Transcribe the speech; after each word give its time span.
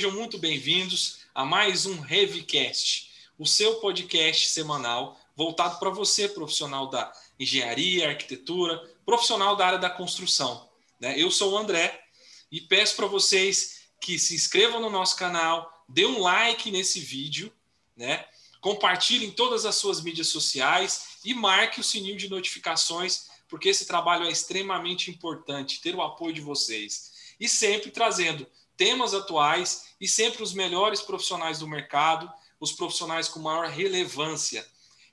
sejam 0.00 0.12
muito 0.12 0.38
bem-vindos 0.38 1.18
a 1.34 1.44
mais 1.44 1.84
um 1.84 2.00
Revcast, 2.00 3.10
o 3.38 3.44
seu 3.44 3.80
podcast 3.80 4.48
semanal 4.48 5.20
voltado 5.36 5.78
para 5.78 5.90
você, 5.90 6.26
profissional 6.26 6.86
da 6.88 7.12
engenharia, 7.38 8.08
arquitetura, 8.08 8.78
profissional 9.04 9.56
da 9.56 9.66
área 9.66 9.78
da 9.78 9.90
construção. 9.90 10.66
Né? 10.98 11.20
Eu 11.20 11.30
sou 11.30 11.52
o 11.52 11.58
André 11.58 12.02
e 12.50 12.62
peço 12.62 12.96
para 12.96 13.04
vocês 13.08 13.82
que 14.00 14.18
se 14.18 14.34
inscrevam 14.34 14.80
no 14.80 14.88
nosso 14.88 15.16
canal, 15.16 15.84
dê 15.86 16.06
um 16.06 16.18
like 16.18 16.70
nesse 16.70 16.98
vídeo, 16.98 17.52
né? 17.94 18.24
compartilhe 18.58 19.26
em 19.26 19.32
todas 19.32 19.66
as 19.66 19.74
suas 19.74 20.00
mídias 20.00 20.28
sociais 20.28 21.18
e 21.22 21.34
marque 21.34 21.78
o 21.78 21.84
sininho 21.84 22.16
de 22.16 22.30
notificações, 22.30 23.28
porque 23.50 23.68
esse 23.68 23.84
trabalho 23.84 24.24
é 24.24 24.30
extremamente 24.30 25.10
importante, 25.10 25.82
ter 25.82 25.94
o 25.94 26.00
apoio 26.00 26.32
de 26.32 26.40
vocês. 26.40 27.34
E 27.38 27.46
sempre 27.46 27.90
trazendo 27.90 28.46
temas 28.80 29.12
atuais 29.12 29.90
e 30.00 30.08
sempre 30.08 30.42
os 30.42 30.54
melhores 30.54 31.02
profissionais 31.02 31.58
do 31.58 31.68
mercado, 31.68 32.32
os 32.58 32.72
profissionais 32.72 33.28
com 33.28 33.38
maior 33.38 33.68
relevância. 33.68 34.66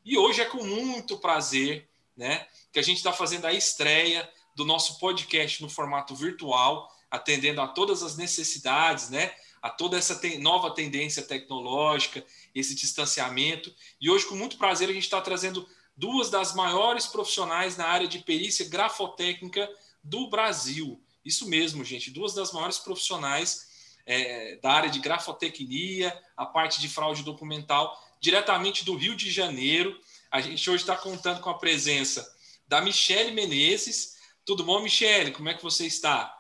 E 0.06 0.18
hoje 0.18 0.40
é 0.40 0.46
com 0.46 0.64
muito 0.64 1.18
prazer 1.18 1.86
né, 2.16 2.48
que 2.72 2.80
a 2.80 2.82
gente 2.82 2.96
está 2.96 3.12
fazendo 3.12 3.44
a 3.44 3.52
estreia 3.52 4.28
do 4.56 4.64
nosso 4.64 4.98
podcast 5.00 5.62
no 5.62 5.68
formato 5.68 6.16
virtual, 6.16 6.90
atendendo 7.12 7.60
a 7.60 7.68
todas 7.68 8.04
as 8.04 8.16
necessidades, 8.16 9.10
né, 9.10 9.36
a 9.62 9.70
toda 9.70 9.98
essa 9.98 10.16
te 10.16 10.38
nova 10.38 10.72
tendência 10.72 11.22
tecnológica, 11.22 12.26
esse 12.56 12.74
distanciamento. 12.74 13.76
E 14.00 14.10
hoje, 14.10 14.28
com 14.28 14.36
muito 14.38 14.58
prazer, 14.58 14.88
a 14.90 14.94
gente 14.94 15.04
está 15.04 15.20
trazendo 15.20 15.68
duas 15.94 16.30
das 16.30 16.56
maiores 16.56 17.06
profissionais 17.06 17.76
na 17.76 17.86
área 17.86 18.08
de 18.08 18.20
perícia 18.20 18.70
grafotécnica 18.70 19.70
do 20.02 20.30
Brasil. 20.30 21.04
Isso 21.28 21.50
mesmo, 21.50 21.84
gente, 21.84 22.10
duas 22.10 22.34
das 22.34 22.54
maiores 22.54 22.78
profissionais 22.78 23.68
é, 24.06 24.56
da 24.62 24.72
área 24.72 24.90
de 24.90 25.00
grafotecnia, 25.00 26.18
a 26.38 26.46
parte 26.46 26.80
de 26.80 26.88
fraude 26.88 27.22
documental, 27.22 28.02
diretamente 28.22 28.86
do 28.86 28.96
Rio 28.96 29.14
de 29.14 29.30
Janeiro. 29.30 30.00
A 30.32 30.40
gente 30.40 30.70
hoje 30.70 30.84
está 30.84 30.96
contando 30.96 31.42
com 31.42 31.50
a 31.50 31.58
presença 31.58 32.26
da 32.66 32.80
Michele 32.80 33.32
Menezes. 33.32 34.16
Tudo 34.46 34.64
bom, 34.64 34.82
Michele? 34.82 35.32
Como 35.32 35.50
é 35.50 35.54
que 35.54 35.62
você 35.62 35.86
está? 35.86 36.34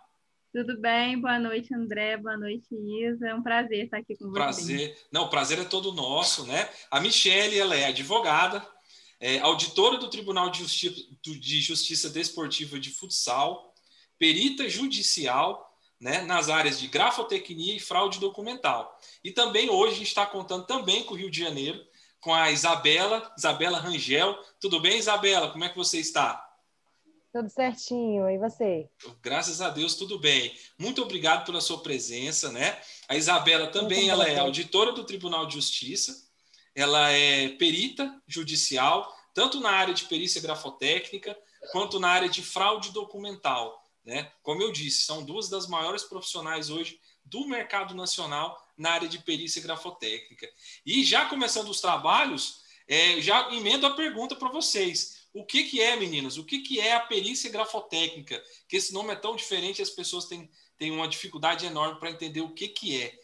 Tudo 0.53 0.80
bem, 0.80 1.19
boa 1.19 1.38
noite, 1.38 1.75
André, 1.75 2.15
boa 2.15 2.38
noite, 2.38 2.67
Isa. 2.73 3.27
É 3.27 3.35
um 3.35 3.43
prazer 3.43 3.83
estar 3.83 3.97
aqui 3.97 4.15
com 4.15 4.30
você. 4.30 4.33
Prazer. 4.33 4.97
Não, 5.11 5.25
o 5.25 5.30
prazer 5.30 5.59
é 5.59 5.65
todo 5.65 5.91
nosso, 5.91 6.45
né? 6.47 6.69
A 6.89 7.02
Michele, 7.02 7.59
ela 7.59 7.75
é 7.75 7.88
advogada, 7.88 8.65
é 9.19 9.39
auditora 9.39 9.97
do 9.97 10.09
Tribunal 10.09 10.49
de 10.49 10.59
Justiça, 10.59 10.95
de 11.21 11.61
Justiça 11.61 12.09
Desportiva 12.09 12.80
de 12.80 12.89
Futsal, 12.91 13.73
perita 14.17 14.69
judicial 14.69 15.67
né, 15.99 16.21
nas 16.21 16.49
áreas 16.49 16.79
de 16.79 16.87
grafotecnia 16.87 17.75
e 17.75 17.79
fraude 17.79 18.19
documental. 18.19 18.97
E 19.23 19.31
também 19.31 19.69
hoje 19.69 19.93
a 19.93 19.97
gente 19.97 20.07
está 20.07 20.25
contando 20.25 20.65
também 20.65 21.03
com 21.03 21.13
o 21.13 21.17
Rio 21.17 21.31
de 21.31 21.39
Janeiro, 21.39 21.83
com 22.19 22.33
a 22.33 22.51
Isabela, 22.51 23.31
Isabela 23.37 23.79
Rangel. 23.79 24.37
Tudo 24.59 24.79
bem, 24.79 24.97
Isabela? 24.97 25.51
Como 25.51 25.63
é 25.63 25.69
que 25.69 25.77
você 25.77 25.99
está? 25.99 26.43
Tudo 27.31 27.49
certinho. 27.49 28.29
E 28.29 28.37
você? 28.37 28.89
Graças 29.21 29.61
a 29.61 29.69
Deus, 29.69 29.95
tudo 29.95 30.17
bem. 30.17 30.55
Muito 30.77 31.02
obrigado 31.02 31.45
pela 31.45 31.61
sua 31.61 31.81
presença, 31.81 32.52
né? 32.52 32.79
A 33.07 33.15
Isabela 33.15 33.67
também 33.67 34.09
ela 34.09 34.27
é 34.27 34.39
auditora 34.39 34.91
do 34.91 35.03
Tribunal 35.03 35.45
de 35.45 35.55
Justiça, 35.55 36.27
ela 36.73 37.11
é 37.11 37.49
perita 37.49 38.21
judicial, 38.27 39.15
tanto 39.33 39.59
na 39.59 39.71
área 39.71 39.93
de 39.93 40.05
perícia 40.05 40.41
grafotécnica 40.41 41.37
quanto 41.71 41.99
na 41.99 42.09
área 42.09 42.29
de 42.29 42.41
fraude 42.41 42.91
documental. 42.91 43.83
Né? 44.08 44.31
Como 44.41 44.61
eu 44.61 44.72
disse, 44.72 45.02
são 45.02 45.22
duas 45.22 45.50
das 45.50 45.67
maiores 45.67 46.02
profissionais 46.03 46.70
hoje 46.70 46.98
do 47.26 47.45
mercado 47.45 47.93
nacional 47.93 48.58
na 48.77 48.92
área 48.92 49.09
de 49.09 49.20
perícia 49.20 49.61
grafotécnica. 49.61 50.49
E 50.86 51.04
já 51.04 51.26
começando 51.26 51.67
os 51.67 51.81
trabalhos, 51.81 52.64
é, 52.87 53.20
já 53.20 53.52
emendo 53.52 53.86
a 53.86 53.95
pergunta 53.98 54.33
para 54.33 54.48
vocês. 54.48 55.27
O 55.33 55.43
que, 55.43 55.65
que 55.65 55.81
é, 55.81 55.98
meninas? 55.98 56.37
O 56.37 56.45
que, 56.45 56.59
que 56.59 56.80
é 56.80 56.93
a 56.93 57.02
perícia 57.02 57.52
grafotécnica? 57.52 58.42
Que 58.70 58.77
esse 58.77 58.93
nome 58.93 59.11
é 59.11 59.15
tão 59.17 59.36
diferente, 59.36 59.81
as 59.81 59.89
pessoas 59.89 60.23
têm, 60.23 60.49
têm 60.77 60.89
uma 60.89 61.10
dificuldade 61.10 61.65
enorme 61.65 61.99
para 61.99 62.10
entender 62.10 62.39
o 62.39 62.54
que, 62.54 62.70
que 62.70 63.02
é. 63.02 63.20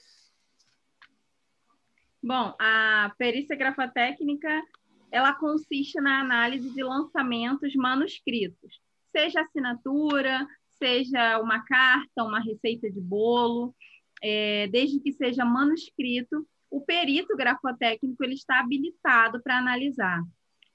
Bom, 2.21 2.53
a 2.59 3.09
perícia 3.17 3.55
grafotécnica 3.55 4.61
ela 5.09 5.33
consiste 5.33 6.01
na 6.01 6.19
análise 6.19 6.69
de 6.71 6.83
lançamentos 6.83 7.73
manuscritos, 7.73 8.81
seja 9.15 9.41
assinatura, 9.41 10.45
seja 10.83 11.39
uma 11.39 11.63
carta, 11.63 12.25
uma 12.25 12.41
receita 12.41 12.91
de 12.91 12.99
bolo, 12.99 13.73
é, 14.21 14.67
desde 14.67 14.99
que 14.99 15.13
seja 15.13 15.45
manuscrito, 15.45 16.45
o 16.69 16.81
perito 16.81 17.37
grafotécnico 17.37 18.21
ele 18.21 18.33
está 18.33 18.59
habilitado 18.59 19.41
para 19.41 19.57
analisar. 19.57 20.21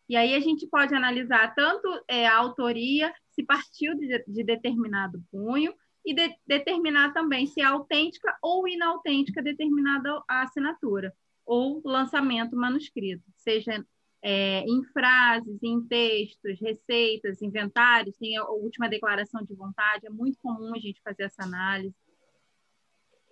E 0.08 0.16
aí 0.16 0.34
a 0.34 0.41
gente 0.41 0.66
pode 0.66 0.94
analisar 0.94 1.54
tanto 1.54 1.86
é, 2.08 2.26
a 2.26 2.38
autoria, 2.38 3.12
se 3.32 3.44
partiu 3.44 3.94
de, 3.94 4.24
de 4.26 4.44
determinado 4.44 5.22
punho, 5.30 5.74
e 6.06 6.14
de, 6.14 6.34
determinar 6.46 7.12
também 7.12 7.46
se 7.46 7.60
é 7.60 7.64
autêntica 7.64 8.34
ou 8.42 8.66
inautêntica 8.66 9.42
determinada 9.42 10.22
assinatura, 10.26 11.12
ou 11.44 11.82
lançamento 11.84 12.56
manuscrito, 12.56 13.25
seja 13.36 13.84
é, 14.23 14.61
em 14.61 14.83
frases, 14.93 15.62
em 15.62 15.81
textos, 15.83 16.61
receitas, 16.61 17.41
inventários, 17.41 18.17
tem 18.17 18.37
a 18.37 18.45
última 18.45 18.89
declaração 18.89 19.43
de 19.43 19.55
vontade, 19.55 20.06
é 20.06 20.11
muito 20.11 20.39
comum 20.43 20.75
a 20.75 20.79
gente 20.79 21.01
fazer 21.03 21.25
essa 21.25 21.43
análise. 21.43 21.95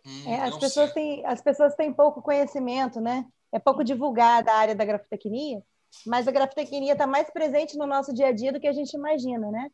Hum, 0.06 0.28
é, 0.28 0.42
as, 0.42 0.56
pessoas 0.56 0.92
têm, 0.92 1.26
as 1.26 1.42
pessoas 1.42 1.74
têm 1.74 1.92
pouco 1.92 2.22
conhecimento, 2.22 3.00
né? 3.00 3.26
É 3.50 3.58
pouco 3.58 3.82
divulgada 3.82 4.52
a 4.52 4.56
área 4.56 4.74
da 4.74 4.84
grafotecnia, 4.84 5.60
mas 6.06 6.28
a 6.28 6.32
grafotecnia 6.32 6.92
está 6.92 7.06
mais 7.06 7.28
presente 7.30 7.76
no 7.76 7.86
nosso 7.86 8.14
dia 8.14 8.28
a 8.28 8.32
dia 8.32 8.52
do 8.52 8.60
que 8.60 8.68
a 8.68 8.72
gente 8.72 8.94
imagina, 8.94 9.50
né? 9.50 9.70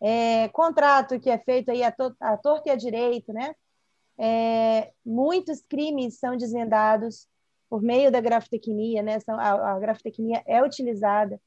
É, 0.00 0.48
contrato 0.48 1.18
que 1.20 1.30
é 1.30 1.38
feito 1.38 1.70
aí 1.70 1.82
a, 1.82 1.90
to, 1.90 2.14
a 2.20 2.36
torta 2.36 2.68
e 2.68 2.72
a 2.72 2.76
direito, 2.76 3.32
né? 3.32 3.54
É, 4.18 4.92
muitos 5.04 5.62
crimes 5.62 6.18
são 6.18 6.36
desvendados 6.36 7.26
por 7.72 7.80
meio 7.80 8.12
da 8.12 8.20
grafotecnia, 8.20 9.02
né? 9.02 9.16
A, 9.28 9.72
a 9.72 9.78
grafotecnia 9.80 10.42
é 10.46 10.62
utilizada 10.62 11.40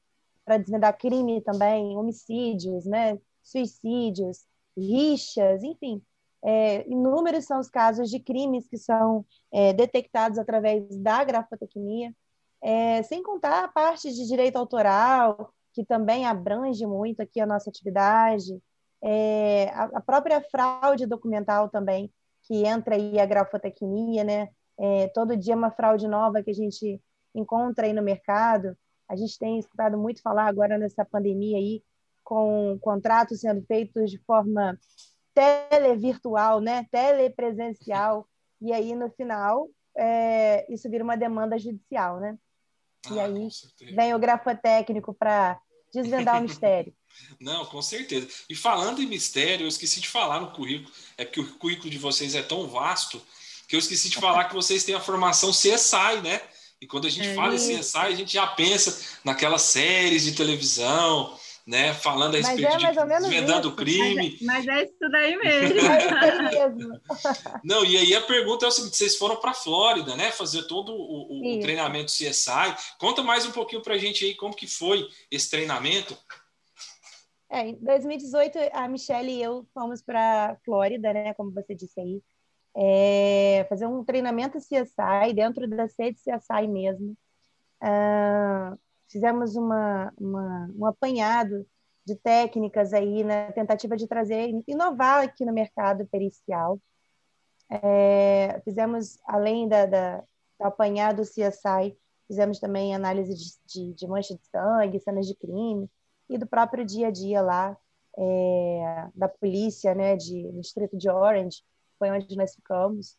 para 0.44 0.58
desvendar 0.58 0.98
crime 0.98 1.40
também, 1.40 1.96
homicídios, 1.96 2.84
né? 2.84 3.16
Suicídios, 3.44 4.44
rixas, 4.76 5.62
enfim. 5.62 6.02
É, 6.44 6.84
inúmeros 6.90 7.44
são 7.44 7.60
os 7.60 7.70
casos 7.70 8.10
de 8.10 8.18
crimes 8.18 8.66
que 8.66 8.76
são 8.76 9.24
é, 9.52 9.72
detectados 9.72 10.36
através 10.36 10.96
da 10.96 11.22
grafotecnia, 11.22 12.12
é, 12.60 13.04
sem 13.04 13.22
contar 13.22 13.62
a 13.62 13.68
parte 13.68 14.12
de 14.12 14.26
direito 14.26 14.56
autoral, 14.56 15.54
que 15.72 15.84
também 15.84 16.26
abrange 16.26 16.84
muito 16.86 17.20
aqui 17.20 17.38
a 17.38 17.46
nossa 17.46 17.70
atividade, 17.70 18.60
é, 19.00 19.68
a, 19.68 19.84
a, 19.94 20.00
própria 20.00 20.40
fraude 20.50 21.06
documental 21.06 21.68
também, 21.68 22.12
que 22.42 22.66
entra 22.66 22.96
aí 22.96 23.20
a 23.20 23.26
grafotecnia, 23.26 24.24
né? 24.24 24.48
É, 24.78 25.08
todo 25.08 25.36
dia 25.36 25.56
uma 25.56 25.70
fraude 25.70 26.06
nova 26.06 26.42
que 26.42 26.50
a 26.50 26.54
gente 26.54 27.00
encontra 27.34 27.86
aí 27.86 27.92
no 27.92 28.02
mercado. 28.02 28.76
A 29.08 29.16
gente 29.16 29.38
tem 29.38 29.58
escutado 29.58 29.96
muito 29.96 30.22
falar 30.22 30.46
agora 30.46 30.76
nessa 30.76 31.04
pandemia 31.04 31.58
aí, 31.58 31.82
com 32.24 32.78
contratos 32.80 33.40
sendo 33.40 33.64
feitos 33.66 34.10
de 34.10 34.18
forma 34.18 34.78
televirtual, 35.34 36.60
né? 36.60 36.86
telepresencial, 36.90 38.26
e 38.60 38.72
aí 38.72 38.94
no 38.94 39.10
final 39.10 39.68
é, 39.96 40.66
isso 40.72 40.90
vira 40.90 41.04
uma 41.04 41.16
demanda 41.16 41.58
judicial, 41.58 42.20
né? 42.20 42.38
E 43.10 43.20
ah, 43.20 43.24
aí 43.24 43.48
vem 43.94 44.14
o 44.14 44.18
grafotécnico 44.18 45.14
para 45.14 45.60
desvendar 45.92 46.38
o 46.38 46.42
mistério. 46.42 46.92
Não, 47.40 47.64
com 47.64 47.80
certeza. 47.80 48.28
E 48.48 48.54
falando 48.54 49.00
em 49.00 49.06
mistério, 49.06 49.64
eu 49.64 49.68
esqueci 49.68 50.00
de 50.00 50.08
falar 50.08 50.40
no 50.40 50.52
currículo, 50.52 50.92
é 51.16 51.24
que 51.24 51.40
o 51.40 51.58
currículo 51.58 51.88
de 51.88 51.98
vocês 51.98 52.34
é 52.34 52.42
tão 52.42 52.66
vasto 52.66 53.22
que 53.68 53.74
eu 53.74 53.78
esqueci 53.78 54.08
de 54.08 54.16
falar 54.16 54.44
que 54.44 54.54
vocês 54.54 54.84
têm 54.84 54.94
a 54.94 55.00
formação 55.00 55.50
CSI, 55.50 56.20
né? 56.22 56.40
E 56.80 56.86
quando 56.86 57.06
a 57.06 57.10
gente 57.10 57.28
é 57.28 57.34
fala 57.34 57.54
em 57.54 57.58
CSI, 57.58 57.98
a 57.98 58.14
gente 58.14 58.32
já 58.32 58.46
pensa 58.46 59.18
naquelas 59.24 59.62
séries 59.62 60.24
de 60.24 60.32
televisão, 60.32 61.36
né? 61.66 61.94
Falando 61.94 62.34
a 62.34 62.38
respeito 62.38 62.64
é 62.64 62.76
de 62.76 63.06
desvendando 63.08 63.74
crime. 63.74 64.38
Mas 64.42 64.66
é, 64.66 64.70
mas 64.70 64.78
é 64.78 64.84
isso 64.84 65.10
daí 65.10 65.36
mesmo. 65.40 65.80
é 65.80 66.68
mesmo. 66.68 67.00
Não, 67.64 67.84
e 67.84 67.96
aí 67.96 68.14
a 68.14 68.20
pergunta 68.20 68.66
é 68.66 68.68
o 68.68 68.70
seguinte: 68.70 68.96
vocês 68.96 69.16
foram 69.16 69.36
para 69.36 69.50
a 69.50 69.54
Flórida, 69.54 70.14
né? 70.14 70.30
Fazer 70.30 70.64
todo 70.64 70.92
o, 70.92 71.56
o 71.56 71.60
treinamento 71.60 72.12
CSI. 72.12 72.76
Conta 72.98 73.22
mais 73.22 73.46
um 73.46 73.52
pouquinho 73.52 73.82
para 73.82 73.94
a 73.94 73.98
gente 73.98 74.24
aí 74.24 74.34
como 74.34 74.54
que 74.54 74.66
foi 74.66 75.08
esse 75.30 75.50
treinamento. 75.50 76.16
É, 77.50 77.68
em 77.68 77.74
2018, 77.76 78.58
a 78.72 78.88
Michelle 78.88 79.32
e 79.32 79.42
eu 79.42 79.66
fomos 79.72 80.02
para 80.02 80.50
a 80.50 80.56
Flórida, 80.64 81.12
né? 81.12 81.32
Como 81.34 81.52
você 81.52 81.74
disse 81.74 81.98
aí 81.98 82.20
é, 82.76 83.64
fazer 83.68 83.86
um 83.86 84.04
treinamento 84.04 84.58
CSI 84.58 85.32
dentro 85.34 85.66
da 85.68 85.88
sede 85.88 86.18
CSI 86.18 86.68
mesmo. 86.68 87.16
Uh, 87.82 88.78
fizemos 89.08 89.56
uma, 89.56 90.12
uma, 90.18 90.70
um 90.76 90.86
apanhado 90.86 91.66
de 92.04 92.14
técnicas 92.16 92.92
aí 92.92 93.24
na 93.24 93.50
tentativa 93.52 93.96
de 93.96 94.06
trazer, 94.06 94.50
inovar 94.68 95.24
aqui 95.24 95.44
no 95.44 95.52
mercado 95.52 96.06
pericial. 96.06 96.78
É, 97.68 98.60
fizemos, 98.62 99.18
além 99.24 99.68
da, 99.68 99.86
da, 99.86 100.18
do 100.18 100.66
apanhado 100.66 101.22
CSI, 101.22 101.96
fizemos 102.28 102.60
também 102.60 102.94
análise 102.94 103.34
de, 103.34 103.88
de, 103.88 103.94
de, 103.94 104.06
mancha 104.06 104.34
de 104.36 104.46
sangue, 104.46 105.00
cenas 105.00 105.26
de 105.26 105.34
crime, 105.34 105.90
e 106.28 106.38
do 106.38 106.46
próprio 106.46 106.84
dia 106.84 107.08
a 107.08 107.10
dia 107.10 107.40
lá 107.40 107.76
é, 108.16 109.08
da 109.14 109.28
polícia, 109.28 109.94
né, 109.94 110.16
de, 110.16 110.44
no 110.52 110.60
distrito 110.60 110.96
de 110.96 111.08
Orange, 111.08 111.62
foi 111.98 112.10
onde 112.10 112.36
nós 112.36 112.54
ficamos. 112.54 113.16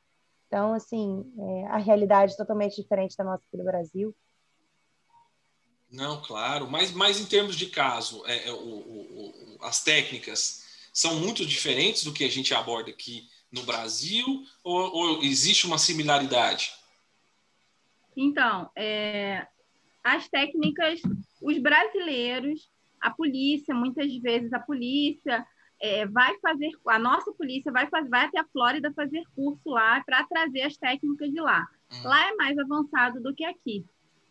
Então, 0.47 0.73
assim, 0.73 1.25
é, 1.37 1.67
a 1.67 1.77
realidade 1.77 2.33
é 2.33 2.37
totalmente 2.37 2.81
diferente 2.81 3.17
da 3.17 3.23
nossa 3.23 3.43
aqui 3.47 3.57
do 3.57 3.63
Brasil. 3.63 4.15
Não, 5.91 6.21
claro, 6.21 6.69
mas, 6.69 6.91
mas 6.91 7.19
em 7.19 7.25
termos 7.25 7.55
de 7.55 7.67
caso, 7.67 8.25
é, 8.25 8.49
é, 8.49 8.51
o, 8.51 8.55
o, 8.55 9.55
o, 9.55 9.65
as 9.65 9.83
técnicas 9.83 10.89
são 10.91 11.19
muito 11.19 11.45
diferentes 11.45 12.03
do 12.03 12.13
que 12.13 12.23
a 12.23 12.29
gente 12.29 12.53
aborda 12.53 12.89
aqui 12.89 13.29
no 13.51 13.63
Brasil 13.63 14.25
ou, 14.63 14.93
ou 14.93 15.23
existe 15.23 15.65
uma 15.65 15.77
similaridade? 15.77 16.73
Então, 18.15 18.69
é, 18.75 19.47
as 20.03 20.27
técnicas, 20.27 20.99
os 21.41 21.57
brasileiros, 21.59 22.69
a 22.99 23.11
polícia, 23.11 23.75
muitas 23.75 24.13
vezes 24.17 24.51
a 24.51 24.59
polícia 24.59 25.45
é, 25.79 26.05
vai 26.05 26.37
fazer, 26.39 26.71
a 26.87 26.99
nossa 26.99 27.31
polícia 27.33 27.71
vai, 27.71 27.87
fazer, 27.87 28.09
vai 28.09 28.25
até 28.25 28.39
a 28.39 28.45
Flórida 28.45 28.91
fazer 28.93 29.23
curso 29.35 29.69
lá 29.69 30.03
para 30.03 30.23
trazer 30.23 30.61
as 30.61 30.77
técnicas 30.77 31.31
de 31.31 31.39
lá. 31.39 31.67
Hum. 31.91 32.01
Lá 32.03 32.29
é 32.29 32.35
mais 32.35 32.57
avançado 32.57 33.21
do 33.21 33.33
que 33.33 33.45
aqui. 33.45 33.85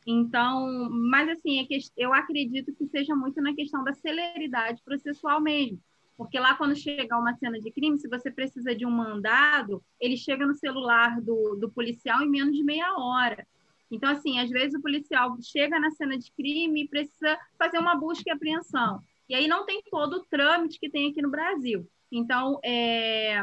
Então, 0.07 0.89
mas 0.91 1.29
assim, 1.29 1.61
é 1.61 1.65
que, 1.65 1.79
eu 1.97 2.15
acredito 2.15 2.73
que 2.73 2.87
seja 2.87 3.15
muito 3.17 3.41
na 3.41 3.55
questão 3.55 3.83
da 3.83 3.93
celeridade 3.93 4.81
processual 4.85 5.41
mesmo. 5.41 5.81
Porque 6.17 6.39
lá, 6.39 6.55
quando 6.55 6.75
chega 6.75 7.19
uma 7.19 7.35
cena 7.35 7.61
de 7.61 7.71
crime, 7.71 7.99
se 7.99 8.09
você 8.09 8.31
precisa 8.31 8.75
de 8.75 8.87
um 8.87 8.91
mandado, 8.91 9.83
ele 10.01 10.17
chega 10.17 10.47
no 10.47 10.55
celular 10.55 11.21
do, 11.21 11.57
do 11.57 11.69
policial 11.71 12.23
em 12.23 12.31
menos 12.31 12.57
de 12.57 12.63
meia 12.63 12.97
hora. 12.97 13.47
Então, 13.91 14.11
assim, 14.11 14.39
às 14.39 14.49
vezes 14.49 14.75
o 14.75 14.83
policial 14.83 15.37
chega 15.43 15.79
na 15.79 15.91
cena 15.91 16.17
de 16.17 16.33
crime 16.33 16.85
e 16.85 16.89
precisa 16.89 17.39
fazer 17.59 17.79
uma 17.79 17.95
busca 17.95 18.25
e 18.27 18.33
apreensão. 18.33 19.03
E 19.29 19.35
aí 19.35 19.49
não 19.49 19.65
tem 19.67 19.83
todo 19.91 20.15
o 20.15 20.25
trâmite 20.25 20.79
que 20.79 20.91
tem 20.91 21.11
aqui 21.11 21.21
no 21.21 21.31
Brasil. 21.31 21.89
Então, 22.11 22.61
é, 22.65 23.43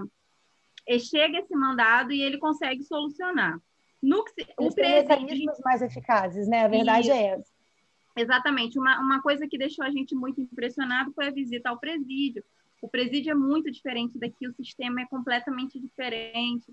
é 0.87 0.99
chega 0.99 1.39
esse 1.39 1.55
mandado 1.55 2.11
e 2.11 2.21
ele 2.21 2.37
consegue 2.37 2.83
solucionar. 2.83 3.59
No, 4.01 4.23
o 4.59 4.69
mecanismos 4.75 5.59
mais 5.63 5.81
eficazes, 5.81 6.47
né? 6.47 6.65
A 6.65 6.67
verdade 6.67 7.07
Isso. 7.07 7.17
é 7.17 7.23
essa. 7.27 7.53
Exatamente. 8.15 8.77
Uma, 8.77 8.99
uma 8.99 9.21
coisa 9.21 9.47
que 9.47 9.57
deixou 9.57 9.83
a 9.83 9.89
gente 9.89 10.13
muito 10.13 10.41
impressionado 10.41 11.13
foi 11.13 11.27
a 11.27 11.31
visita 11.31 11.69
ao 11.69 11.79
presídio. 11.79 12.43
O 12.81 12.87
presídio 12.87 13.31
é 13.31 13.35
muito 13.35 13.71
diferente 13.71 14.19
daqui, 14.19 14.45
o 14.45 14.53
sistema 14.53 15.01
é 15.01 15.05
completamente 15.05 15.79
diferente. 15.79 16.65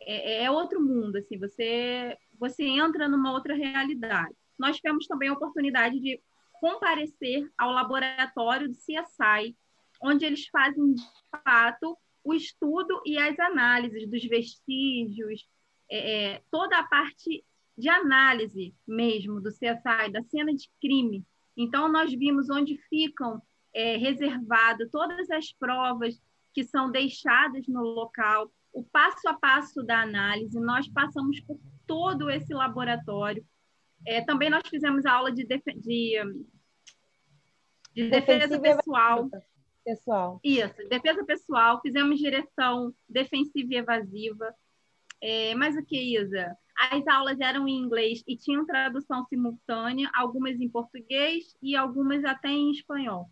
É, 0.00 0.44
é 0.44 0.50
outro 0.50 0.80
mundo, 0.80 1.16
assim, 1.16 1.38
você, 1.38 2.16
você 2.38 2.64
entra 2.64 3.08
numa 3.08 3.32
outra 3.32 3.54
realidade. 3.54 4.34
Nós 4.58 4.76
tivemos 4.76 5.06
também 5.06 5.30
a 5.30 5.32
oportunidade 5.32 5.98
de 5.98 6.20
comparecer 6.60 7.50
ao 7.58 7.72
laboratório 7.72 8.68
do 8.68 8.76
CSI, 8.76 9.56
onde 10.02 10.24
eles 10.24 10.46
fazem, 10.48 10.94
de 10.94 11.02
fato, 11.44 11.96
o 12.22 12.34
estudo 12.34 13.02
e 13.04 13.18
as 13.18 13.38
análises 13.38 14.08
dos 14.08 14.24
vestígios, 14.24 15.46
é, 15.90 16.32
é 16.34 16.42
toda 16.50 16.78
a 16.78 16.84
parte 16.84 17.44
de 17.76 17.88
análise 17.88 18.74
mesmo 18.86 19.40
do 19.40 19.50
CSI, 19.50 20.10
da 20.12 20.22
cena 20.24 20.54
de 20.54 20.70
crime. 20.80 21.24
Então, 21.56 21.88
nós 21.88 22.12
vimos 22.12 22.48
onde 22.50 22.78
ficam 22.88 23.42
é, 23.74 23.98
todas 24.90 25.30
as 25.30 25.52
provas 25.52 26.20
que 26.52 26.62
são 26.62 26.90
deixadas 26.90 27.66
no 27.66 27.82
local, 27.82 28.50
o 28.72 28.84
passo 28.84 29.28
a 29.28 29.34
passo 29.34 29.82
da 29.82 30.02
análise, 30.02 30.58
nós 30.60 30.88
passamos 30.88 31.40
por 31.40 31.58
todo 31.86 32.30
esse 32.30 32.54
laboratório. 32.54 33.44
É, 34.06 34.20
também 34.22 34.50
nós 34.50 34.66
fizemos 34.68 35.06
aula 35.06 35.32
de, 35.32 35.44
de, 35.46 36.22
de 37.94 38.10
defesa 38.10 38.60
pessoal. 38.60 39.28
Pessoal. 39.84 40.40
Isso, 40.42 40.88
defesa 40.88 41.24
pessoal, 41.24 41.80
fizemos 41.80 42.18
direção 42.18 42.94
defensiva 43.08 43.74
e 43.74 43.76
evasiva. 43.76 44.54
É, 45.20 45.54
mas 45.54 45.76
o 45.76 45.84
que, 45.84 46.18
Isa? 46.18 46.56
As 46.90 47.06
aulas 47.06 47.38
eram 47.40 47.68
em 47.68 47.78
inglês 47.78 48.22
e 48.26 48.36
tinham 48.36 48.66
tradução 48.66 49.24
simultânea, 49.26 50.10
algumas 50.14 50.60
em 50.60 50.68
português 50.68 51.56
e 51.62 51.76
algumas 51.76 52.24
até 52.24 52.48
em 52.48 52.70
espanhol 52.70 53.28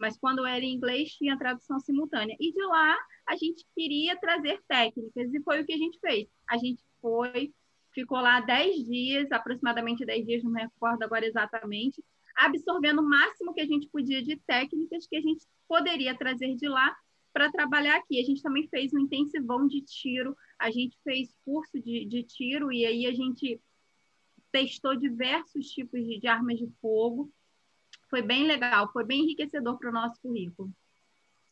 mas 0.00 0.18
quando 0.18 0.44
era 0.46 0.64
em 0.64 0.74
inglês 0.74 1.12
tinha 1.12 1.38
tradução 1.38 1.78
simultânea. 1.80 2.36
E 2.40 2.52
de 2.52 2.62
lá 2.64 2.96
a 3.26 3.36
gente 3.36 3.66
queria 3.74 4.16
trazer 4.18 4.62
técnicas 4.68 5.32
e 5.32 5.42
foi 5.42 5.60
o 5.60 5.66
que 5.66 5.72
a 5.72 5.78
gente 5.78 5.98
fez. 5.98 6.28
A 6.48 6.56
gente 6.56 6.82
foi, 7.00 7.52
ficou 7.96 8.20
lá 8.20 8.40
10 8.40 8.84
dias, 8.84 9.32
aproximadamente 9.32 10.04
10 10.04 10.26
dias, 10.26 10.44
não 10.44 10.52
me 10.52 10.62
recordo 10.62 11.02
agora 11.02 11.26
exatamente, 11.26 12.04
absorvendo 12.36 13.00
o 13.00 13.08
máximo 13.08 13.54
que 13.54 13.60
a 13.60 13.66
gente 13.66 13.88
podia 13.88 14.22
de 14.22 14.36
técnicas 14.46 15.06
que 15.06 15.16
a 15.16 15.20
gente 15.20 15.46
poderia 15.66 16.14
trazer 16.14 16.54
de 16.54 16.68
lá 16.68 16.94
para 17.32 17.50
trabalhar 17.50 17.96
aqui. 17.96 18.20
A 18.20 18.24
gente 18.24 18.42
também 18.42 18.68
fez 18.68 18.92
um 18.92 18.98
intensivão 18.98 19.66
de 19.66 19.80
tiro, 19.80 20.36
a 20.58 20.70
gente 20.70 20.98
fez 21.02 21.34
curso 21.44 21.80
de, 21.80 22.04
de 22.04 22.22
tiro 22.22 22.70
e 22.70 22.84
aí 22.84 23.06
a 23.06 23.14
gente 23.14 23.60
testou 24.52 24.94
diversos 24.94 25.66
tipos 25.68 26.04
de, 26.04 26.20
de 26.20 26.28
armas 26.28 26.58
de 26.58 26.68
fogo 26.80 27.32
foi 28.08 28.22
bem 28.22 28.46
legal, 28.46 28.90
foi 28.92 29.04
bem 29.04 29.22
enriquecedor 29.22 29.78
para 29.78 29.90
o 29.90 29.92
nosso 29.92 30.20
currículo. 30.20 30.70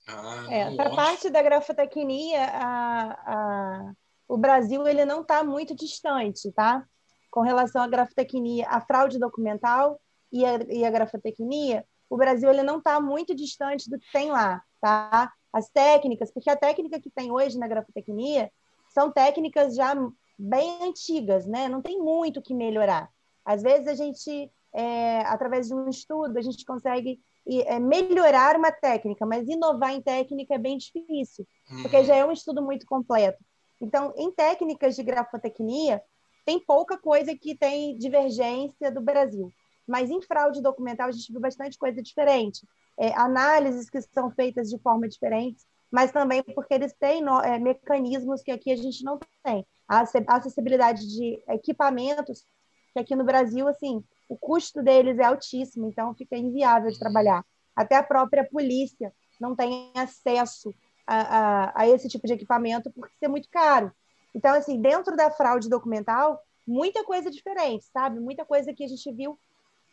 Ah, 0.06 0.46
é, 0.50 0.76
para 0.76 0.94
parte 0.94 1.30
da 1.30 1.42
grafotecnia, 1.42 2.44
a, 2.44 3.12
a, 3.12 3.92
o 4.28 4.36
Brasil 4.36 4.86
ele 4.86 5.04
não 5.04 5.22
está 5.22 5.42
muito 5.44 5.74
distante, 5.74 6.50
tá? 6.52 6.84
Com 7.30 7.40
relação 7.40 7.82
à 7.82 7.88
grafotecnia, 7.88 8.66
a 8.68 8.80
fraude 8.80 9.18
documental 9.18 10.00
e 10.32 10.44
a, 10.44 10.54
e 10.68 10.84
a 10.84 10.90
grafotecnia, 10.90 11.84
o 12.08 12.16
Brasil 12.16 12.50
ele 12.50 12.62
não 12.62 12.78
está 12.78 13.00
muito 13.00 13.34
distante 13.34 13.88
do 13.90 13.98
que 13.98 14.10
tem 14.12 14.30
lá, 14.30 14.62
tá? 14.80 15.32
As 15.52 15.68
técnicas, 15.68 16.32
porque 16.32 16.50
a 16.50 16.56
técnica 16.56 17.00
que 17.00 17.10
tem 17.10 17.30
hoje 17.30 17.58
na 17.58 17.68
grafotecnia 17.68 18.50
são 18.88 19.10
técnicas 19.10 19.74
já 19.74 19.94
bem 20.38 20.82
antigas, 20.82 21.46
né? 21.46 21.68
Não 21.68 21.82
tem 21.82 21.98
muito 21.98 22.40
o 22.40 22.42
que 22.42 22.54
melhorar. 22.54 23.08
Às 23.44 23.62
vezes 23.62 23.88
a 23.88 23.94
gente 23.94 24.50
é, 24.74 25.20
através 25.20 25.68
de 25.68 25.74
um 25.74 25.88
estudo, 25.88 26.36
a 26.36 26.42
gente 26.42 26.64
consegue 26.64 27.20
é, 27.46 27.78
melhorar 27.78 28.56
uma 28.56 28.72
técnica, 28.72 29.24
mas 29.24 29.48
inovar 29.48 29.94
em 29.94 30.02
técnica 30.02 30.54
é 30.54 30.58
bem 30.58 30.76
difícil, 30.76 31.46
porque 31.82 32.02
já 32.02 32.16
é 32.16 32.24
um 32.24 32.32
estudo 32.32 32.60
muito 32.60 32.84
completo. 32.84 33.38
Então, 33.84 34.14
em 34.16 34.32
técnicas 34.32 34.96
de 34.96 35.02
grafotecnia, 35.02 36.02
tem 36.44 36.58
pouca 36.58 36.96
coisa 36.96 37.36
que 37.36 37.54
tem 37.54 37.98
divergência 37.98 38.90
do 38.90 39.00
Brasil. 39.00 39.52
Mas 39.86 40.10
em 40.10 40.22
fraude 40.22 40.62
documental, 40.62 41.08
a 41.08 41.12
gente 41.12 41.30
viu 41.30 41.40
bastante 41.40 41.76
coisa 41.76 42.02
diferente. 42.02 42.66
É, 42.98 43.12
análises 43.14 43.90
que 43.90 44.00
são 44.00 44.30
feitas 44.30 44.70
de 44.70 44.78
forma 44.78 45.06
diferente, 45.06 45.62
mas 45.90 46.10
também 46.10 46.42
porque 46.42 46.72
eles 46.72 46.94
têm 46.94 47.22
no, 47.22 47.40
é, 47.40 47.58
mecanismos 47.58 48.42
que 48.42 48.50
aqui 48.50 48.72
a 48.72 48.76
gente 48.76 49.04
não 49.04 49.18
tem. 49.44 49.66
A 49.86 50.06
acessibilidade 50.28 51.06
de 51.06 51.42
equipamentos, 51.48 52.46
que 52.94 53.00
aqui 53.00 53.14
no 53.14 53.24
Brasil, 53.24 53.68
assim, 53.68 54.02
o 54.28 54.36
custo 54.36 54.82
deles 54.82 55.18
é 55.18 55.24
altíssimo, 55.24 55.86
então 55.86 56.14
fica 56.14 56.36
inviável 56.36 56.90
de 56.90 56.98
trabalhar. 56.98 57.44
Até 57.76 57.96
a 57.96 58.02
própria 58.02 58.48
polícia 58.48 59.12
não 59.38 59.54
tem 59.54 59.92
acesso 59.94 60.72
a, 61.06 61.16
a, 61.16 61.82
a 61.82 61.88
esse 61.88 62.08
tipo 62.08 62.26
de 62.26 62.32
equipamento 62.32 62.90
porque 62.90 63.24
é 63.24 63.28
muito 63.28 63.48
caro. 63.50 63.92
Então, 64.34 64.54
assim, 64.54 64.80
dentro 64.80 65.16
da 65.16 65.30
fraude 65.30 65.68
documental, 65.68 66.40
muita 66.66 67.04
coisa 67.04 67.30
diferente, 67.30 67.84
sabe? 67.92 68.18
Muita 68.20 68.44
coisa 68.44 68.72
que 68.72 68.84
a 68.84 68.88
gente 68.88 69.12
viu 69.12 69.38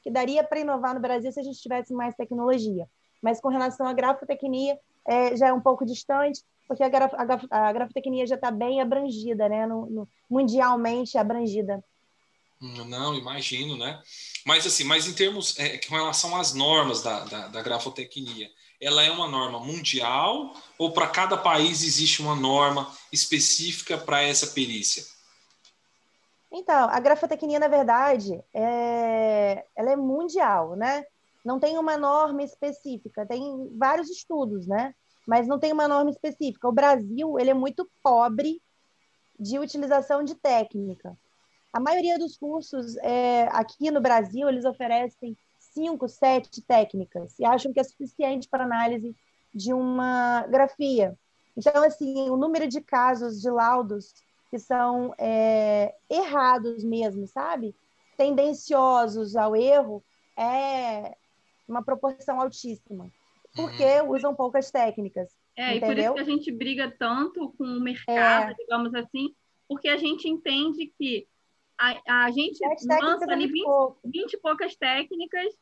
que 0.04 0.10
daria 0.10 0.44
para 0.44 0.60
inovar 0.60 0.96
no 0.96 1.00
Brasil 1.00 1.32
se 1.32 1.40
a 1.40 1.44
gente 1.44 1.62
tivesse 1.62 1.94
mais 1.94 2.16
tecnologia. 2.16 2.88
Mas 3.22 3.40
com 3.40 3.50
relação 3.50 3.86
à 3.86 3.94
grafotecnia, 3.94 4.80
é, 5.06 5.36
já 5.36 5.50
é 5.50 5.54
um 5.54 5.62
pouco 5.62 5.86
distante, 5.86 6.42
porque 6.68 6.84
a, 6.84 6.90
graf, 6.90 7.14
a, 7.14 7.68
a 7.68 7.74
grafotecnia 7.74 8.26
já 8.26 8.36
está 8.36 8.50
bem 8.50 8.82
abrangida, 8.82 9.48
né? 9.48 9.68
No, 9.68 9.86
no, 9.88 10.10
mundialmente 10.30 11.18
abrangida. 11.18 11.84
Não, 12.60 13.16
imagino, 13.16 13.76
né? 13.76 14.00
Mas 14.46 14.66
assim, 14.68 14.84
mas 14.84 15.08
em 15.08 15.14
termos 15.14 15.58
é, 15.60 15.80
com 15.80 15.96
relação 15.96 16.36
às 16.36 16.54
normas 16.54 17.02
da, 17.02 17.26
da, 17.26 17.48
da 17.48 17.62
grafotecnia, 17.62 18.50
ela 18.82 19.04
é 19.04 19.12
uma 19.12 19.28
norma 19.28 19.60
mundial 19.60 20.54
ou 20.78 20.92
para 20.92 21.08
cada 21.08 21.38
país 21.38 21.84
existe 21.84 22.22
uma 22.22 22.36
norma 22.36 22.92
específica 23.14 23.96
para 23.96 24.24
essa 24.24 24.48
perícia? 24.48 25.04
Então, 26.52 26.90
a 26.90 27.00
grafotecnia, 27.00 27.60
na 27.60 27.68
verdade, 27.68 28.44
é... 28.54 29.64
ela 29.76 29.92
é 29.92 29.96
mundial, 29.96 30.76
né? 30.76 31.06
Não 31.46 31.60
tem 31.60 31.78
uma 31.78 31.96
norma 31.98 32.44
específica, 32.44 33.26
tem 33.26 33.70
vários 33.78 34.10
estudos, 34.10 34.68
né? 34.68 34.94
Mas 35.28 35.48
não 35.48 35.60
tem 35.60 35.72
uma 35.72 35.88
norma 35.88 36.10
específica. 36.10 36.68
O 36.68 36.74
Brasil, 36.74 37.40
ele 37.40 37.52
é 37.52 37.54
muito 37.54 37.90
pobre 38.04 38.62
de 39.40 39.60
utilização 39.60 40.24
de 40.24 40.36
técnica. 40.36 41.18
A 41.72 41.80
maioria 41.80 42.20
dos 42.20 42.38
cursos 42.38 42.98
é, 42.98 43.44
aqui 43.52 43.90
no 43.92 44.02
Brasil, 44.02 44.50
eles 44.50 44.66
oferecem 44.66 45.38
cinco, 45.72 46.08
sete 46.08 46.62
técnicas 46.62 47.38
e 47.40 47.46
acham 47.46 47.74
que 47.74 47.80
é 47.80 47.84
suficiente 47.84 48.48
para 48.48 48.64
análise 48.64 49.16
de 49.54 49.74
uma 49.74 50.46
grafia. 50.48 51.18
Então, 51.56 51.84
assim, 51.84 52.30
o 52.30 52.38
número 52.38 52.68
de 52.68 52.82
casos 52.82 53.42
de 53.42 53.50
laudos 53.50 54.14
que 54.50 54.60
são 54.60 55.14
é, 55.18 55.96
errados 56.10 56.84
mesmo, 56.84 57.26
sabe? 57.26 57.74
Tendenciosos 58.18 59.36
ao 59.36 59.56
erro, 59.56 60.04
é 60.38 61.16
uma 61.68 61.82
proporção 61.82 62.40
altíssima, 62.40 63.10
porque 63.56 64.02
uhum. 64.02 64.12
usam 64.12 64.36
poucas 64.36 64.70
técnicas. 64.70 65.30
É, 65.56 65.78
entendeu? 65.78 65.88
e 65.88 65.96
por 65.96 65.98
isso 65.98 66.14
que 66.14 66.20
a 66.32 66.36
gente 66.36 66.52
briga 66.52 66.94
tanto 66.98 67.54
com 67.58 67.64
o 67.64 67.80
mercado, 67.80 68.52
é. 68.52 68.56
digamos 68.56 68.94
assim, 68.94 69.34
porque 69.68 69.88
a 69.88 69.98
gente 69.98 70.28
entende 70.28 70.92
que 70.98 71.28
a, 71.82 72.26
a 72.26 72.32
gente 72.32 72.60
lança 73.02 73.26
ali 73.32 73.48
20, 73.48 73.66
20 74.06 74.34
e 74.34 74.38
poucas 74.40 74.76
técnicas 74.76 75.54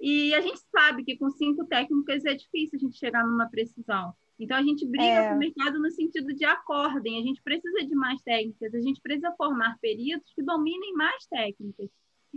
e 0.00 0.34
a 0.34 0.40
gente 0.40 0.60
sabe 0.70 1.04
que 1.04 1.16
com 1.16 1.30
cinco 1.30 1.64
técnicas 1.66 2.24
é 2.24 2.34
difícil 2.34 2.78
a 2.78 2.80
gente 2.80 2.98
chegar 2.98 3.26
numa 3.26 3.48
precisão. 3.48 4.12
Então, 4.38 4.56
a 4.56 4.62
gente 4.62 4.86
briga 4.86 5.04
é. 5.04 5.28
com 5.28 5.36
o 5.36 5.38
mercado 5.38 5.78
no 5.78 5.90
sentido 5.90 6.34
de 6.34 6.44
acordem, 6.44 7.20
a 7.20 7.22
gente 7.22 7.40
precisa 7.42 7.86
de 7.86 7.94
mais 7.94 8.20
técnicas, 8.22 8.74
a 8.74 8.80
gente 8.80 9.00
precisa 9.00 9.32
formar 9.36 9.78
peritos 9.80 10.32
que 10.34 10.42
dominem 10.42 10.92
mais 10.94 11.24
técnicas. 11.26 11.88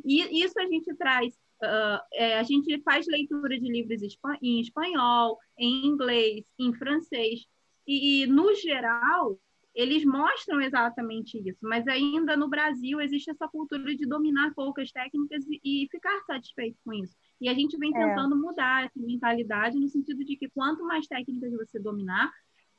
E 0.05 0.43
isso 0.43 0.59
a 0.59 0.67
gente 0.67 0.93
traz, 0.95 1.33
uh, 1.33 1.99
é, 2.13 2.37
a 2.37 2.43
gente 2.43 2.79
faz 2.83 3.07
leitura 3.07 3.59
de 3.59 3.67
livros 3.67 4.01
em 4.43 4.61
espanhol, 4.61 5.39
em 5.57 5.87
inglês, 5.87 6.45
em 6.59 6.71
francês, 6.75 7.47
e, 7.87 8.23
e, 8.23 8.27
no 8.27 8.53
geral, 8.53 9.39
eles 9.77 10.03
mostram 10.03 10.59
exatamente 10.59 11.37
isso, 11.37 11.59
mas 11.61 11.87
ainda 11.87 12.35
no 12.35 12.49
Brasil 12.49 12.99
existe 12.99 13.29
essa 13.29 13.47
cultura 13.47 13.95
de 13.95 14.07
dominar 14.07 14.51
poucas 14.55 14.91
técnicas 14.91 15.45
e, 15.47 15.61
e 15.63 15.87
ficar 15.91 16.19
satisfeito 16.25 16.75
com 16.83 16.91
isso. 16.93 17.15
E 17.39 17.47
a 17.47 17.53
gente 17.53 17.77
vem 17.77 17.95
é. 17.95 17.99
tentando 17.99 18.33
é. 18.33 18.39
mudar 18.39 18.85
essa 18.85 18.99
mentalidade 18.99 19.79
no 19.79 19.87
sentido 19.87 20.25
de 20.25 20.35
que 20.35 20.49
quanto 20.49 20.83
mais 20.83 21.05
técnicas 21.05 21.53
você 21.53 21.79
dominar, 21.79 22.31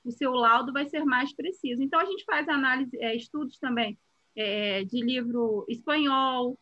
o 0.04 0.10
seu 0.10 0.32
laudo 0.32 0.72
vai 0.72 0.88
ser 0.88 1.04
mais 1.04 1.32
preciso. 1.32 1.80
Então, 1.80 2.00
a 2.00 2.04
gente 2.04 2.24
faz 2.24 2.48
análise, 2.48 2.90
é, 3.00 3.14
estudos 3.14 3.60
também 3.60 3.96
é, 4.36 4.82
de 4.82 5.00
livro 5.00 5.64
espanhol, 5.68 6.58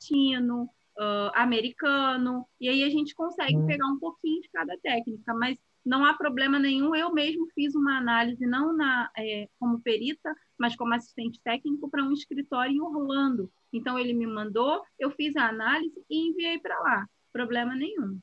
tino, 0.00 0.62
uh, 0.98 1.30
americano, 1.34 2.46
e 2.58 2.70
aí 2.70 2.84
a 2.84 2.88
gente 2.88 3.14
consegue 3.14 3.56
hum. 3.56 3.66
pegar 3.66 3.86
um 3.86 3.98
pouquinho 3.98 4.40
de 4.40 4.48
cada 4.48 4.78
técnica, 4.78 5.34
mas 5.34 5.58
não 5.84 6.04
há 6.04 6.14
problema 6.14 6.58
nenhum. 6.58 6.94
Eu 6.94 7.12
mesmo 7.12 7.46
fiz 7.54 7.74
uma 7.74 7.98
análise, 7.98 8.46
não 8.46 8.74
na, 8.74 9.10
é, 9.16 9.48
como 9.58 9.80
perita, 9.80 10.34
mas 10.58 10.74
como 10.74 10.94
assistente 10.94 11.40
técnico 11.42 11.90
para 11.90 12.02
um 12.02 12.12
escritório 12.12 12.72
em 12.72 12.80
Orlando. 12.80 13.50
Então, 13.72 13.98
ele 13.98 14.12
me 14.12 14.26
mandou, 14.26 14.82
eu 14.98 15.10
fiz 15.10 15.36
a 15.36 15.48
análise 15.48 15.94
e 16.08 16.28
enviei 16.28 16.58
para 16.58 16.78
lá 16.80 17.06
problema 17.32 17.74
nenhum. 17.74 18.18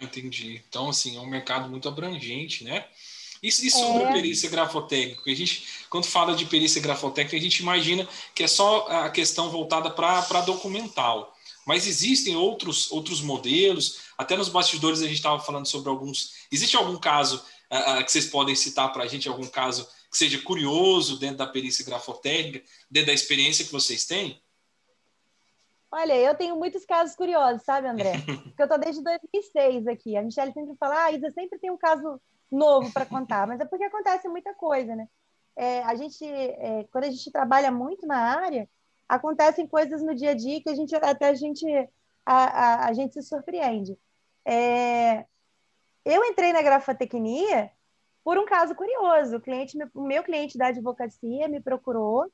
Entendi. 0.00 0.62
Então, 0.68 0.88
assim, 0.88 1.16
é 1.16 1.20
um 1.20 1.28
mercado 1.28 1.68
muito 1.68 1.86
abrangente, 1.88 2.64
né? 2.64 2.86
E, 3.42 3.48
e 3.48 3.70
sobre 3.70 4.04
é. 4.04 4.12
perícia 4.12 4.48
grafotécnica? 4.48 5.30
A 5.30 5.34
gente, 5.34 5.66
quando 5.90 6.06
fala 6.06 6.34
de 6.34 6.46
perícia 6.46 6.80
grafotécnica, 6.80 7.36
a 7.36 7.40
gente 7.40 7.58
imagina 7.60 8.08
que 8.34 8.42
é 8.42 8.48
só 8.48 8.86
a 8.88 9.10
questão 9.10 9.50
voltada 9.50 9.90
para 9.90 10.40
documental. 10.40 11.36
Mas 11.66 11.86
existem 11.86 12.36
outros, 12.36 12.90
outros 12.90 13.20
modelos, 13.20 14.02
até 14.18 14.36
nos 14.36 14.48
bastidores 14.48 15.00
a 15.00 15.06
gente 15.06 15.16
estava 15.16 15.40
falando 15.40 15.66
sobre 15.66 15.90
alguns. 15.90 16.46
Existe 16.50 16.76
algum 16.76 16.98
caso 16.98 17.44
uh, 17.70 18.04
que 18.04 18.10
vocês 18.10 18.26
podem 18.26 18.54
citar 18.54 18.92
para 18.92 19.04
a 19.04 19.06
gente, 19.06 19.28
algum 19.28 19.46
caso 19.46 19.86
que 20.10 20.18
seja 20.18 20.40
curioso 20.42 21.18
dentro 21.18 21.38
da 21.38 21.46
perícia 21.46 21.84
grafotécnica, 21.84 22.62
dentro 22.90 23.06
da 23.08 23.14
experiência 23.14 23.64
que 23.64 23.72
vocês 23.72 24.04
têm? 24.04 24.42
Olha, 25.90 26.14
eu 26.14 26.34
tenho 26.34 26.56
muitos 26.56 26.86
casos 26.86 27.14
curiosos, 27.14 27.62
sabe, 27.62 27.86
André? 27.86 28.14
Porque 28.44 28.62
eu 28.62 28.64
estou 28.64 28.78
desde 28.78 29.02
2006 29.02 29.86
aqui. 29.86 30.16
A 30.16 30.22
Michelle 30.22 30.52
sempre 30.52 30.74
fala, 30.76 31.04
ah, 31.04 31.12
Isa 31.12 31.30
sempre 31.30 31.58
tem 31.58 31.70
um 31.70 31.76
caso 31.76 32.20
novo 32.50 32.92
para 32.92 33.06
contar, 33.06 33.46
mas 33.46 33.60
é 33.60 33.64
porque 33.64 33.84
acontece 33.84 34.28
muita 34.28 34.52
coisa, 34.54 34.94
né? 34.94 35.08
É, 35.56 35.82
a 35.82 35.94
gente, 35.94 36.24
é, 36.24 36.86
quando 36.90 37.04
a 37.04 37.10
gente 37.10 37.30
trabalha 37.30 37.70
muito 37.70 38.06
na 38.06 38.16
área, 38.16 38.68
acontecem 39.12 39.66
coisas 39.66 40.02
no 40.02 40.14
dia 40.14 40.30
a 40.30 40.34
dia 40.34 40.62
que 40.62 40.70
a 40.70 40.74
gente 40.74 40.94
até 40.96 41.28
a 41.28 41.34
gente 41.34 41.66
a, 42.24 42.34
a, 42.34 42.86
a 42.88 42.92
gente 42.94 43.12
se 43.12 43.22
surpreende. 43.22 43.98
É, 44.42 45.26
eu 46.02 46.24
entrei 46.24 46.52
na 46.52 46.62
grafatecnia 46.62 47.70
por 48.24 48.38
um 48.38 48.46
caso 48.46 48.74
curioso. 48.74 49.36
O 49.36 49.40
cliente, 49.40 49.76
o 49.94 50.02
meu 50.02 50.22
cliente 50.22 50.56
da 50.56 50.68
advocacia 50.68 51.46
me 51.46 51.60
procurou 51.60 52.32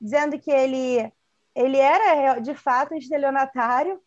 dizendo 0.00 0.38
que 0.38 0.50
ele 0.50 1.12
ele 1.54 1.76
era 1.76 2.38
de 2.38 2.54
fato 2.54 2.94
um 2.94 2.96
estelionatário, 2.96 4.00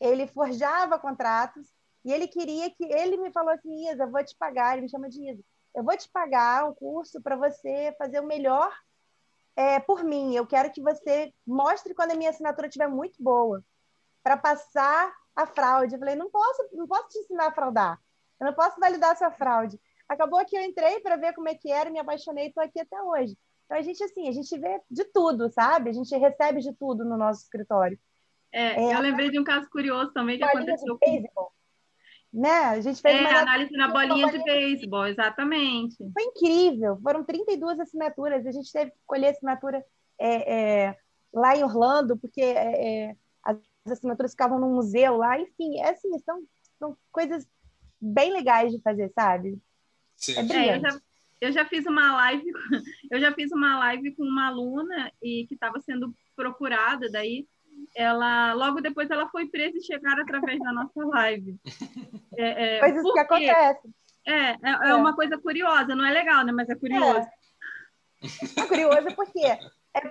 ele 0.00 0.26
forjava 0.28 0.98
contratos 0.98 1.66
e 2.04 2.12
ele 2.12 2.28
queria 2.28 2.70
que 2.70 2.84
ele 2.84 3.16
me 3.18 3.30
falou 3.32 3.52
assim, 3.52 3.90
Isa, 3.90 4.06
vou 4.06 4.24
te 4.24 4.34
pagar, 4.36 4.72
ele 4.72 4.82
me 4.82 4.88
chama 4.88 5.08
de 5.08 5.20
Isa, 5.30 5.42
eu 5.74 5.84
vou 5.84 5.94
te 5.96 6.08
pagar 6.08 6.64
um 6.64 6.72
curso 6.72 7.20
para 7.20 7.36
você 7.36 7.94
fazer 7.98 8.20
o 8.20 8.26
melhor 8.26 8.72
é, 9.56 9.80
por 9.80 10.04
mim. 10.04 10.34
Eu 10.34 10.46
quero 10.46 10.70
que 10.70 10.82
você 10.82 11.32
mostre 11.46 11.94
quando 11.94 12.12
a 12.12 12.14
minha 12.14 12.30
assinatura 12.30 12.68
estiver 12.68 12.88
muito 12.88 13.20
boa, 13.22 13.64
para 14.22 14.36
passar 14.36 15.12
a 15.34 15.46
fraude. 15.46 15.94
Eu 15.94 15.98
falei, 15.98 16.14
não 16.14 16.30
posso, 16.30 16.68
não 16.72 16.86
posso 16.86 17.08
te 17.08 17.18
ensinar 17.18 17.46
a 17.46 17.52
fraudar. 17.52 17.98
Eu 18.38 18.46
não 18.46 18.52
posso 18.52 18.78
validar 18.78 19.12
a 19.12 19.16
sua 19.16 19.30
fraude. 19.30 19.80
Acabou 20.08 20.44
que 20.44 20.56
eu 20.56 20.62
entrei 20.62 21.00
para 21.00 21.16
ver 21.16 21.32
como 21.32 21.48
é 21.48 21.54
que 21.54 21.70
era, 21.70 21.90
me 21.90 21.98
apaixonei 21.98 22.44
e 22.44 22.48
estou 22.48 22.62
aqui 22.62 22.80
até 22.80 23.02
hoje. 23.02 23.36
Então, 23.64 23.78
a 23.78 23.82
gente, 23.82 24.02
assim, 24.04 24.28
a 24.28 24.32
gente 24.32 24.58
vê 24.58 24.80
de 24.88 25.04
tudo, 25.06 25.50
sabe? 25.50 25.90
A 25.90 25.92
gente 25.92 26.16
recebe 26.16 26.60
de 26.60 26.72
tudo 26.74 27.04
no 27.04 27.16
nosso 27.16 27.42
escritório. 27.42 27.98
É, 28.52 28.80
é 28.80 28.94
eu 28.94 29.00
lembrei 29.00 29.30
de 29.30 29.40
um 29.40 29.44
caso 29.44 29.68
curioso 29.68 30.12
também 30.12 30.38
que 30.38 30.44
aconteceu 30.44 30.98
com... 30.98 31.50
Né? 32.36 32.50
A 32.50 32.80
gente 32.82 33.00
fez 33.00 33.16
é, 33.16 33.20
uma 33.20 33.38
análise 33.38 33.72
na 33.72 33.88
bolinha, 33.88 34.30
de 34.30 34.44
beisebol, 34.44 35.06
exatamente. 35.06 35.96
Foi 36.12 36.22
incrível. 36.22 37.00
Foram 37.02 37.24
32 37.24 37.80
assinaturas. 37.80 38.46
A 38.46 38.52
gente 38.52 38.70
teve 38.70 38.90
que 38.90 38.98
colher 39.06 39.30
assinatura 39.30 39.82
é, 40.20 40.54
é, 40.84 40.98
lá 41.32 41.56
em 41.56 41.64
Orlando, 41.64 42.14
porque 42.18 42.42
é, 42.42 43.06
é, 43.08 43.16
as 43.42 43.56
assinaturas 43.90 44.32
ficavam 44.32 44.58
no 44.58 44.68
museu 44.68 45.16
lá. 45.16 45.40
Enfim, 45.40 45.78
é 45.78 45.88
assim, 45.88 46.10
são, 46.18 46.42
são 46.78 46.96
coisas 47.10 47.48
bem 47.98 48.30
legais 48.30 48.70
de 48.70 48.82
fazer, 48.82 49.10
sabe? 49.14 49.58
Sim. 50.14 50.36
É 50.36 50.42
brilhante. 50.42 50.84
eu 50.84 50.90
já 50.90 51.00
eu 51.38 51.52
já 51.52 51.64
fiz 51.66 51.86
uma 51.86 52.16
live, 52.16 52.44
eu 53.10 53.20
já 53.20 53.32
fiz 53.32 53.50
uma 53.52 53.78
live 53.78 54.14
com 54.14 54.24
uma 54.24 54.48
aluna 54.48 55.12
e 55.22 55.46
que 55.46 55.54
estava 55.54 55.80
sendo 55.80 56.14
procurada, 56.34 57.10
daí 57.10 57.46
ela 57.94 58.52
logo 58.54 58.80
depois 58.80 59.10
ela 59.10 59.28
foi 59.28 59.46
presa 59.46 59.76
e 59.78 59.82
chegaram 59.82 60.22
através 60.22 60.58
da 60.60 60.72
nossa 60.72 61.04
live. 61.04 61.56
É, 62.38 62.76
é, 62.76 62.80
Coisas 62.80 63.02
que 63.02 63.18
acontecem. 63.18 63.94
É, 64.26 64.50
é, 64.50 64.90
é, 64.90 64.94
uma 64.94 65.16
coisa 65.16 65.38
curiosa, 65.38 65.94
não 65.94 66.04
é 66.04 66.10
legal, 66.10 66.44
né? 66.44 66.52
Mas 66.52 66.68
é 66.68 66.74
curioso. 66.74 67.26
É, 68.22 68.60
é 68.60 68.66
curioso 68.66 69.16
porque 69.16 69.40
é, 69.40 69.60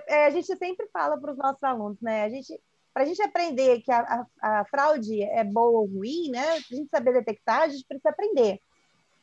é, 0.08 0.26
a 0.26 0.30
gente 0.30 0.56
sempre 0.56 0.88
fala 0.88 1.16
para 1.20 1.30
os 1.30 1.38
nossos 1.38 1.62
alunos, 1.62 2.00
né? 2.00 2.24
A 2.24 2.28
gente, 2.28 2.60
para 2.92 3.04
a 3.04 3.06
gente 3.06 3.22
aprender 3.22 3.80
que 3.82 3.92
a, 3.92 4.26
a, 4.42 4.60
a, 4.60 4.64
fraude 4.64 5.22
é 5.22 5.44
boa 5.44 5.80
ou 5.80 5.86
ruim, 5.86 6.30
né? 6.30 6.44
Para 6.44 6.56
a 6.72 6.76
gente 6.76 6.88
saber 6.88 7.12
detectar, 7.12 7.62
a 7.62 7.68
gente 7.68 7.84
precisa 7.86 8.08
aprender. 8.08 8.58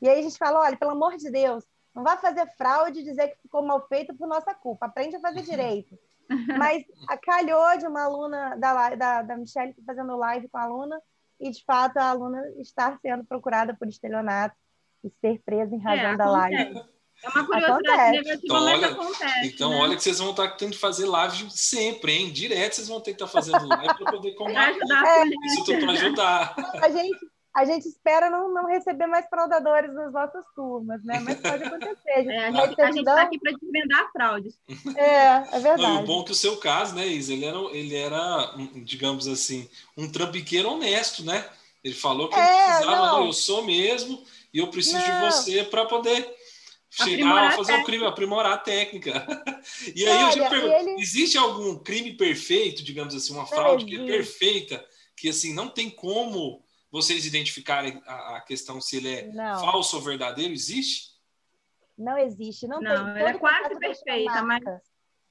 E 0.01 0.07
aí 0.07 0.19
a 0.19 0.21
gente 0.21 0.37
fala, 0.37 0.61
olha, 0.61 0.77
pelo 0.77 0.91
amor 0.91 1.17
de 1.17 1.29
Deus, 1.29 1.65
não 1.93 2.03
vai 2.03 2.17
fazer 2.17 2.47
fraude 2.57 2.99
e 2.99 3.03
dizer 3.03 3.29
que 3.29 3.41
ficou 3.41 3.61
mal 3.61 3.85
feito 3.87 4.15
por 4.15 4.27
nossa 4.27 4.53
culpa. 4.53 4.85
Aprende 4.85 5.15
a 5.15 5.19
fazer 5.19 5.41
direito. 5.43 5.97
Mas 6.57 6.83
calhou 7.21 7.77
de 7.77 7.87
uma 7.87 8.03
aluna 8.03 8.55
da, 8.57 8.95
da, 8.95 9.21
da 9.21 9.37
Michelle 9.37 9.75
fazendo 9.85 10.15
live 10.17 10.47
com 10.49 10.57
a 10.57 10.63
aluna 10.63 10.99
e, 11.39 11.51
de 11.51 11.63
fato, 11.65 11.97
a 11.97 12.09
aluna 12.09 12.41
estar 12.59 12.97
sendo 13.01 13.23
procurada 13.25 13.75
por 13.75 13.87
estelionato 13.87 14.55
e 15.03 15.09
ser 15.19 15.41
presa 15.45 15.75
em 15.75 15.79
é, 15.79 15.83
razão 15.83 16.11
é, 16.11 16.17
da 16.17 16.31
live. 16.31 16.81
É 17.23 17.29
uma 17.29 17.45
curiosidade 17.45 17.77
acontece. 17.77 18.11
negativa, 18.11 18.39
então, 18.43 18.65
olha, 18.65 18.87
acontece. 18.87 19.47
Então, 19.47 19.69
né? 19.69 19.77
olha 19.77 19.95
que 19.95 20.03
vocês 20.03 20.19
vão 20.19 20.31
estar 20.31 20.47
tendo 20.57 20.71
que 20.71 20.77
fazer 20.77 21.05
live 21.05 21.49
sempre, 21.51 22.11
hein? 22.11 22.33
Direto 22.33 22.75
vocês 22.75 22.87
vão 22.87 22.99
ter 22.99 23.11
que 23.13 23.23
estar 23.23 23.27
fazendo 23.27 23.65
live 23.67 23.95
para 23.95 24.11
poder 24.11 24.33
combater 24.33 24.79
isso 25.45 25.63
tudo 25.63 25.79
para 25.79 25.91
ajudar. 25.91 26.55
A 26.81 26.89
gente, 26.89 27.17
a 27.53 27.65
gente 27.65 27.87
espera 27.87 28.29
não, 28.31 28.51
não 28.51 28.67
receber 28.67 29.05
mais 29.05 29.27
fraudadores 29.27 29.93
nas 29.93 30.11
nossas 30.11 30.43
turmas, 30.55 31.03
né? 31.03 31.19
Mas 31.19 31.39
pode 31.39 31.63
acontecer. 31.63 32.11
A 32.11 32.21
gente 32.21 32.31
é, 32.31 32.89
está 32.89 33.15
tá 33.15 33.21
aqui 33.21 33.39
para 33.39 33.51
desvendar 33.51 34.11
fraudes. 34.11 34.55
É, 34.97 35.57
é 35.57 35.59
verdade. 35.59 35.81
Não, 35.81 36.03
o 36.03 36.05
bom 36.05 36.21
é 36.21 36.25
que 36.25 36.31
o 36.31 36.35
seu 36.35 36.57
caso, 36.57 36.95
né, 36.95 37.05
Isa, 37.05 37.31
ele 37.31 37.45
era, 37.45 37.57
ele 37.71 37.95
era, 37.95 38.55
digamos 38.83 39.27
assim, 39.27 39.69
um 39.95 40.11
trambiqueiro 40.11 40.69
honesto, 40.69 41.23
né? 41.23 41.47
Ele 41.83 41.93
falou 41.93 42.27
que 42.29 42.35
é, 42.35 42.39
ele 42.39 42.65
precisava, 42.65 42.95
não. 42.95 43.19
não. 43.19 43.25
eu 43.27 43.33
sou 43.33 43.63
mesmo 43.63 44.23
e 44.51 44.57
eu 44.57 44.67
preciso 44.67 44.97
não. 44.97 45.05
de 45.05 45.25
você 45.25 45.63
para 45.63 45.85
poder 45.85 46.33
chegar 46.89 47.49
a 47.49 47.51
fazer 47.51 47.73
um 47.73 47.83
crime, 47.83 48.05
aprimorar 48.05 48.53
a 48.53 48.57
técnica. 48.57 49.25
E 49.95 50.05
aí 50.05 50.23
Olha, 50.23 50.33
eu 50.33 50.43
já 50.43 50.49
pergunto, 50.49 50.73
ele... 50.73 51.01
existe 51.01 51.37
algum 51.37 51.77
crime 51.77 52.13
perfeito, 52.13 52.83
digamos 52.83 53.15
assim, 53.15 53.33
uma 53.33 53.45
fraude 53.45 53.85
que 53.85 53.95
é 53.95 54.05
perfeita, 54.05 54.85
que 55.15 55.29
assim 55.29 55.53
não 55.53 55.69
tem 55.69 55.89
como 55.89 56.62
vocês 56.93 57.25
identificarem 57.25 57.99
a, 58.05 58.37
a 58.37 58.41
questão 58.41 58.79
se 58.79 58.97
ele 58.97 59.11
é 59.11 59.27
não. 59.31 59.59
falso 59.61 59.95
ou 59.95 60.03
verdadeiro? 60.03 60.53
Existe? 60.53 61.19
Não 61.97 62.15
existe. 62.19 62.67
Não, 62.67 62.79
não 62.79 63.13
tem. 63.13 63.21
Ela 63.21 63.31
é 63.31 63.37
quase 63.39 63.79
perfeita, 63.79 64.43
mas. 64.43 64.63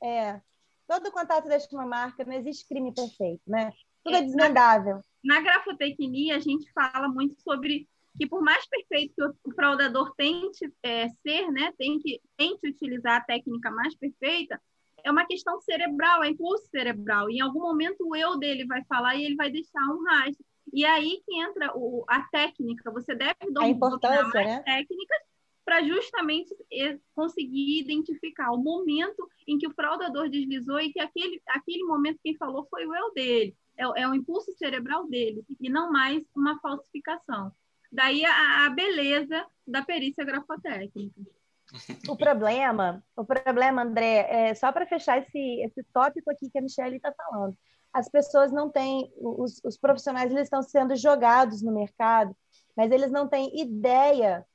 É. 0.03 0.41
Todo 0.89 1.13
contato 1.13 1.49
deixa 1.49 1.69
uma 1.71 1.87
marca, 1.87 2.25
não 2.25 2.33
existe 2.33 2.67
crime 2.67 2.93
perfeito, 2.93 3.43
né? 3.47 3.73
Tudo 4.03 4.17
é, 4.17 4.19
é 4.19 4.23
desvendável. 4.23 5.01
Na, 5.23 5.37
na 5.37 5.41
grafotecnia, 5.41 6.35
a 6.35 6.41
gente 6.41 6.71
fala 6.73 7.07
muito 7.09 7.41
sobre 7.41 7.89
que 8.19 8.27
por 8.27 8.43
mais 8.43 8.67
perfeito 8.67 9.15
que 9.15 9.51
o 9.51 9.55
fraudador 9.55 10.13
tente 10.17 10.69
é, 10.83 11.09
ser, 11.09 11.49
né, 11.53 11.73
tem 11.79 11.99
que, 12.01 12.21
tente 12.37 12.69
utilizar 12.69 13.19
a 13.19 13.25
técnica 13.25 13.71
mais 13.71 13.95
perfeita, 13.95 14.61
é 15.05 15.11
uma 15.11 15.25
questão 15.25 15.61
cerebral, 15.61 16.25
é 16.25 16.29
impulso 16.29 16.67
cerebral. 16.69 17.31
E 17.31 17.37
em 17.37 17.41
algum 17.41 17.61
momento 17.61 18.07
o 18.07 18.17
eu 18.17 18.37
dele 18.37 18.67
vai 18.67 18.85
falar 18.85 19.15
e 19.15 19.25
ele 19.25 19.37
vai 19.37 19.51
deixar 19.51 19.85
um 19.89 20.05
rastro. 20.05 20.45
E 20.73 20.85
aí 20.85 21.23
que 21.25 21.35
entra 21.41 21.73
o, 21.75 22.05
a 22.09 22.23
técnica. 22.25 22.91
Você 22.91 23.15
deve 23.15 23.37
dominar 23.41 23.65
a 23.65 23.69
importância, 23.69 24.27
mais 24.33 24.47
né? 24.47 24.63
técnicas 24.63 25.33
para 25.65 25.83
justamente 25.83 26.55
conseguir 27.15 27.81
identificar 27.81 28.51
o 28.53 28.59
momento 28.59 29.29
em 29.47 29.59
que 29.59 29.67
o 29.67 29.73
fraudador 29.73 30.29
deslizou 30.29 30.81
e 30.81 30.93
que 30.93 31.01
aquele, 31.01 31.41
aquele 31.47 31.85
momento 31.85 32.19
quem 32.23 32.37
falou 32.37 32.67
foi 32.69 32.85
o 32.87 32.95
eu 32.95 33.13
dele, 33.13 33.57
é, 33.79 34.03
é 34.03 34.09
o 34.09 34.15
impulso 34.15 34.53
cerebral 34.55 35.07
dele, 35.09 35.45
e 35.61 35.71
não 35.71 35.91
mais 35.91 36.25
uma 36.35 36.59
falsificação. 36.61 37.53
Daí 37.91 38.25
a, 38.25 38.67
a 38.67 38.71
beleza 38.71 39.47
da 39.67 39.83
perícia 39.83 40.25
grafotécnica. 40.25 41.21
O 42.09 42.17
problema, 42.17 43.03
o 43.17 43.25
problema, 43.25 43.83
André, 43.83 44.27
é 44.29 44.55
só 44.55 44.71
para 44.73 44.87
fechar 44.87 45.19
esse, 45.19 45.63
esse 45.63 45.83
tópico 45.85 46.31
aqui 46.31 46.51
que 46.51 46.59
a 46.59 46.63
Michelle 46.63 46.97
está 46.97 47.13
falando. 47.13 47.57
As 47.93 48.09
pessoas 48.09 48.51
não 48.51 48.71
têm, 48.71 49.13
os, 49.17 49.61
os 49.65 49.77
profissionais 49.77 50.31
eles 50.31 50.45
estão 50.45 50.63
sendo 50.63 50.97
jogados 50.97 51.63
no 51.63 51.73
mercado, 51.73 52.35
mas 52.77 52.91
eles 52.91 53.11
não 53.11 53.29
têm 53.29 53.61
ideia 53.61 54.47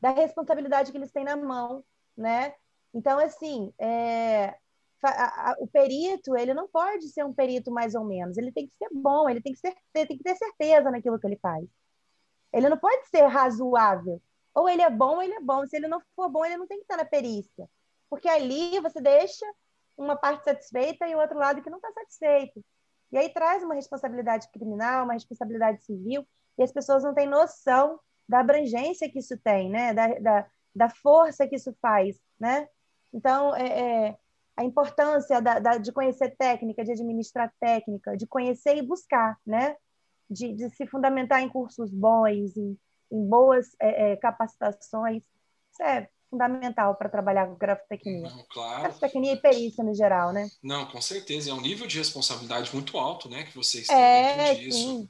da 0.00 0.10
responsabilidade 0.10 0.90
que 0.90 0.98
eles 0.98 1.12
têm 1.12 1.24
na 1.24 1.36
mão, 1.36 1.84
né? 2.16 2.54
Então, 2.92 3.18
assim, 3.18 3.72
é, 3.78 4.54
a, 5.02 5.50
a, 5.52 5.56
o 5.58 5.66
perito, 5.66 6.36
ele 6.36 6.52
não 6.52 6.68
pode 6.68 7.08
ser 7.08 7.24
um 7.24 7.32
perito 7.32 7.70
mais 7.70 7.94
ou 7.94 8.04
menos, 8.04 8.36
ele 8.36 8.52
tem 8.52 8.66
que 8.66 8.76
ser 8.76 8.88
bom, 8.92 9.28
ele 9.28 9.40
tem 9.40 9.52
que, 9.52 9.58
ser, 9.58 9.74
tem 9.92 10.06
que 10.06 10.22
ter 10.22 10.36
certeza 10.36 10.90
naquilo 10.90 11.18
que 11.18 11.26
ele 11.26 11.38
faz. 11.38 11.64
Ele 12.52 12.68
não 12.68 12.76
pode 12.76 13.08
ser 13.08 13.22
razoável. 13.26 14.20
Ou 14.54 14.68
ele 14.68 14.82
é 14.82 14.90
bom 14.90 15.16
ou 15.16 15.22
ele 15.22 15.34
é 15.34 15.40
bom. 15.40 15.66
Se 15.66 15.76
ele 15.76 15.88
não 15.88 16.02
for 16.14 16.28
bom, 16.28 16.44
ele 16.44 16.58
não 16.58 16.66
tem 16.66 16.78
que 16.78 16.84
estar 16.84 16.98
na 16.98 17.04
perícia. 17.04 17.68
Porque 18.10 18.28
ali 18.28 18.78
você 18.80 19.00
deixa 19.00 19.46
uma 19.96 20.16
parte 20.16 20.44
satisfeita 20.44 21.06
e 21.08 21.14
o 21.14 21.18
outro 21.18 21.38
lado 21.38 21.62
que 21.62 21.70
não 21.70 21.78
está 21.78 21.90
satisfeito. 21.92 22.62
E 23.12 23.18
aí 23.18 23.28
traz 23.28 23.62
uma 23.62 23.74
responsabilidade 23.74 24.48
criminal, 24.50 25.04
uma 25.04 25.12
responsabilidade 25.12 25.84
civil, 25.84 26.26
e 26.58 26.62
as 26.62 26.72
pessoas 26.72 27.02
não 27.04 27.14
têm 27.14 27.26
noção 27.26 28.00
da 28.28 28.40
abrangência 28.40 29.10
que 29.10 29.18
isso 29.18 29.36
tem, 29.38 29.70
né? 29.70 29.92
da, 29.92 30.06
da, 30.18 30.46
da 30.74 30.88
força 30.88 31.46
que 31.46 31.56
isso 31.56 31.76
faz. 31.80 32.18
Né? 32.40 32.66
Então, 33.12 33.54
é, 33.54 34.08
é 34.08 34.18
a 34.56 34.64
importância 34.64 35.40
da, 35.40 35.58
da, 35.58 35.78
de 35.78 35.92
conhecer 35.92 36.34
técnica, 36.36 36.84
de 36.84 36.92
administrar 36.92 37.52
técnica, 37.60 38.16
de 38.16 38.26
conhecer 38.26 38.76
e 38.76 38.82
buscar, 38.82 39.38
né? 39.46 39.76
de, 40.30 40.54
de 40.54 40.70
se 40.70 40.86
fundamentar 40.86 41.42
em 41.42 41.48
cursos 41.48 41.92
bons, 41.92 42.56
em, 42.56 42.78
em 43.10 43.28
boas 43.28 43.76
é, 43.78 44.12
é, 44.12 44.16
capacitações. 44.16 45.22
Isso 45.70 45.82
é 45.82 46.08
fundamental 46.32 46.94
para 46.94 47.10
trabalhar 47.10 47.46
com 47.46 47.54
grafotecnia. 47.56 48.22
Não, 48.22 48.44
claro. 48.50 48.82
Grafotecnia 48.84 49.34
e 49.34 49.36
perícia 49.36 49.84
no 49.84 49.94
geral, 49.94 50.32
né? 50.32 50.50
Não, 50.62 50.86
com 50.86 51.00
certeza. 51.02 51.50
É 51.50 51.52
um 51.52 51.60
nível 51.60 51.86
de 51.86 51.98
responsabilidade 51.98 52.70
muito 52.72 52.96
alto, 52.96 53.28
né? 53.28 53.44
Que 53.44 53.54
vocês 53.54 53.86
têm 53.86 53.96
é, 53.96 54.54
disso. 54.54 54.78
Sim. 54.78 55.08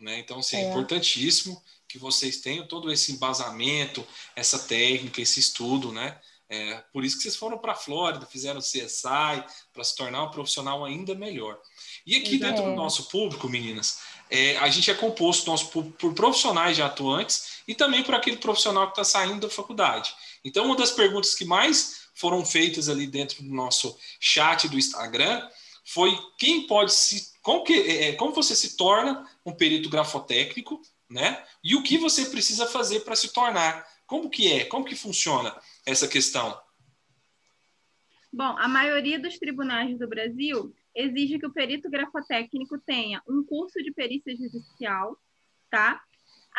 Né? 0.00 0.18
Então, 0.18 0.40
assim, 0.40 0.56
é. 0.56 0.62
é 0.62 0.70
importantíssimo 0.70 1.62
que 1.88 1.96
vocês 1.96 2.38
tenham 2.40 2.66
todo 2.66 2.90
esse 2.90 3.12
embasamento, 3.12 4.04
essa 4.34 4.58
técnica, 4.58 5.22
esse 5.22 5.38
estudo, 5.38 5.92
né? 5.92 6.18
É, 6.50 6.82
por 6.92 7.04
isso 7.04 7.16
que 7.16 7.22
vocês 7.22 7.36
foram 7.36 7.58
para 7.58 7.72
a 7.72 7.76
Flórida, 7.76 8.24
fizeram 8.24 8.60
CSI, 8.60 9.44
para 9.72 9.84
se 9.84 9.94
tornar 9.94 10.24
um 10.24 10.30
profissional 10.30 10.84
ainda 10.84 11.14
melhor. 11.14 11.60
E 12.06 12.16
aqui 12.16 12.38
dentro 12.38 12.64
do 12.64 12.74
nosso 12.74 13.08
público, 13.10 13.48
meninas, 13.48 13.98
é, 14.30 14.56
a 14.56 14.68
gente 14.68 14.90
é 14.90 14.94
composto 14.94 15.50
nosso, 15.50 15.68
por, 15.68 16.14
profissionais 16.14 16.76
já 16.76 16.86
atuantes 16.86 17.58
e 17.68 17.74
também 17.74 18.02
por 18.02 18.14
aquele 18.14 18.38
profissional 18.38 18.86
que 18.86 18.92
está 18.92 19.04
saindo 19.04 19.46
da 19.46 19.50
faculdade. 19.52 20.14
Então, 20.44 20.64
uma 20.64 20.76
das 20.76 20.90
perguntas 20.90 21.34
que 21.34 21.44
mais 21.44 22.08
foram 22.14 22.44
feitas 22.44 22.88
ali 22.88 23.06
dentro 23.06 23.42
do 23.42 23.54
nosso 23.54 23.96
chat 24.20 24.68
do 24.68 24.78
Instagram 24.78 25.48
foi 25.84 26.16
quem 26.38 26.66
pode 26.66 26.92
se. 26.92 27.32
Como, 27.42 27.64
que, 27.64 27.72
é, 27.72 28.08
é 28.08 28.12
como 28.12 28.34
você 28.34 28.54
se 28.54 28.76
torna 28.76 29.26
um 29.44 29.52
perito 29.52 29.88
grafotécnico, 29.88 30.82
né? 31.08 31.42
E 31.64 31.74
o 31.74 31.82
que 31.82 31.96
você 31.96 32.26
precisa 32.26 32.66
fazer 32.66 33.00
para 33.00 33.16
se 33.16 33.32
tornar? 33.32 33.86
Como 34.06 34.28
que 34.28 34.52
é? 34.52 34.64
Como 34.64 34.84
que 34.84 34.94
funciona 34.94 35.54
essa 35.86 36.06
questão? 36.06 36.58
Bom, 38.32 38.56
a 38.58 38.68
maioria 38.68 39.18
dos 39.18 39.38
tribunais 39.38 39.98
do 39.98 40.06
Brasil 40.06 40.74
exige 40.94 41.38
que 41.38 41.46
o 41.46 41.52
perito 41.52 41.88
grafotécnico 41.88 42.78
tenha 42.78 43.22
um 43.26 43.42
curso 43.42 43.82
de 43.82 43.92
perícia 43.92 44.36
judicial, 44.36 45.16
tá? 45.70 46.02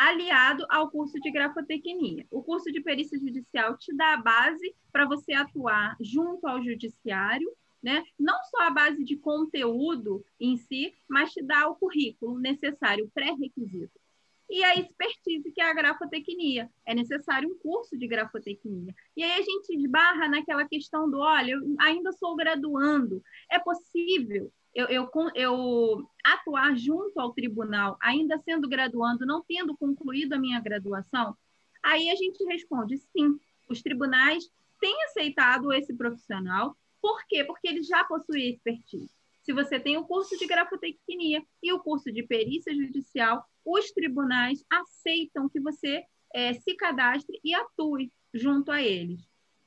Aliado 0.02 0.64
ao 0.70 0.90
curso 0.90 1.20
de 1.20 1.30
grafotecnia. 1.30 2.26
O 2.30 2.42
curso 2.42 2.72
de 2.72 2.80
perícia 2.80 3.18
judicial 3.18 3.76
te 3.76 3.94
dá 3.94 4.14
a 4.14 4.16
base 4.16 4.74
para 4.90 5.04
você 5.04 5.34
atuar 5.34 5.94
junto 6.00 6.46
ao 6.46 6.64
judiciário, 6.64 7.46
né? 7.82 8.02
Não 8.18 8.42
só 8.44 8.62
a 8.62 8.70
base 8.70 9.04
de 9.04 9.18
conteúdo 9.18 10.24
em 10.40 10.56
si, 10.56 10.94
mas 11.06 11.34
te 11.34 11.42
dá 11.42 11.68
o 11.68 11.76
currículo 11.76 12.38
necessário, 12.38 13.10
pré-requisito 13.12 14.00
e 14.48 14.64
a 14.64 14.74
expertise, 14.74 15.52
que 15.52 15.60
é 15.60 15.70
a 15.70 15.74
grafotecnia. 15.74 16.70
É 16.86 16.94
necessário 16.94 17.50
um 17.50 17.58
curso 17.58 17.96
de 17.98 18.08
grafotecnia. 18.08 18.94
E 19.14 19.22
aí 19.22 19.32
a 19.32 19.42
gente 19.42 19.76
esbarra 19.76 20.28
naquela 20.28 20.66
questão 20.66 21.10
do, 21.10 21.18
olha, 21.18 21.52
eu 21.52 21.76
ainda 21.78 22.10
sou 22.12 22.34
graduando, 22.34 23.22
é 23.50 23.58
possível 23.58 24.50
eu, 24.74 24.86
eu, 24.86 25.10
eu 25.34 26.10
atuar 26.24 26.76
junto 26.76 27.18
ao 27.18 27.32
tribunal, 27.32 27.96
ainda 28.00 28.38
sendo 28.38 28.68
graduando, 28.68 29.26
não 29.26 29.42
tendo 29.42 29.76
concluído 29.76 30.34
a 30.34 30.38
minha 30.38 30.60
graduação? 30.60 31.36
Aí 31.82 32.10
a 32.10 32.14
gente 32.14 32.44
responde 32.44 32.98
sim, 32.98 33.38
os 33.68 33.82
tribunais 33.82 34.50
têm 34.80 35.02
aceitado 35.04 35.72
esse 35.72 35.94
profissional, 35.94 36.76
por 37.00 37.24
quê? 37.26 37.44
Porque 37.44 37.68
ele 37.68 37.82
já 37.82 38.04
possui 38.04 38.50
expertise. 38.50 39.10
Se 39.42 39.52
você 39.52 39.80
tem 39.80 39.96
o 39.96 40.04
curso 40.04 40.36
de 40.36 40.46
grafotecnia 40.46 41.42
e 41.62 41.72
o 41.72 41.80
curso 41.80 42.12
de 42.12 42.22
perícia 42.22 42.74
judicial, 42.74 43.44
os 43.64 43.90
tribunais 43.90 44.64
aceitam 44.70 45.48
que 45.48 45.58
você 45.58 46.04
é, 46.34 46.54
se 46.54 46.74
cadastre 46.74 47.40
e 47.42 47.54
atue 47.54 48.12
junto 48.32 48.70
a 48.70 48.82
eles. 48.82 49.20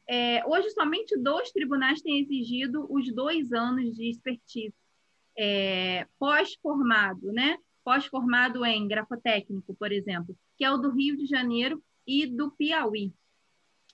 É, 0.08 0.46
hoje, 0.46 0.70
somente 0.72 1.18
dois 1.18 1.52
tribunais 1.52 2.02
têm 2.02 2.20
exigido 2.20 2.86
os 2.89 3.12
dois 3.13 3.52
anos 3.52 3.96
de 3.96 4.10
expertise 4.10 4.76
é, 5.38 6.08
pós-formado, 6.19 7.32
né? 7.32 7.58
Pós-formado 7.84 8.65
em 8.65 8.88
grafotécnico, 8.88 9.76
por 9.76 9.91
exemplo, 9.91 10.38
que 10.58 10.63
é 10.63 10.72
o 10.72 10.78
do 10.78 10.91
Rio 10.91 11.17
de 11.17 11.26
Janeiro 11.26 11.84
e 12.08 12.26
do 12.26 12.52
Piauí. 12.52 13.13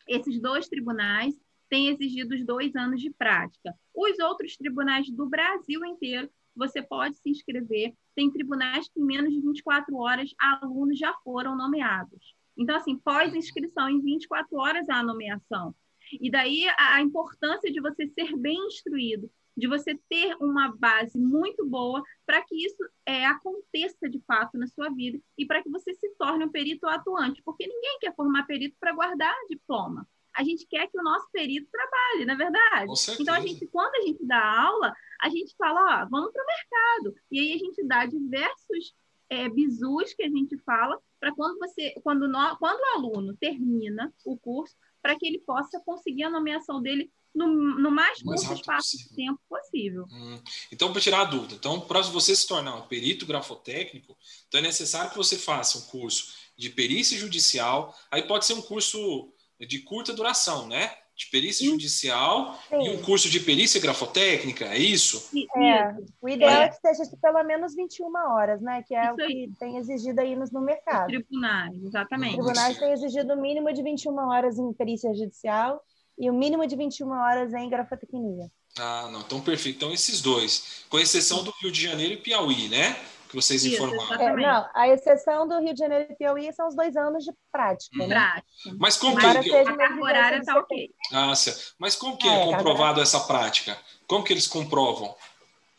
Esses 0.08 0.42
dois 0.42 0.68
tribunais 0.68 1.36
têm 1.70 1.90
exigido 1.90 2.36
os 2.36 2.46
dois 2.46 2.76
anos 2.76 3.02
de 3.02 3.12
prática. 3.12 3.74
Os 3.94 4.18
outros 4.20 4.58
tribunais 4.58 5.10
do 5.10 5.28
Brasil 5.28 5.86
inteiro, 5.86 6.30
você 6.56 6.82
pode 6.82 7.18
se 7.18 7.30
inscrever. 7.30 7.94
Tem 8.16 8.32
tribunais 8.32 8.90
que 8.90 9.00
em 9.00 9.06
menos 9.06 9.32
de 9.32 9.40
24 9.40 9.96
horas 9.96 10.32
alunos 10.40 10.98
já 10.98 11.14
foram 11.24 11.56
nomeados. 11.56 12.36
Então, 12.58 12.76
assim, 12.76 12.98
pós-inscrição, 12.98 13.90
em 13.90 14.02
24 14.02 14.58
horas 14.58 14.90
a 14.90 15.02
nomeação. 15.02 15.74
E 16.20 16.30
daí 16.30 16.68
a, 16.68 16.96
a 16.96 17.02
importância 17.02 17.72
de 17.72 17.80
você 17.80 18.08
ser 18.08 18.36
bem 18.36 18.58
instruído, 18.68 19.32
de 19.60 19.68
você 19.68 20.00
ter 20.10 20.36
uma 20.40 20.76
base 20.76 21.20
muito 21.20 21.66
boa 21.66 22.02
para 22.26 22.42
que 22.42 22.56
isso 22.66 22.84
é, 23.06 23.26
aconteça 23.26 24.10
de 24.10 24.20
fato 24.22 24.58
na 24.58 24.68
sua 24.68 24.90
vida 24.90 25.20
e 25.38 25.46
para 25.46 25.62
que 25.62 25.70
você 25.70 25.94
se 25.94 26.10
torne 26.18 26.46
um 26.46 26.50
perito 26.50 26.88
atuante, 26.88 27.42
porque 27.44 27.68
ninguém 27.68 28.00
quer 28.00 28.16
formar 28.16 28.48
perito 28.48 28.76
para 28.80 28.94
guardar 28.94 29.36
diploma 29.50 30.08
a 30.40 30.44
gente 30.44 30.66
quer 30.68 30.88
que 30.88 30.98
o 30.98 31.04
nosso 31.04 31.28
perito 31.32 31.68
trabalhe, 31.70 32.26
na 32.26 32.34
é 32.34 32.38
verdade. 32.38 32.94
Então, 33.20 33.34
a 33.34 33.42
gente, 33.42 33.68
quando 33.68 33.94
a 33.96 34.02
gente 34.02 34.26
dá 34.26 34.62
aula, 34.62 34.96
a 35.22 35.28
gente 35.28 35.54
fala, 35.58 36.04
ó, 36.04 36.10
vamos 36.10 36.32
para 36.32 36.42
o 36.42 36.46
mercado. 36.46 37.16
E 37.30 37.40
aí 37.40 37.54
a 37.54 37.58
gente 37.58 37.84
dá 37.86 38.06
diversos 38.06 38.96
é, 39.30 39.50
bizus 39.50 40.14
que 40.14 40.24
a 40.24 40.30
gente 40.30 40.58
fala 40.60 40.98
para 41.20 41.34
quando 41.36 41.60
você, 41.60 41.94
quando, 42.04 42.28
no, 42.28 42.58
quando 42.58 42.80
o 42.80 42.98
aluno 42.98 43.36
termina 43.38 44.14
o 44.26 44.38
curso, 44.38 44.76
para 45.02 45.18
que 45.18 45.26
ele 45.26 45.40
possa 45.40 45.80
conseguir 45.82 46.24
a 46.24 46.30
nomeação 46.30 46.82
dele 46.82 47.12
no, 47.34 47.48
no 47.48 47.92
mais, 47.92 48.22
mais 48.24 48.44
curto 48.44 48.60
espaço 48.60 48.92
possível. 48.92 49.10
de 49.10 49.16
tempo 49.16 49.40
possível. 49.48 50.06
Hum. 50.12 50.42
Então, 50.72 50.92
para 50.92 51.02
tirar 51.02 51.22
a 51.22 51.26
dúvida, 51.26 51.56
então, 51.56 51.80
para 51.80 52.02
você 52.02 52.36
se 52.36 52.48
tornar 52.48 52.76
um 52.76 52.88
perito 52.88 53.26
grafotécnico, 53.26 54.18
então 54.48 54.60
é 54.60 54.64
necessário 54.64 55.12
que 55.12 55.18
você 55.18 55.38
faça 55.38 55.78
um 55.78 55.82
curso 55.82 56.34
de 56.58 56.70
perícia 56.70 57.18
judicial, 57.18 57.96
aí 58.12 58.24
pode 58.24 58.46
ser 58.46 58.54
um 58.54 58.62
curso 58.62 59.32
de 59.60 59.80
curta 59.80 60.14
duração, 60.14 60.68
né? 60.68 60.98
De 61.20 61.30
perícia 61.30 61.66
Sim. 61.66 61.72
judicial 61.72 62.58
Sim. 62.70 62.82
e 62.82 62.90
um 62.92 63.02
curso 63.02 63.30
de 63.30 63.42
perícia 63.42 63.82
grafotécnica, 63.82 64.64
é 64.68 64.78
isso? 64.78 65.30
É, 65.58 65.94
o 66.22 66.30
ideal 66.30 66.62
é, 66.62 66.64
é 66.64 66.70
que 66.70 66.78
seja 66.78 67.04
pelo 67.22 67.44
menos 67.44 67.76
21 67.76 68.10
horas, 68.16 68.62
né? 68.62 68.82
Que 68.88 68.96
é 68.96 69.04
isso 69.04 69.14
o 69.14 69.16
que 69.18 69.24
aí. 69.24 69.52
tem 69.60 69.76
exigido 69.76 70.22
aí 70.22 70.34
no, 70.34 70.46
no 70.50 70.62
mercado. 70.62 71.08
Os 71.08 71.08
tribunais, 71.08 71.84
exatamente. 71.84 72.40
Os 72.40 72.46
tribunais 72.46 72.80
têm 72.80 72.92
exigido 72.94 73.34
o 73.34 73.42
mínimo 73.42 73.74
de 73.74 73.84
21 73.84 74.18
horas 74.30 74.58
em 74.58 74.72
perícia 74.72 75.14
judicial 75.14 75.84
e 76.18 76.30
o 76.30 76.34
mínimo 76.34 76.66
de 76.66 76.78
21 76.78 77.10
horas 77.10 77.54
em 77.54 77.70
grafotecnia. 77.70 78.50
Ah, 78.78 79.10
não, 79.12 79.20
então 79.20 79.42
perfeito. 79.42 79.76
Então 79.76 79.94
esses 79.94 80.22
dois, 80.22 80.86
com 80.90 80.98
exceção 80.98 81.44
do 81.44 81.52
Rio 81.60 81.70
de 81.70 81.82
Janeiro 81.82 82.14
e 82.14 82.18
Piauí, 82.18 82.70
né? 82.70 82.96
Que 83.30 83.36
vocês 83.36 83.64
Isso, 83.64 83.76
informaram. 83.76 84.22
É, 84.22 84.36
não, 84.36 84.70
a 84.74 84.90
exceção 84.90 85.48
do 85.48 85.60
Rio 85.60 85.74
de 85.74 85.80
Janeiro 85.80 86.12
e 86.12 86.16
Piauí 86.16 86.52
são 86.52 86.68
os 86.68 86.76
dois 86.76 86.98
anos 86.98 87.24
de 87.24 87.32
prática. 87.52 87.96
Né? 87.98 88.08
prática. 88.08 88.76
Mas 88.78 88.98
como 88.98 89.16
que... 89.18 89.26
A 89.26 89.64
carga 89.64 90.02
horária 90.02 90.38
está 90.40 90.60
ok. 90.60 90.92
Ah, 91.14 91.34
Mas 91.78 91.96
como 91.96 92.18
que 92.18 92.28
é, 92.28 92.42
é 92.42 92.46
comprovado 92.46 93.00
essa 93.00 93.20
prática? 93.22 93.78
Como 94.08 94.24
que 94.24 94.34
eles 94.34 94.48
comprovam? 94.48 95.16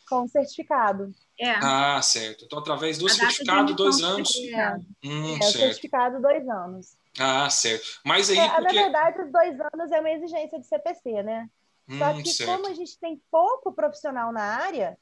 Com 0.09 0.27
certificado. 0.27 1.13
É. 1.39 1.51
Ah, 1.51 2.01
certo. 2.01 2.45
Então, 2.45 2.59
através 2.59 2.97
do 2.97 3.07
a 3.07 3.09
certificado, 3.09 3.73
dois 3.73 4.01
anos. 4.01 4.33
É, 4.35 4.77
hum, 5.03 5.35
é 5.35 5.39
o 5.39 5.51
certificado, 5.51 6.21
dois 6.21 6.47
anos. 6.47 6.95
Ah, 7.19 7.49
certo. 7.49 7.99
Mas 8.05 8.29
aí. 8.29 8.37
É, 8.37 8.49
porque... 8.49 8.75
Na 8.75 8.83
verdade, 8.83 9.21
os 9.23 9.31
dois 9.31 9.59
anos 9.73 9.91
é 9.91 9.99
uma 9.99 10.11
exigência 10.11 10.59
de 10.59 10.67
CPC, 10.67 11.23
né? 11.23 11.49
Hum, 11.89 11.97
Só 11.97 12.13
que, 12.13 12.29
certo. 12.29 12.51
como 12.51 12.67
a 12.67 12.73
gente 12.73 12.97
tem 12.99 13.21
pouco 13.29 13.73
profissional 13.73 14.31
na 14.31 14.43
área, 14.43 14.97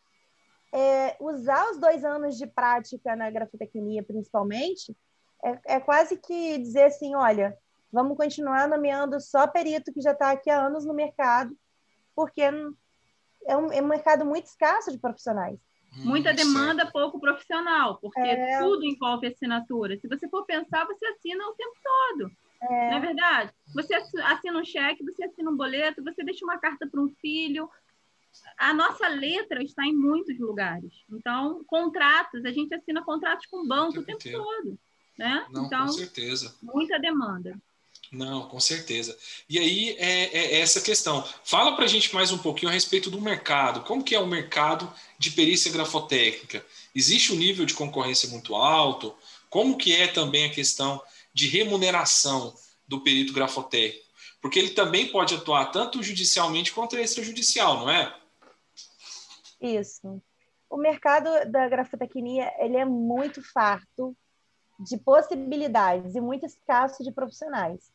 é, 0.71 1.17
usar 1.19 1.69
os 1.71 1.79
dois 1.79 2.03
anos 2.03 2.37
de 2.37 2.45
prática 2.47 3.15
na 3.15 3.29
grafotecnia, 3.29 4.03
principalmente, 4.03 4.95
é, 5.43 5.75
é, 5.75 5.79
quase 5.79 6.17
que 6.17 6.57
dizer 6.59 6.85
assim: 6.85 7.15
olha, 7.15 7.57
vamos 7.91 8.17
continuar 8.17 8.67
nomeando 8.67 9.19
só 9.19 9.47
perito 9.47 9.93
que 9.93 10.01
já 10.01 10.11
está 10.11 10.31
aqui 10.31 10.49
há 10.49 10.65
anos 10.65 10.85
no 10.85 10.93
mercado, 10.93 11.55
porque 12.15 12.41
é 12.41 12.51
um, 13.57 13.71
é 13.71 13.81
um 13.81 13.87
mercado 13.87 14.25
muito 14.25 14.45
escasso 14.45 14.91
de 14.91 14.97
profissionais. 14.97 15.59
Muita 16.03 16.31
hum, 16.31 16.35
demanda, 16.35 16.91
pouco 16.91 17.19
profissional, 17.19 17.97
porque 17.97 18.19
é... 18.19 18.59
tudo 18.59 18.85
envolve 18.85 19.25
assinatura. 19.27 19.97
Se 19.97 20.07
você 20.07 20.29
for 20.29 20.45
pensar, 20.45 20.85
você 20.85 21.05
assina 21.07 21.43
o 21.47 21.55
tempo 21.55 21.73
todo. 21.83 22.31
É... 22.61 22.89
Não 22.91 22.97
é 22.97 22.99
verdade? 22.99 23.51
Você 23.73 23.95
assina 23.95 24.59
um 24.59 24.65
cheque, 24.65 25.03
você 25.03 25.23
assina 25.23 25.49
um 25.49 25.57
boleto, 25.57 26.03
você 26.03 26.23
deixa 26.23 26.45
uma 26.45 26.59
carta 26.59 26.87
para 26.87 27.01
um 27.01 27.09
filho. 27.19 27.69
A 28.57 28.73
nossa 28.73 29.07
letra 29.07 29.63
está 29.63 29.85
em 29.85 29.95
muitos 29.95 30.37
lugares. 30.39 30.91
Então, 31.09 31.63
contratos, 31.65 32.43
a 32.43 32.51
gente 32.51 32.73
assina 32.73 33.03
contratos 33.03 33.45
com 33.45 33.67
banco 33.67 33.99
o 33.99 34.03
tempo 34.03 34.23
todo. 34.31 34.77
Né? 35.17 35.45
Não, 35.49 35.65
então, 35.65 35.85
com 35.85 35.91
certeza. 35.93 36.55
Muita 36.61 36.99
demanda. 36.99 37.57
Não, 38.11 38.47
com 38.47 38.59
certeza. 38.59 39.15
E 39.47 39.59
aí 39.59 39.95
é, 39.99 40.23
é, 40.35 40.55
é 40.55 40.59
essa 40.61 40.81
questão. 40.81 41.23
Fala 41.43 41.75
para 41.75 41.85
a 41.85 41.87
gente 41.87 42.13
mais 42.13 42.31
um 42.31 42.37
pouquinho 42.37 42.69
a 42.69 42.73
respeito 42.73 43.09
do 43.09 43.21
mercado. 43.21 43.81
Como 43.81 44.03
que 44.03 44.15
é 44.15 44.19
o 44.19 44.27
mercado 44.27 44.91
de 45.17 45.31
perícia 45.31 45.71
grafotécnica? 45.71 46.65
Existe 46.95 47.31
um 47.31 47.37
nível 47.37 47.65
de 47.65 47.75
concorrência 47.75 48.29
muito 48.29 48.55
alto? 48.55 49.15
Como 49.49 49.77
que 49.77 49.93
é 49.93 50.07
também 50.07 50.45
a 50.45 50.53
questão 50.53 51.01
de 51.33 51.47
remuneração 51.47 52.55
do 52.87 53.01
perito 53.01 53.31
grafotécnico? 53.31 54.08
Porque 54.41 54.57
ele 54.57 54.69
também 54.69 55.11
pode 55.11 55.35
atuar 55.35 55.71
tanto 55.71 56.01
judicialmente 56.01 56.73
quanto 56.73 56.97
extrajudicial, 56.97 57.79
não 57.79 57.89
é? 57.89 58.15
Isso. 59.61 60.21
O 60.69 60.77
mercado 60.77 61.29
da 61.51 61.67
grafotecnia 61.67 62.53
ele 62.59 62.77
é 62.77 62.85
muito 62.85 63.41
farto 63.41 64.15
de 64.79 64.97
possibilidades 64.97 66.15
e 66.15 66.21
muito 66.21 66.45
escasso 66.45 67.03
de 67.03 67.11
profissionais 67.11 67.91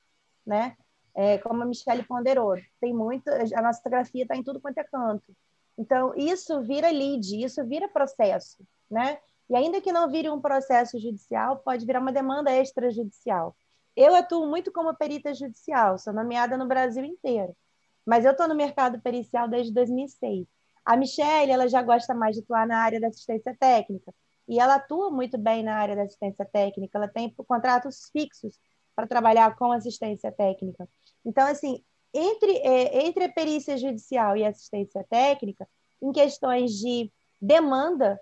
né? 0.46 0.76
É, 1.14 1.38
como 1.38 1.62
a 1.62 1.66
Michelle 1.66 2.02
ponderou, 2.04 2.56
tem 2.80 2.92
muito, 2.92 3.28
a 3.28 3.62
nossa 3.62 3.78
fotografia 3.78 4.22
está 4.22 4.36
em 4.36 4.42
tudo 4.42 4.60
quanto 4.60 4.78
é 4.78 4.84
canto. 4.84 5.34
Então, 5.78 6.12
isso 6.16 6.60
vira 6.62 6.90
lead, 6.90 7.44
isso 7.44 7.64
vira 7.64 7.88
processo, 7.88 8.64
né? 8.90 9.18
E 9.48 9.54
ainda 9.54 9.80
que 9.80 9.92
não 9.92 10.10
vire 10.10 10.28
um 10.28 10.40
processo 10.40 10.98
judicial, 10.98 11.58
pode 11.58 11.86
virar 11.86 12.00
uma 12.00 12.12
demanda 12.12 12.50
extrajudicial. 12.50 13.54
Eu 13.96 14.14
atuo 14.14 14.46
muito 14.46 14.72
como 14.72 14.94
perita 14.94 15.34
judicial, 15.34 15.98
sou 15.98 16.12
nomeada 16.12 16.56
no 16.56 16.66
Brasil 16.66 17.04
inteiro, 17.04 17.56
mas 18.04 18.24
eu 18.24 18.32
estou 18.32 18.48
no 18.48 18.54
mercado 18.54 19.00
pericial 19.00 19.48
desde 19.48 19.72
2006. 19.72 20.46
A 20.84 20.96
Michelle, 20.96 21.52
ela 21.52 21.68
já 21.68 21.82
gosta 21.82 22.14
mais 22.14 22.36
de 22.36 22.42
atuar 22.42 22.66
na 22.66 22.78
área 22.78 23.00
da 23.00 23.08
assistência 23.08 23.56
técnica, 23.58 24.12
e 24.48 24.60
ela 24.60 24.74
atua 24.74 25.10
muito 25.10 25.38
bem 25.38 25.62
na 25.62 25.76
área 25.76 25.96
da 25.96 26.02
assistência 26.02 26.44
técnica, 26.44 26.98
ela 26.98 27.08
tem 27.08 27.32
contratos 27.46 28.10
fixos 28.12 28.58
para 28.94 29.06
trabalhar 29.06 29.56
com 29.56 29.72
assistência 29.72 30.30
técnica. 30.30 30.88
Então, 31.24 31.46
assim, 31.46 31.82
entre, 32.12 32.58
é, 32.58 33.06
entre 33.06 33.24
a 33.24 33.32
perícia 33.32 33.76
judicial 33.76 34.36
e 34.36 34.44
a 34.44 34.50
assistência 34.50 35.04
técnica, 35.08 35.66
em 36.02 36.12
questões 36.12 36.72
de 36.72 37.10
demanda, 37.40 38.20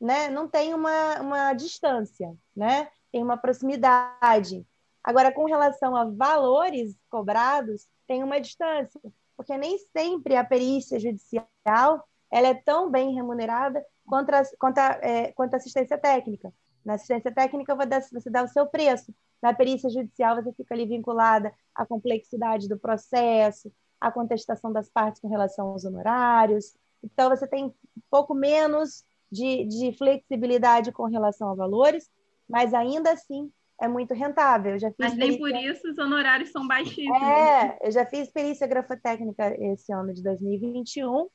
né, 0.00 0.28
não 0.28 0.48
tem 0.48 0.74
uma, 0.74 1.20
uma 1.20 1.52
distância, 1.52 2.32
né? 2.54 2.88
tem 3.14 3.22
uma 3.22 3.36
proximidade. 3.36 4.66
Agora, 5.04 5.30
com 5.30 5.44
relação 5.44 5.94
a 5.94 6.06
valores 6.06 6.96
cobrados, 7.10 7.86
tem 8.06 8.24
uma 8.24 8.40
distância, 8.40 8.98
porque 9.36 9.56
nem 9.58 9.76
sempre 9.94 10.34
a 10.34 10.42
perícia 10.42 10.98
judicial 10.98 12.08
ela 12.30 12.48
é 12.48 12.54
tão 12.54 12.90
bem 12.90 13.14
remunerada 13.14 13.84
quanto 14.06 14.30
a, 14.30 14.42
quanto 14.58 14.78
a, 14.78 14.98
é, 15.02 15.32
quanto 15.32 15.54
a 15.54 15.56
assistência 15.58 15.98
técnica. 15.98 16.52
Na 16.84 16.94
assistência 16.94 17.30
técnica, 17.32 17.74
você 17.74 18.30
dá 18.30 18.42
o 18.42 18.48
seu 18.48 18.66
preço. 18.66 19.14
Na 19.40 19.54
perícia 19.54 19.88
judicial, 19.90 20.36
você 20.36 20.52
fica 20.52 20.74
ali 20.74 20.86
vinculada 20.86 21.52
à 21.74 21.84
complexidade 21.86 22.68
do 22.68 22.78
processo, 22.78 23.70
à 24.00 24.10
contestação 24.10 24.72
das 24.72 24.88
partes 24.88 25.20
com 25.20 25.28
relação 25.28 25.68
aos 25.68 25.84
honorários. 25.84 26.74
Então, 27.02 27.30
você 27.30 27.46
tem 27.46 27.66
um 27.66 27.72
pouco 28.10 28.34
menos 28.34 29.04
de, 29.30 29.64
de 29.64 29.92
flexibilidade 29.96 30.92
com 30.92 31.04
relação 31.04 31.50
a 31.50 31.54
valores, 31.54 32.10
mas 32.48 32.74
ainda 32.74 33.12
assim 33.12 33.50
é 33.80 33.88
muito 33.88 34.14
rentável. 34.14 34.72
Eu 34.72 34.78
já 34.78 34.88
fiz 34.88 34.96
mas 34.98 35.16
nem 35.16 35.38
perícia... 35.38 35.38
por 35.38 35.72
isso 35.72 35.90
os 35.90 35.98
honorários 35.98 36.50
são 36.50 36.66
baixíssimos. 36.66 37.22
É, 37.22 37.78
eu 37.82 37.90
já 37.90 38.06
fiz 38.06 38.30
perícia 38.30 38.66
grafotécnica 38.66 39.54
esse 39.58 39.92
ano 39.92 40.12
de 40.12 40.22
2021, 40.22 41.28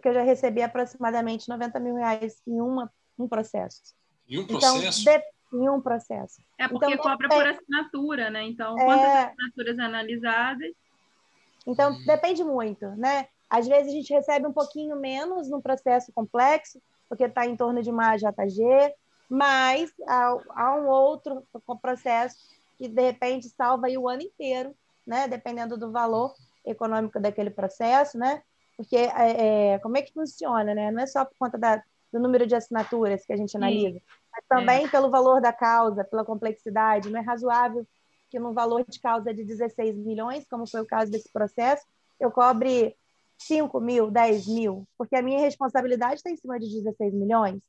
que 0.00 0.08
eu 0.08 0.14
já 0.14 0.22
recebi 0.22 0.62
aproximadamente 0.62 1.48
90 1.48 1.80
mil 1.80 1.96
reais 1.96 2.40
em 2.46 2.60
uma, 2.60 2.90
um 3.18 3.28
processo. 3.28 3.94
Em 4.28 4.38
um 4.38 4.42
então, 4.42 4.58
processo? 4.58 5.00
Então, 5.02 5.14
de 5.14 5.38
em 5.52 5.68
um 5.68 5.80
processo. 5.80 6.42
É 6.58 6.68
porque 6.68 6.92
então, 6.92 6.98
cobra 6.98 7.28
por 7.28 7.46
assinatura, 7.46 8.30
né? 8.30 8.44
Então, 8.44 8.78
é... 8.78 8.84
quantas 8.84 9.08
assinaturas 9.08 9.78
analisadas? 9.78 10.72
Então, 11.66 11.92
hum. 11.92 12.04
depende 12.06 12.44
muito, 12.44 12.86
né? 12.96 13.28
Às 13.48 13.66
vezes 13.66 13.92
a 13.92 13.96
gente 13.96 14.12
recebe 14.12 14.46
um 14.46 14.52
pouquinho 14.52 14.96
menos 14.96 15.48
num 15.48 15.60
processo 15.60 16.12
complexo, 16.12 16.80
porque 17.08 17.24
está 17.24 17.46
em 17.46 17.56
torno 17.56 17.82
de 17.82 17.90
uma 17.90 18.16
JG, 18.16 18.92
mas 19.28 19.92
há, 20.06 20.38
há, 20.50 20.76
um 20.76 20.88
outro 20.88 21.42
processo 21.82 22.36
que, 22.76 22.88
de 22.88 23.02
repente, 23.02 23.48
salva 23.50 23.88
o 23.88 24.08
ano 24.08 24.22
inteiro, 24.22 24.74
né? 25.06 25.28
Dependendo 25.28 25.76
do 25.76 25.90
valor 25.90 26.34
econômico 26.64 27.20
daquele 27.20 27.50
processo, 27.50 28.16
né? 28.18 28.42
Porque 28.76 28.96
é, 28.96 29.74
é 29.74 29.78
como 29.80 29.96
é 29.96 30.02
que 30.02 30.12
funciona, 30.12 30.74
né? 30.74 30.90
Não 30.90 31.00
é 31.00 31.06
só 31.06 31.24
por 31.24 31.36
conta 31.38 31.58
da, 31.58 31.82
do 32.12 32.20
número 32.20 32.46
de 32.46 32.54
assinaturas 32.54 33.24
que 33.24 33.32
a 33.32 33.36
gente 33.36 33.56
analisa, 33.56 33.98
Sim. 33.98 34.04
mas 34.32 34.44
também 34.48 34.84
é. 34.84 34.88
pelo 34.88 35.10
valor 35.10 35.40
da 35.40 35.52
causa, 35.52 36.04
pela 36.04 36.24
complexidade. 36.24 37.10
Não 37.10 37.20
é 37.20 37.22
razoável 37.22 37.86
que 38.30 38.38
num 38.38 38.52
valor 38.52 38.84
de 38.86 39.00
causa 39.00 39.32
de 39.32 39.44
16 39.44 39.96
milhões, 39.96 40.46
como 40.48 40.66
foi 40.66 40.80
o 40.80 40.86
caso 40.86 41.10
desse 41.10 41.30
processo, 41.32 41.84
eu 42.20 42.30
cobre 42.30 42.94
5 43.38 43.80
mil, 43.80 44.10
10 44.10 44.46
mil, 44.48 44.86
porque 44.96 45.16
a 45.16 45.22
minha 45.22 45.40
responsabilidade 45.40 46.16
está 46.16 46.30
em 46.30 46.36
cima 46.36 46.58
de 46.58 46.68
16 46.68 47.14
milhões, 47.14 47.60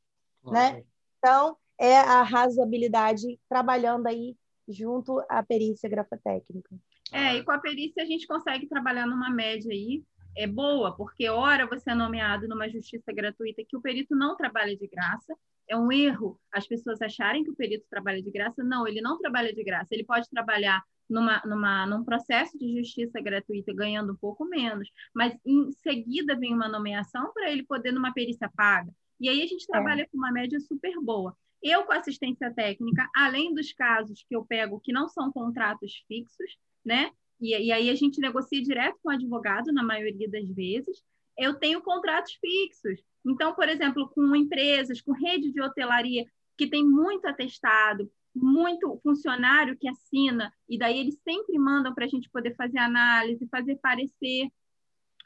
né? 0.44 0.84
Então, 1.20 1.56
é 1.80 1.98
a 1.98 2.24
razoabilidade 2.24 3.40
trabalhando 3.48 4.08
aí 4.08 4.36
junto 4.68 5.24
à 5.30 5.44
perícia 5.44 5.90
grafotécnica. 5.90 6.76
É, 7.12 7.36
e 7.36 7.44
com 7.44 7.52
a 7.52 7.60
perícia 7.60 8.04
a 8.04 8.06
gente 8.06 8.28
consegue 8.28 8.68
trabalhar 8.68 9.08
numa 9.08 9.30
média 9.30 9.72
aí 9.72 10.04
é 10.38 10.46
boa, 10.46 10.96
porque 10.96 11.28
ora 11.28 11.68
você 11.68 11.92
é 11.92 11.96
nomeado 11.96 12.48
numa 12.48 12.70
justiça 12.70 13.12
gratuita 13.12 13.64
que 13.68 13.76
o 13.76 13.82
perito 13.82 14.16
não 14.16 14.36
trabalha 14.36 14.76
de 14.76 14.88
graça. 14.88 15.36
É 15.68 15.76
um 15.76 15.92
erro 15.92 16.40
as 16.52 16.68
pessoas 16.68 17.02
acharem 17.02 17.44
que 17.44 17.50
o 17.50 17.56
perito 17.56 17.86
trabalha 17.90 18.22
de 18.22 18.32
graça. 18.32 18.64
Não, 18.64 18.88
ele 18.88 19.02
não 19.02 19.18
trabalha 19.18 19.54
de 19.54 19.64
graça. 19.64 19.88
Ele 19.92 20.04
pode 20.04 20.30
trabalhar 20.30 20.84
numa, 21.10 21.42
numa, 21.46 21.86
num 21.88 22.04
processo 22.04 22.58
de 22.58 22.78
justiça 22.78 23.20
gratuita 23.20 23.74
ganhando 23.74 24.14
um 24.14 24.16
pouco 24.16 24.46
menos, 24.46 24.88
mas 25.14 25.36
em 25.44 25.72
seguida 25.72 26.36
vem 26.36 26.54
uma 26.54 26.70
nomeação 26.70 27.34
para 27.34 27.52
ele 27.52 27.64
poder 27.64 27.92
numa 27.92 28.14
perícia 28.14 28.50
paga. 28.56 28.92
E 29.20 29.30
aí 29.30 29.42
a 29.42 29.48
gente 29.48 29.64
é. 29.64 29.68
trabalha 29.68 30.04
é. 30.04 30.06
com 30.06 30.18
uma 30.18 30.32
média 30.32 30.60
super 30.60 31.00
boa. 31.02 31.36
Eu, 31.62 31.84
com 31.84 31.92
assistência 31.92 32.54
técnica, 32.54 33.10
além 33.14 33.54
dos 33.54 33.74
casos 33.74 34.24
que 34.28 34.36
eu 34.36 34.46
pego 34.46 34.80
que 34.80 34.94
não 34.94 35.10
são 35.10 35.32
contratos 35.32 36.04
fixos, 36.08 36.58
né? 36.86 37.12
e, 37.40 37.68
e 37.68 37.72
aí 37.72 37.90
a 37.90 37.96
gente 37.96 38.20
negocia 38.20 38.62
direto 38.62 39.00
com 39.02 39.10
o 39.10 39.14
advogado, 39.14 39.72
na 39.72 39.84
maioria 39.84 40.30
das 40.30 40.48
vezes. 40.50 41.02
Eu 41.38 41.54
tenho 41.56 41.82
contratos 41.82 42.34
fixos. 42.34 43.00
Então, 43.26 43.54
por 43.54 43.70
exemplo, 43.70 44.10
com 44.10 44.36
empresas, 44.36 45.02
com 45.02 45.14
rede 45.14 45.52
de 45.52 45.62
hotelaria, 45.62 46.26
que 46.58 46.68
tem 46.68 46.84
muito 46.84 47.26
atestado, 47.26 48.12
muito 48.36 49.00
funcionário 49.02 49.78
que 49.78 49.88
assina, 49.88 50.54
e 50.68 50.78
daí 50.78 51.00
eles 51.00 51.18
sempre 51.24 51.58
mandam 51.58 51.94
para 51.94 52.06
a 52.06 52.08
gente 52.08 52.30
poder 52.30 52.56
fazer 52.56 52.78
análise, 52.78 53.48
fazer 53.50 53.78
parecer, 53.78 54.50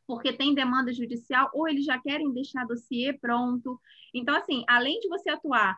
porque 0.08 0.34
tem 0.34 0.54
demanda 0.54 0.94
judicial, 0.94 1.50
ou 1.54 1.68
eles 1.68 1.86
já 1.86 2.00
querem 2.00 2.34
deixar 2.34 2.66
dossiê 2.66 3.14
pronto. 3.14 3.80
Então, 4.14 4.36
assim, 4.36 4.64
além 4.68 5.00
de 5.00 5.08
você 5.08 5.30
atuar 5.30 5.78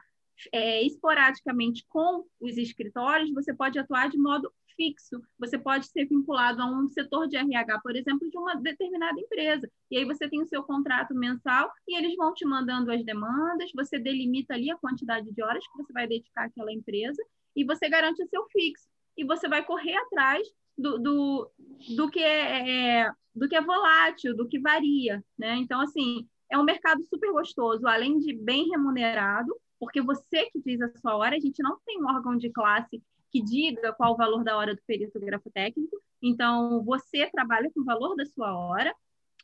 é, 0.51 0.81
esporadicamente 0.83 1.85
com 1.88 2.25
os 2.39 2.57
escritórios, 2.57 3.31
você 3.33 3.53
pode 3.53 3.79
atuar 3.79 4.09
de 4.09 4.17
modo 4.17 4.51
fixo. 4.75 5.21
Você 5.39 5.57
pode 5.57 5.88
ser 5.88 6.05
vinculado 6.05 6.61
a 6.61 6.65
um 6.65 6.88
setor 6.89 7.27
de 7.27 7.38
RH, 7.38 7.79
por 7.79 7.95
exemplo, 7.95 8.29
de 8.29 8.38
uma 8.38 8.55
determinada 8.55 9.19
empresa. 9.19 9.69
E 9.89 9.97
aí 9.97 10.05
você 10.05 10.29
tem 10.29 10.41
o 10.41 10.47
seu 10.47 10.63
contrato 10.63 11.15
mensal 11.15 11.71
e 11.88 11.97
eles 11.97 12.15
vão 12.15 12.33
te 12.33 12.45
mandando 12.45 12.91
as 12.91 13.03
demandas, 13.03 13.71
você 13.73 13.97
delimita 13.97 14.53
ali 14.53 14.69
a 14.69 14.77
quantidade 14.77 15.31
de 15.31 15.41
horas 15.41 15.65
que 15.65 15.77
você 15.77 15.93
vai 15.93 16.07
dedicar 16.07 16.45
àquela 16.45 16.71
empresa 16.71 17.21
e 17.55 17.63
você 17.63 17.89
garante 17.89 18.21
o 18.21 18.27
seu 18.27 18.45
fixo. 18.49 18.88
E 19.17 19.23
você 19.23 19.47
vai 19.47 19.63
correr 19.65 19.95
atrás 19.95 20.45
do, 20.77 20.97
do, 20.97 21.51
do, 21.95 22.09
que, 22.09 22.19
é, 22.19 23.01
é, 23.03 23.11
do 23.33 23.47
que 23.47 23.55
é 23.55 23.61
volátil, 23.61 24.35
do 24.35 24.47
que 24.47 24.59
varia. 24.59 25.23
Né? 25.38 25.55
Então, 25.57 25.79
assim, 25.81 26.27
é 26.49 26.57
um 26.57 26.63
mercado 26.63 27.03
super 27.03 27.31
gostoso, 27.31 27.88
além 27.88 28.19
de 28.19 28.33
bem 28.33 28.69
remunerado, 28.69 29.55
porque 29.79 30.01
você 30.01 30.49
que 30.51 30.61
diz 30.61 30.81
a 30.81 30.89
sua 30.97 31.15
hora, 31.15 31.35
a 31.35 31.39
gente 31.39 31.61
não 31.61 31.77
tem 31.85 32.01
um 32.01 32.07
órgão 32.07 32.38
de 32.38 32.49
classe 32.49 33.01
que 33.31 33.41
diga 33.41 33.93
qual 33.93 34.13
o 34.13 34.17
valor 34.17 34.43
da 34.43 34.57
hora 34.57 34.73
do 34.73 34.81
perito 34.88 35.19
grafotécnico. 35.19 35.97
Então, 36.21 36.83
você 36.83 37.29
trabalha 37.29 37.69
com 37.73 37.81
o 37.81 37.85
valor 37.85 38.15
da 38.15 38.25
sua 38.25 38.57
hora, 38.57 38.93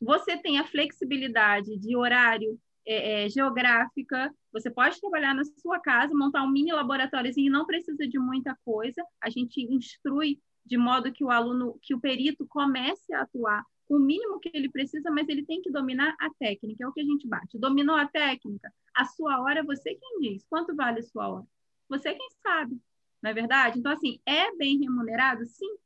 você 0.00 0.36
tem 0.36 0.58
a 0.58 0.64
flexibilidade 0.64 1.78
de 1.78 1.94
horário 1.94 2.58
é, 2.86 3.24
é, 3.24 3.28
geográfica, 3.28 4.34
você 4.52 4.70
pode 4.70 5.00
trabalhar 5.00 5.34
na 5.34 5.42
sua 5.44 5.78
casa, 5.78 6.14
montar 6.14 6.42
um 6.42 6.50
mini 6.50 6.72
laboratóriozinho, 6.72 7.52
não 7.52 7.66
precisa 7.66 8.08
de 8.08 8.18
muita 8.18 8.56
coisa, 8.64 9.04
a 9.20 9.30
gente 9.30 9.60
instrui 9.62 10.40
de 10.64 10.76
modo 10.76 11.12
que 11.12 11.24
o 11.24 11.30
aluno, 11.30 11.78
que 11.82 11.94
o 11.94 12.00
perito 12.00 12.46
comece 12.46 13.12
a 13.14 13.22
atuar 13.22 13.64
com 13.86 13.96
o 13.96 14.00
mínimo 14.00 14.40
que 14.40 14.50
ele 14.54 14.70
precisa, 14.70 15.10
mas 15.10 15.28
ele 15.28 15.44
tem 15.44 15.60
que 15.60 15.70
dominar 15.70 16.14
a 16.18 16.30
técnica, 16.30 16.84
é 16.84 16.88
o 16.88 16.92
que 16.92 17.00
a 17.00 17.04
gente 17.04 17.26
bate. 17.26 17.58
Dominou 17.58 17.96
a 17.96 18.06
técnica, 18.06 18.72
a 18.94 19.04
sua 19.04 19.40
hora 19.40 19.62
você 19.64 19.94
quem 19.94 20.20
diz. 20.20 20.44
Quanto 20.48 20.74
vale 20.74 21.00
a 21.00 21.02
sua 21.02 21.28
hora? 21.28 21.46
Você 21.88 22.14
quem 22.14 22.28
sabe 22.42 22.80
não 23.22 23.30
é 23.30 23.34
verdade? 23.34 23.78
Então, 23.78 23.92
assim, 23.92 24.20
é 24.26 24.54
bem 24.56 24.80
remunerado? 24.80 25.46
Sim. 25.46 25.76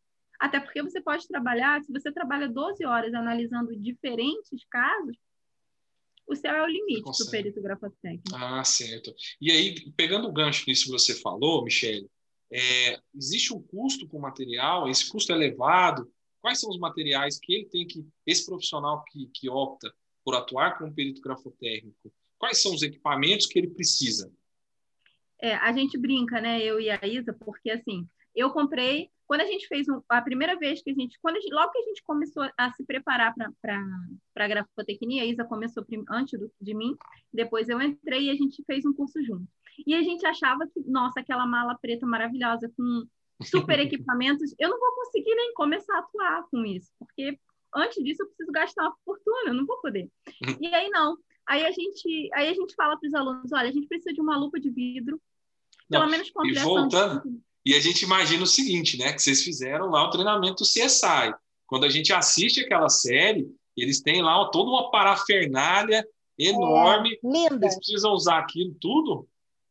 Até 0.41 0.59
porque 0.59 0.83
você 0.83 1.01
pode 1.01 1.29
trabalhar, 1.29 1.83
se 1.83 1.93
você 1.93 2.11
trabalha 2.11 2.49
12 2.49 2.85
horas 2.85 3.13
analisando 3.15 3.77
diferentes 3.77 4.65
casos, 4.71 5.17
o 6.27 6.35
céu 6.35 6.55
é 6.55 6.63
o 6.63 6.67
limite 6.67 7.03
para 7.03 7.27
o 7.27 7.31
perito 7.31 7.63
grafotécnico. 7.63 8.35
Ah, 8.35 8.65
certo. 8.65 9.15
E 9.41 9.51
aí, 9.51 9.93
pegando 9.93 10.29
o 10.29 10.33
gancho 10.33 10.65
nisso 10.67 10.87
que 10.87 10.91
você 10.91 11.15
falou, 11.15 11.63
Michele, 11.63 12.11
é, 12.53 12.99
existe 13.15 13.53
um 13.55 13.63
custo 13.63 14.07
com 14.09 14.19
o 14.19 14.23
material? 14.23 14.89
Esse 14.89 15.09
custo 15.09 15.33
é 15.33 15.37
elevado? 15.37 16.11
Quais 16.41 16.61
são 16.61 16.71
os 16.71 16.79
materiais 16.79 17.39
que 17.41 17.53
ele 17.53 17.67
tem 17.67 17.87
que, 17.87 18.07
esse 18.27 18.47
profissional 18.47 19.03
que, 19.05 19.29
que 19.35 19.49
opta 19.49 19.93
por 20.25 20.35
atuar 20.35 20.79
como 20.79 20.93
perito 20.93 21.21
grafotécnico, 21.21 22.13
quais 22.39 22.61
são 22.61 22.75
os 22.75 22.83
equipamentos 22.83 23.47
que 23.47 23.59
ele 23.59 23.69
precisa? 23.69 24.31
é, 25.41 25.55
a 25.55 25.73
gente 25.73 25.99
brinca, 25.99 26.41
né, 26.41 26.63
eu 26.63 26.81
e 26.81 26.91
a 26.91 26.99
Isa, 27.07 27.33
porque 27.33 27.71
assim, 27.71 28.09
eu 28.35 28.51
comprei, 28.51 29.11
quando 29.27 29.41
a 29.41 29.47
gente 29.47 29.67
fez 29.67 29.89
um, 29.89 30.01
a 30.09 30.23
primeira 30.23 30.57
vez 30.57 30.83
que 30.83 30.91
a 30.91 30.95
gente, 30.95 31.19
quando 31.21 31.37
a 31.37 31.41
gente, 31.41 31.53
logo 31.53 31.73
que 31.73 31.79
a 31.79 31.85
gente 31.85 32.03
começou 32.03 32.49
a 32.57 32.73
se 32.73 32.85
preparar 32.85 33.35
para 33.61 33.83
a 34.37 34.49
grafotecnia, 34.49 35.23
a 35.23 35.27
Isa 35.27 35.45
começou 35.45 35.85
antes 36.09 36.39
do, 36.39 36.51
de 36.61 36.75
mim, 36.75 36.95
depois 37.33 37.69
eu 37.69 37.81
entrei 37.81 38.25
e 38.25 38.31
a 38.31 38.35
gente 38.35 38.63
fez 38.65 38.85
um 38.85 38.93
curso 38.93 39.23
junto. 39.25 39.47
E 39.87 39.95
a 39.95 40.03
gente 40.03 40.25
achava 40.27 40.67
que, 40.67 40.81
nossa, 40.87 41.21
aquela 41.21 41.47
mala 41.47 41.77
preta 41.81 42.07
maravilhosa 42.07 42.71
com 42.77 43.07
super 43.43 43.79
equipamentos, 43.81 44.55
eu 44.59 44.69
não 44.69 44.79
vou 44.79 44.95
conseguir 44.95 45.35
nem 45.35 45.53
começar 45.55 45.97
a 45.97 45.99
atuar 45.99 46.45
com 46.51 46.65
isso, 46.65 46.91
porque 46.99 47.39
antes 47.75 48.03
disso 48.03 48.23
eu 48.23 48.27
preciso 48.29 48.53
gastar 48.53 48.83
uma 48.83 48.97
fortuna, 49.05 49.51
eu 49.51 49.55
não 49.55 49.67
vou 49.67 49.81
poder. 49.81 50.09
E 50.61 50.75
aí 50.75 50.89
não, 50.89 51.17
Aí 51.49 51.65
a 51.65 51.71
gente, 51.71 52.29
aí 52.35 52.49
a 52.49 52.55
gente 52.55 52.75
fala 52.75 52.99
para 52.99 53.07
os 53.07 53.15
alunos, 53.15 53.53
olha, 53.53 53.69
a 53.69 53.73
gente 53.73 53.87
precisa 53.87 54.13
de 54.13 54.21
uma 54.21 54.37
lupa 54.37 54.59
de 54.59 54.69
vidro, 54.69 55.21
pelo 55.89 56.05
Não, 56.05 56.11
menos 56.11 56.29
com 56.31 56.45
E 56.45 56.55
voltando, 56.55 57.23
de... 57.23 57.41
e 57.65 57.75
a 57.75 57.81
gente 57.81 58.03
imagina 58.03 58.43
o 58.43 58.49
seguinte, 58.49 58.99
né, 58.99 59.13
que 59.13 59.23
vocês 59.23 59.43
fizeram 59.43 59.89
lá 59.89 60.05
o 60.05 60.11
treinamento 60.11 60.65
CSI. 60.65 61.33
Quando 61.67 61.85
a 61.85 61.89
gente 61.89 62.13
assiste 62.13 62.61
aquela 62.61 62.89
série, 62.89 63.49
eles 63.77 64.01
têm 64.01 64.23
lá 64.23 64.45
toda 64.51 64.71
uma 64.71 64.91
parafernália 64.91 66.07
enorme. 66.37 67.15
É, 67.15 67.19
linda. 67.23 67.67
Eles 67.67 67.77
precisam 67.77 68.13
usar 68.13 68.39
aquilo 68.39 68.75
tudo? 68.81 69.29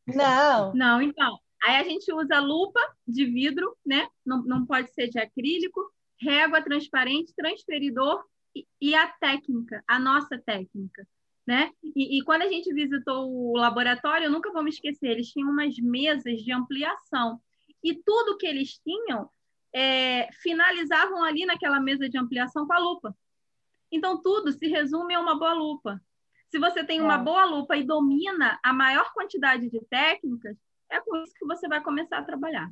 Não. 0.07 0.73
Não, 0.75 1.01
então. 1.01 1.39
Aí 1.63 1.77
a 1.77 1.83
gente 1.83 2.11
usa 2.13 2.39
lupa 2.39 2.79
de 3.07 3.25
vidro, 3.25 3.75
né? 3.85 4.07
Não, 4.25 4.43
não 4.43 4.65
pode 4.65 4.93
ser 4.93 5.07
de 5.09 5.19
acrílico, 5.19 5.81
régua 6.21 6.61
transparente, 6.61 7.33
transferidor 7.35 8.23
e, 8.55 8.67
e 8.79 8.93
a 8.93 9.07
técnica, 9.07 9.83
a 9.87 9.97
nossa 9.97 10.37
técnica 10.37 11.07
né? 11.45 11.71
E, 11.83 12.17
e, 12.17 12.23
quando 12.23 12.41
a 12.41 12.47
gente 12.47 12.73
visitou 12.73 13.31
o 13.31 13.55
laboratório, 13.55 14.25
eu 14.25 14.31
nunca 14.31 14.51
vou 14.51 14.63
me 14.63 14.69
esquecer, 14.69 15.11
eles 15.11 15.29
tinham 15.29 15.49
umas 15.49 15.77
mesas 15.77 16.41
de 16.41 16.51
ampliação 16.51 17.39
e 17.83 17.93
tudo 17.93 18.37
que 18.37 18.47
eles 18.47 18.79
tinham 18.79 19.29
é, 19.73 20.31
finalizavam 20.41 21.23
ali 21.23 21.45
naquela 21.45 21.79
mesa 21.79 22.09
de 22.09 22.17
ampliação 22.17 22.65
com 22.65 22.73
a 22.73 22.79
lupa. 22.79 23.15
Então 23.91 24.19
tudo 24.21 24.51
se 24.51 24.67
resume 24.67 25.13
a 25.13 25.19
uma 25.19 25.37
boa 25.37 25.53
lupa. 25.53 26.01
Se 26.49 26.59
você 26.59 26.83
tem 26.83 27.01
uma 27.01 27.15
é. 27.15 27.23
boa 27.23 27.45
lupa 27.45 27.75
e 27.75 27.83
domina 27.83 28.59
a 28.63 28.73
maior 28.73 29.11
quantidade 29.13 29.69
de 29.69 29.79
técnicas, 29.89 30.55
é 30.89 30.99
com 30.99 31.15
isso 31.17 31.33
que 31.37 31.45
você 31.45 31.67
vai 31.67 31.81
começar 31.81 32.19
a 32.19 32.23
trabalhar. 32.23 32.69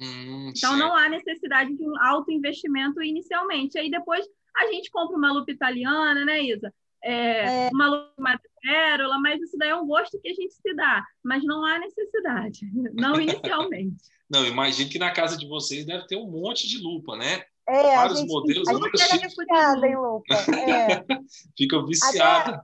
Hum, 0.00 0.50
então 0.56 0.70
certo. 0.70 0.78
não 0.78 0.96
há 0.96 1.08
necessidade 1.08 1.76
de 1.76 1.88
um 1.88 1.96
alto 2.02 2.30
investimento 2.30 3.02
inicialmente. 3.02 3.78
Aí 3.78 3.90
depois 3.90 4.26
a 4.56 4.66
gente 4.66 4.90
compra 4.90 5.16
uma 5.16 5.32
lupa 5.32 5.52
italiana, 5.52 6.24
né, 6.24 6.42
Isa? 6.42 6.72
é, 7.04 7.66
é. 7.66 7.70
uma 7.70 8.40
pérola, 8.62 9.18
mas 9.20 9.40
isso 9.42 9.56
daí 9.58 9.68
é 9.68 9.76
um 9.76 9.86
gosto 9.86 10.18
que 10.20 10.28
a 10.28 10.34
gente 10.34 10.54
se 10.54 10.74
dá, 10.74 11.04
mas 11.22 11.44
não 11.44 11.64
há 11.64 11.78
necessidade, 11.78 12.60
não 12.94 13.20
inicialmente. 13.20 14.02
não, 14.28 14.44
imagino 14.46 14.88
que 14.88 14.98
na 14.98 15.12
casa 15.12 15.36
de 15.36 15.46
vocês 15.46 15.84
deve 15.84 16.06
ter 16.06 16.16
um 16.16 16.30
monte 16.30 16.66
de 16.66 16.78
lupa, 16.78 17.16
né? 17.16 17.44
É, 17.68 17.96
Vários 17.96 18.20
gente, 18.20 18.28
modelos. 18.28 18.68
A 18.68 18.72
gente 18.72 18.90
fica 18.90 19.18
viciada 19.18 19.86
em 19.86 19.96
lupa. 19.96 20.34
É. 20.34 21.04
fica 21.56 21.86
viciada. 21.86 22.50
Até, 22.56 22.62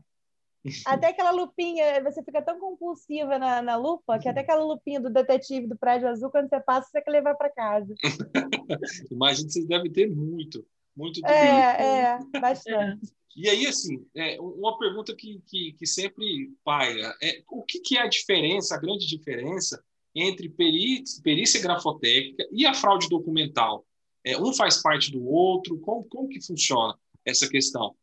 até, 0.84 1.08
aquela 1.08 1.30
lupinha, 1.30 2.02
você 2.02 2.22
fica 2.22 2.42
tão 2.42 2.58
compulsiva 2.58 3.38
na, 3.38 3.62
na 3.62 3.76
lupa 3.76 4.18
que 4.18 4.28
até 4.28 4.40
aquela 4.40 4.64
lupinha 4.64 5.00
do 5.00 5.08
detetive 5.08 5.66
do 5.66 5.76
prédio 5.76 6.08
azul, 6.08 6.30
quando 6.30 6.48
você 6.48 6.60
passa, 6.60 6.88
você 6.90 7.00
quer 7.00 7.10
levar 7.10 7.34
para 7.34 7.50
casa. 7.50 7.94
Imagino 9.10 9.46
que 9.46 9.52
vocês 9.54 9.66
devem 9.66 9.90
ter 9.90 10.10
muito, 10.10 10.66
muito. 10.94 11.24
É, 11.26 12.12
é, 12.12 12.40
bastante. 12.40 13.12
E 13.36 13.48
aí, 13.48 13.66
assim, 13.66 14.04
é, 14.14 14.38
uma 14.40 14.78
pergunta 14.78 15.14
que, 15.14 15.40
que, 15.46 15.72
que 15.72 15.86
sempre 15.86 16.52
paira 16.64 17.14
é 17.22 17.42
o 17.48 17.62
que, 17.62 17.80
que, 17.80 17.96
é 17.96 18.02
a 18.02 18.08
diferença, 18.08 18.74
a 18.74 18.80
grande 18.80 19.06
diferença 19.06 19.82
entre 20.14 20.48
perícia, 20.48 21.22
perícia 21.22 21.62
grafotécnica 21.62 22.46
e 22.52 22.66
a 22.66 22.74
fraude 22.74 23.08
documental? 23.08 23.86
É, 24.24 24.36
um 24.36 24.52
faz 24.52 24.82
parte 24.82 25.10
do 25.12 25.24
outro? 25.24 25.78
Como, 25.78 26.04
como 26.04 26.28
que 26.28 26.44
funciona 26.44 26.94
essa 27.24 27.48
questão? 27.48 27.94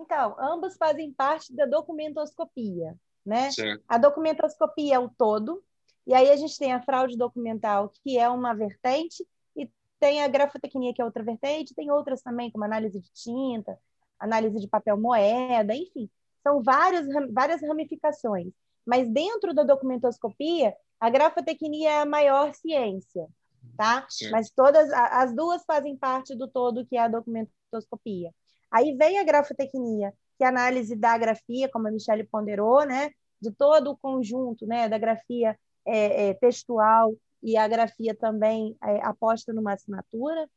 Então, 0.00 0.34
ambos 0.38 0.76
fazem 0.76 1.12
parte 1.12 1.54
da 1.54 1.66
documentoscopia, 1.66 2.96
né? 3.24 3.50
Certo. 3.50 3.84
A 3.86 3.98
documentoscopia 3.98 4.94
é 4.94 4.98
o 4.98 5.08
todo, 5.08 5.62
e 6.06 6.14
aí 6.14 6.30
a 6.30 6.36
gente 6.36 6.58
tem 6.58 6.72
a 6.72 6.82
fraude 6.82 7.16
documental, 7.16 7.92
que 8.02 8.18
é 8.18 8.28
uma 8.28 8.54
vertente, 8.54 9.26
e 9.54 9.70
tem 9.98 10.22
a 10.22 10.28
grafotecnia, 10.28 10.94
que 10.94 11.02
é 11.02 11.04
outra 11.04 11.22
vertente, 11.22 11.74
tem 11.74 11.90
outras 11.90 12.22
também, 12.22 12.50
como 12.50 12.64
análise 12.64 12.98
de 13.00 13.10
tinta, 13.12 13.78
análise 14.18 14.58
de 14.58 14.68
papel 14.68 14.98
moeda, 14.98 15.74
enfim, 15.74 16.10
são 16.42 16.62
várias, 16.62 17.06
várias 17.32 17.60
ramificações. 17.62 18.52
Mas 18.86 19.08
dentro 19.08 19.54
da 19.54 19.62
documentoscopia, 19.62 20.74
a 20.98 21.10
grafotecnia 21.10 21.90
é 21.90 21.98
a 22.00 22.06
maior 22.06 22.54
ciência, 22.54 23.28
tá? 23.76 24.06
Sim. 24.08 24.30
Mas 24.30 24.50
todas 24.50 24.90
as 24.92 25.34
duas 25.34 25.64
fazem 25.64 25.96
parte 25.96 26.34
do 26.34 26.48
todo 26.48 26.86
que 26.86 26.96
é 26.96 27.00
a 27.00 27.08
documentoscopia. 27.08 28.32
Aí 28.70 28.96
vem 28.96 29.18
a 29.18 29.24
grafotecnia, 29.24 30.12
que 30.38 30.44
é 30.44 30.46
a 30.46 30.50
análise 30.50 30.94
da 30.94 31.18
grafia, 31.18 31.68
como 31.68 31.88
a 31.88 31.90
Michelle 31.90 32.24
ponderou, 32.24 32.86
né? 32.86 33.10
De 33.40 33.50
todo 33.50 33.90
o 33.90 33.96
conjunto, 33.96 34.66
né? 34.66 34.88
Da 34.88 34.98
grafia 34.98 35.58
é, 35.84 36.28
é, 36.28 36.34
textual 36.34 37.12
e 37.42 37.56
a 37.56 37.66
grafia 37.66 38.14
também 38.14 38.76
é, 38.82 39.04
aposta 39.04 39.52
numa 39.52 39.74
assinatura. 39.74 40.48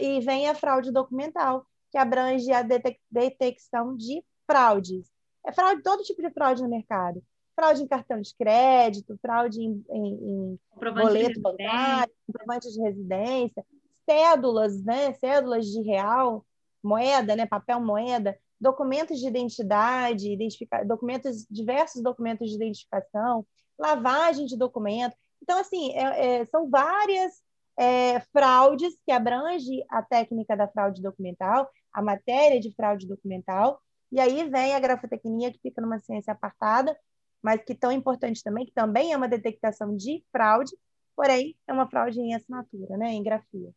E 0.00 0.20
vem 0.20 0.48
a 0.48 0.54
fraude 0.54 0.90
documental, 0.90 1.66
que 1.90 1.98
abrange 1.98 2.50
a 2.50 2.62
detecção 3.10 3.94
de 3.96 4.24
fraudes. 4.46 5.10
É 5.46 5.52
fraude, 5.52 5.82
todo 5.82 6.02
tipo 6.02 6.22
de 6.22 6.30
fraude 6.30 6.62
no 6.62 6.68
mercado. 6.68 7.22
Fraude 7.54 7.82
em 7.82 7.86
cartão 7.86 8.20
de 8.20 8.34
crédito, 8.34 9.18
fraude 9.20 9.60
em, 9.60 9.84
em, 9.90 10.14
em 10.14 10.58
boleto 10.74 11.40
bancário, 11.40 12.14
comprovante 12.26 12.72
de 12.72 12.80
residência, 12.80 13.64
cédulas, 14.08 14.82
né? 14.82 15.12
Cédulas 15.14 15.66
de 15.66 15.82
real, 15.82 16.46
moeda, 16.82 17.36
né? 17.36 17.46
Papel 17.46 17.80
moeda, 17.80 18.36
documentos 18.60 19.18
de 19.18 19.26
identidade, 19.26 20.32
identifica... 20.32 20.84
documentos, 20.84 21.46
diversos 21.50 22.02
documentos 22.02 22.48
de 22.48 22.56
identificação, 22.56 23.46
lavagem 23.78 24.46
de 24.46 24.56
documento. 24.56 25.16
Então, 25.42 25.58
assim, 25.58 25.92
é, 25.92 26.40
é, 26.40 26.46
são 26.46 26.70
várias 26.70 27.42
é, 27.78 28.20
fraudes 28.32 28.94
que 29.04 29.12
abrange 29.12 29.84
a 29.90 30.02
técnica 30.02 30.56
da 30.56 30.68
fraude 30.68 31.02
documental, 31.02 31.68
a 31.92 32.02
matéria 32.02 32.60
de 32.60 32.72
fraude 32.74 33.06
documental, 33.06 33.80
e 34.10 34.20
aí 34.20 34.48
vem 34.48 34.74
a 34.74 34.80
grafotecnia, 34.80 35.50
que 35.50 35.58
fica 35.58 35.80
numa 35.80 35.98
ciência 35.98 36.32
apartada, 36.32 36.96
mas 37.42 37.62
que 37.64 37.74
tão 37.74 37.90
importante 37.90 38.42
também, 38.42 38.64
que 38.64 38.72
também 38.72 39.12
é 39.12 39.16
uma 39.16 39.28
detectação 39.28 39.96
de 39.96 40.24
fraude, 40.30 40.72
porém 41.16 41.56
é 41.66 41.72
uma 41.72 41.88
fraude 41.88 42.20
em 42.20 42.34
assinatura, 42.34 42.96
né, 42.96 43.12
em 43.12 43.22
grafia. 43.22 43.72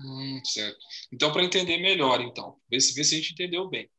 Hum, 0.00 0.40
certo. 0.44 0.78
Então, 1.12 1.32
para 1.32 1.44
entender 1.44 1.78
melhor, 1.78 2.20
então, 2.20 2.56
ver 2.70 2.80
se, 2.80 2.94
ver 2.94 3.04
se 3.04 3.14
a 3.14 3.18
gente 3.18 3.32
entendeu 3.32 3.68
bem. 3.68 3.90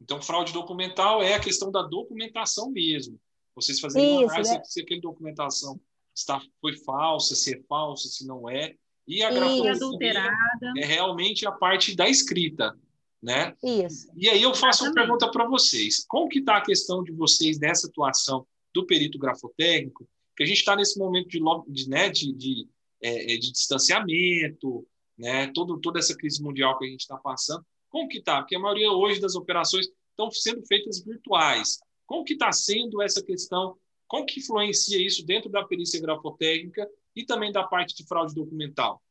Então, 0.00 0.22
fraude 0.22 0.52
documental 0.52 1.22
é 1.22 1.34
a 1.34 1.40
questão 1.40 1.70
da 1.70 1.82
documentação 1.82 2.70
mesmo. 2.70 3.18
Vocês 3.54 3.80
fazem 3.80 4.18
uma 4.18 4.30
análise 4.30 4.54
né? 4.54 4.62
se 4.64 4.80
aquela 4.80 5.00
documentação 5.00 5.80
está, 6.14 6.40
foi 6.60 6.76
falsa, 6.78 7.34
se 7.34 7.54
é 7.54 7.62
falsa, 7.68 8.08
se 8.08 8.26
não 8.26 8.48
é. 8.48 8.74
E 9.06 9.22
a 9.22 9.30
grafologia 9.30 10.30
é 10.76 10.84
realmente 10.84 11.46
a 11.46 11.50
parte 11.50 11.96
da 11.96 12.08
escrita, 12.08 12.78
né? 13.22 13.54
Isso. 13.64 14.08
E 14.16 14.28
aí 14.28 14.42
eu 14.42 14.54
faço 14.54 14.84
Exatamente. 14.84 14.88
uma 14.88 15.18
pergunta 15.18 15.30
para 15.30 15.48
vocês. 15.48 16.04
Como 16.06 16.28
que 16.28 16.38
está 16.38 16.58
a 16.58 16.64
questão 16.64 17.02
de 17.02 17.10
vocês 17.10 17.58
nessa 17.58 17.88
atuação 17.88 18.46
do 18.72 18.86
perito 18.86 19.18
grafotécnico? 19.18 20.06
Que 20.36 20.44
a 20.44 20.46
gente 20.46 20.58
está 20.58 20.76
nesse 20.76 20.98
momento 20.98 21.28
de, 21.28 21.40
de, 21.68 21.88
né, 21.88 22.10
de, 22.10 22.32
de, 22.32 22.68
é, 23.02 23.34
é, 23.34 23.36
de 23.38 23.50
distanciamento, 23.50 24.86
né? 25.18 25.50
Todo, 25.52 25.80
toda 25.80 25.98
essa 25.98 26.16
crise 26.16 26.42
mundial 26.42 26.78
que 26.78 26.86
a 26.86 26.88
gente 26.88 27.00
está 27.00 27.16
passando. 27.16 27.64
Como 27.88 28.08
que 28.08 28.18
está? 28.18 28.40
Porque 28.40 28.56
a 28.56 28.60
maioria 28.60 28.92
hoje 28.92 29.20
das 29.20 29.34
operações 29.34 29.88
estão 30.10 30.30
sendo 30.30 30.64
feitas 30.66 31.02
virtuais. 31.02 31.78
Como 32.06 32.24
que 32.24 32.34
está 32.34 32.52
sendo 32.52 33.02
essa 33.02 33.22
questão? 33.22 33.76
Como 34.06 34.24
que 34.24 34.40
influencia 34.40 35.04
isso 35.04 35.24
dentro 35.26 35.50
da 35.50 35.64
perícia 35.64 36.00
grafotécnica 36.00 36.88
e 37.14 37.24
também 37.24 37.52
da 37.52 37.64
parte 37.64 37.94
de 37.94 38.06
fraude 38.06 38.34
documental? 38.34 39.02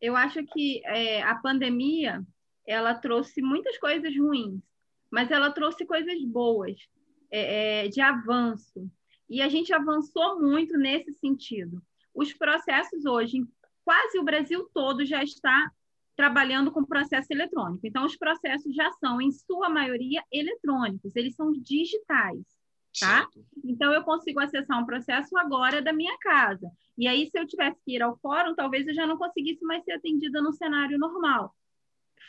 Eu 0.00 0.16
acho 0.16 0.44
que 0.46 0.80
é, 0.84 1.22
a 1.22 1.34
pandemia 1.36 2.24
ela 2.66 2.94
trouxe 2.94 3.40
muitas 3.40 3.78
coisas 3.78 4.14
ruins, 4.16 4.60
mas 5.10 5.30
ela 5.30 5.50
trouxe 5.50 5.86
coisas 5.86 6.22
boas, 6.24 6.76
é, 7.30 7.84
é, 7.84 7.88
de 7.88 8.00
avanço. 8.00 8.90
E 9.28 9.40
a 9.40 9.48
gente 9.48 9.72
avançou 9.72 10.40
muito 10.40 10.76
nesse 10.76 11.12
sentido. 11.14 11.82
Os 12.14 12.32
processos 12.32 13.04
hoje, 13.04 13.44
quase 13.88 14.18
o 14.18 14.22
Brasil 14.22 14.68
todo 14.74 15.02
já 15.06 15.22
está 15.22 15.72
trabalhando 16.14 16.70
com 16.70 16.84
processo 16.84 17.32
eletrônico. 17.32 17.86
Então, 17.86 18.04
os 18.04 18.18
processos 18.18 18.74
já 18.74 18.92
são, 19.00 19.18
em 19.18 19.32
sua 19.32 19.70
maioria, 19.70 20.22
eletrônicos, 20.30 21.16
eles 21.16 21.34
são 21.34 21.50
digitais, 21.52 22.44
tá? 23.00 23.20
Certo. 23.22 23.42
Então, 23.64 23.90
eu 23.94 24.02
consigo 24.02 24.40
acessar 24.40 24.78
um 24.78 24.84
processo 24.84 25.38
agora 25.38 25.80
da 25.80 25.90
minha 25.90 26.14
casa. 26.18 26.70
E 26.98 27.08
aí, 27.08 27.30
se 27.30 27.38
eu 27.38 27.46
tivesse 27.46 27.82
que 27.82 27.96
ir 27.96 28.02
ao 28.02 28.18
fórum, 28.18 28.54
talvez 28.54 28.86
eu 28.86 28.92
já 28.92 29.06
não 29.06 29.16
conseguisse 29.16 29.64
mais 29.64 29.82
ser 29.84 29.92
atendida 29.92 30.42
no 30.42 30.52
cenário 30.52 30.98
normal, 30.98 31.54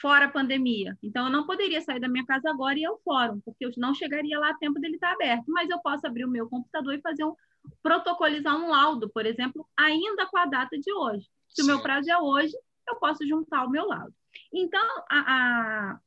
fora 0.01 0.27
a 0.27 0.31
pandemia. 0.31 0.97
Então, 1.03 1.25
eu 1.25 1.31
não 1.31 1.45
poderia 1.45 1.81
sair 1.81 1.99
da 1.99 2.07
minha 2.07 2.25
casa 2.25 2.49
agora 2.49 2.79
e 2.79 2.83
ir 2.83 2.85
ao 2.85 2.99
fórum, 2.99 3.41
porque 3.41 3.65
eu 3.65 3.71
não 3.75 3.93
chegaria 3.93 4.39
lá 4.39 4.51
a 4.51 4.57
tempo 4.57 4.79
dele 4.79 4.95
estar 4.95 5.11
aberto. 5.11 5.43
Mas 5.49 5.69
eu 5.69 5.79
posso 5.79 6.07
abrir 6.07 6.23
o 6.23 6.31
meu 6.31 6.47
computador 6.47 6.93
e 6.93 7.01
fazer 7.01 7.25
um 7.25 7.35
protocolizar 7.83 8.55
um 8.55 8.69
laudo, 8.69 9.09
por 9.09 9.25
exemplo, 9.25 9.67
ainda 9.75 10.25
com 10.27 10.37
a 10.37 10.45
data 10.45 10.79
de 10.79 10.93
hoje. 10.93 11.27
Se 11.49 11.61
Sim. 11.61 11.63
o 11.63 11.65
meu 11.65 11.81
prazo 11.81 12.09
é 12.09 12.17
hoje, 12.17 12.55
eu 12.87 12.95
posso 12.95 13.25
juntar 13.27 13.59
ao 13.59 13.69
meu 13.69 13.85
lado. 13.85 14.13
Então, 14.53 14.81
a, 15.09 15.19
a, 15.19 15.99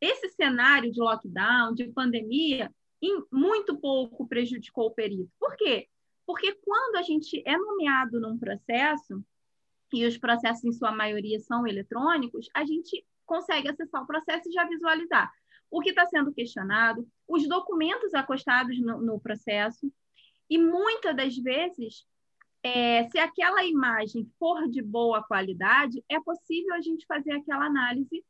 esse 0.00 0.28
cenário 0.30 0.90
de 0.90 1.00
lockdown, 1.00 1.74
de 1.74 1.88
pandemia, 1.88 2.72
em 3.00 3.22
muito 3.30 3.76
pouco 3.76 4.26
prejudicou 4.26 4.86
o 4.86 4.94
perito. 4.94 5.30
Por 5.38 5.56
quê? 5.56 5.88
Porque 6.26 6.52
quando 6.64 6.96
a 6.96 7.02
gente 7.02 7.42
é 7.46 7.56
nomeado 7.56 8.20
num 8.20 8.38
processo, 8.38 9.24
e 9.92 10.04
os 10.04 10.18
processos, 10.18 10.64
em 10.64 10.72
sua 10.72 10.92
maioria, 10.92 11.40
são 11.40 11.66
eletrônicos, 11.66 12.48
a 12.54 12.64
gente 12.64 13.04
consegue 13.24 13.68
acessar 13.68 14.02
o 14.02 14.06
processo 14.06 14.48
e 14.48 14.52
já 14.52 14.64
visualizar 14.64 15.30
o 15.70 15.80
que 15.80 15.90
está 15.90 16.06
sendo 16.06 16.32
questionado, 16.32 17.06
os 17.26 17.46
documentos 17.46 18.14
acostados 18.14 18.78
no, 18.80 19.00
no 19.00 19.20
processo, 19.20 19.92
e 20.48 20.58
muitas 20.58 21.14
das 21.14 21.36
vezes 21.36 22.06
é, 22.62 23.08
se 23.08 23.18
aquela 23.18 23.64
imagem 23.64 24.30
for 24.38 24.68
de 24.68 24.82
boa 24.82 25.22
qualidade, 25.22 26.02
é 26.08 26.20
possível 26.20 26.74
a 26.74 26.80
gente 26.80 27.06
fazer 27.06 27.32
aquela 27.32 27.66
análise 27.66 28.24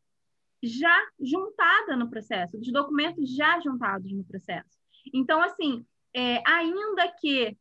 já 0.63 0.97
juntada 1.21 1.97
no 1.97 2.11
processo, 2.11 2.59
dos 2.59 2.73
documentos 2.73 3.35
já 3.35 3.61
juntados 3.61 4.13
no 4.13 4.25
processo. 4.25 4.77
Então, 5.15 5.41
assim, 5.41 5.85
é, 6.15 6.43
ainda 6.47 7.09
que 7.21 7.57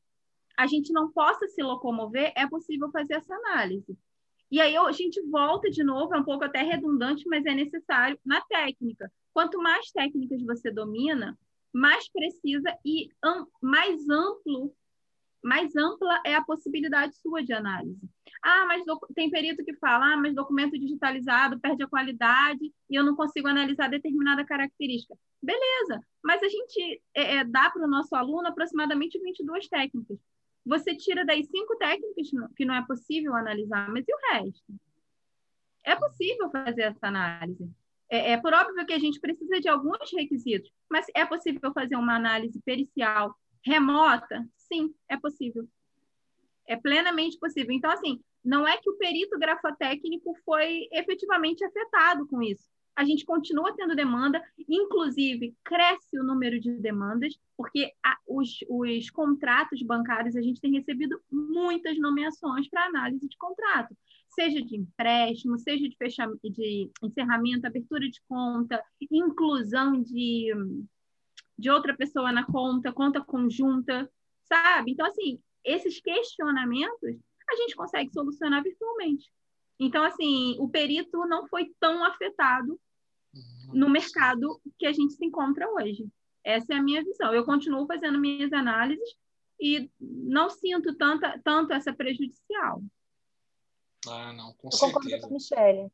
a 0.58 0.66
gente 0.66 0.92
não 0.92 1.12
possa 1.12 1.48
se 1.48 1.62
locomover, 1.62 2.34
é 2.36 2.48
possível 2.48 2.90
fazer 2.92 3.16
essa 3.16 3.34
análise. 3.36 3.98
E 4.50 4.60
aí 4.60 4.76
a 4.76 4.92
gente 4.92 5.22
volta 5.30 5.70
de 5.70 5.84
novo, 5.84 6.16
é 6.16 6.20
um 6.20 6.24
pouco 6.24 6.44
até 6.44 6.62
redundante, 6.64 7.28
mas 7.28 7.46
é 7.46 7.54
necessário 7.54 8.18
na 8.26 8.42
técnica. 8.42 9.12
Quanto 9.34 9.62
mais 9.62 9.92
técnicas 9.92 10.42
você 10.42 10.72
domina, 10.72 11.38
mais 11.72 12.10
precisa 12.10 12.76
e 12.84 13.10
mais 13.62 14.10
amplo 14.10 14.74
mais 15.44 15.76
ampla 15.76 16.22
é 16.26 16.36
a 16.36 16.44
possibilidade 16.44 17.16
sua 17.18 17.44
de 17.44 17.54
análise. 17.54 18.10
Ah, 18.44 18.66
mas 18.68 18.84
tem 19.16 19.30
perito 19.30 19.64
que 19.64 19.74
fala, 19.76 20.14
ah, 20.14 20.18
mas 20.18 20.36
documento 20.36 20.78
digitalizado 20.78 21.60
perde 21.60 21.84
a 21.84 21.88
qualidade 21.88 22.72
e 22.90 22.96
eu 22.96 23.04
não 23.04 23.16
consigo 23.16 23.48
analisar 23.48 23.90
determinada 23.90 24.46
característica. 24.46 25.16
Beleza, 25.42 26.02
mas 26.24 26.42
a 26.42 26.48
gente 26.48 27.02
é, 27.14 27.38
é, 27.38 27.44
dá 27.44 27.70
para 27.70 27.86
o 27.86 27.90
nosso 27.90 28.16
aluno 28.16 28.48
aproximadamente 28.48 29.20
22 29.20 29.68
técnicas. 29.68 30.18
Você 30.66 30.96
tira 30.96 31.26
daí 31.26 31.44
cinco 31.46 31.78
técnicas 31.78 32.30
que 32.56 32.66
não 32.66 32.76
é 32.76 32.86
possível 32.86 33.34
analisar, 33.36 33.90
mas 33.90 34.06
e 34.08 34.14
o 34.14 34.18
resto? 34.34 34.74
É 35.84 35.96
possível 35.96 36.50
fazer 36.52 36.82
essa 36.82 37.08
análise. 37.08 37.70
É, 38.10 38.32
é 38.32 38.38
por 38.38 38.54
óbvio 38.54 38.86
que 38.86 38.94
a 38.94 39.00
gente 39.00 39.20
precisa 39.20 39.60
de 39.60 39.70
alguns 39.70 40.12
requisitos, 40.14 40.72
mas 40.90 41.06
é 41.16 41.26
possível 41.26 41.72
fazer 41.74 41.96
uma 41.96 42.16
análise 42.16 42.60
pericial 42.62 43.34
remota? 43.64 44.48
Sim, 44.56 44.94
é 45.10 45.18
possível. 45.18 45.68
É 46.68 46.76
plenamente 46.76 47.38
possível. 47.40 47.74
Então, 47.74 47.92
assim, 47.92 48.20
não 48.44 48.68
é 48.68 48.78
que 48.78 48.90
o 48.90 48.98
perito 48.98 49.38
grafotécnico 49.38 50.34
foi 50.46 50.88
efetivamente 50.92 51.64
afetado 51.64 52.28
com 52.28 52.42
isso. 52.42 52.70
A 52.96 53.06
gente 53.06 53.26
continua 53.26 53.76
tendo 53.76 53.96
demanda, 53.96 54.42
inclusive 54.68 55.56
cresce 55.64 56.20
o 56.20 56.24
número 56.24 56.60
de 56.60 56.72
demandas, 56.80 57.38
porque 57.56 57.94
a, 58.04 58.18
os, 58.28 58.58
os 58.68 59.10
contratos 59.12 59.84
bancários, 59.84 60.36
a 60.36 60.42
gente 60.42 60.60
tem 60.60 60.72
recebido 60.72 61.22
muitas 61.32 62.00
nomeações 62.00 62.68
para 62.68 62.86
análise 62.86 63.28
de 63.28 63.38
contrato, 63.38 63.96
seja 64.30 64.64
de 64.64 64.78
empréstimo, 64.78 65.60
seja 65.60 65.88
de, 65.88 65.96
fechamento, 65.96 66.50
de 66.50 66.90
encerramento, 67.04 67.68
abertura 67.68 68.10
de 68.10 68.20
conta, 68.28 68.82
inclusão 69.12 70.02
de 70.02 70.52
de 71.58 71.70
outra 71.70 71.96
pessoa 71.96 72.32
na 72.32 72.46
conta, 72.46 72.92
conta 72.92 73.22
conjunta, 73.22 74.10
sabe? 74.44 74.92
Então, 74.92 75.06
assim, 75.06 75.42
esses 75.64 76.00
questionamentos 76.00 77.18
a 77.50 77.56
gente 77.56 77.76
consegue 77.76 78.12
solucionar 78.12 78.62
virtualmente. 78.64 79.32
Então, 79.80 80.04
assim, 80.04 80.56
o 80.60 80.68
perito 80.70 81.26
não 81.28 81.48
foi 81.48 81.72
tão 81.80 82.04
afetado 82.04 82.80
no 83.74 83.90
mercado 83.90 84.60
que 84.78 84.86
a 84.86 84.92
gente 84.92 85.14
se 85.14 85.26
encontra 85.26 85.70
hoje. 85.70 86.08
Essa 86.44 86.74
é 86.74 86.78
a 86.78 86.84
minha 86.84 87.04
visão. 87.04 87.34
Eu 87.34 87.46
continuo 87.46 87.86
fazendo 87.86 88.20
minhas 88.20 88.52
análises 88.54 89.10
e 89.60 89.90
não 90.00 90.50
sinto 90.50 90.96
tanta, 90.96 91.40
tanto 91.44 91.74
essa 91.74 91.94
prejudicial. 91.94 92.82
Ah, 94.08 94.32
não, 94.34 94.54
com 94.54 94.68
eu 94.68 94.72
certeza. 94.72 94.94
concordo 94.94 95.20
com 95.22 95.28
a 95.28 95.32
Michelle. 95.32 95.92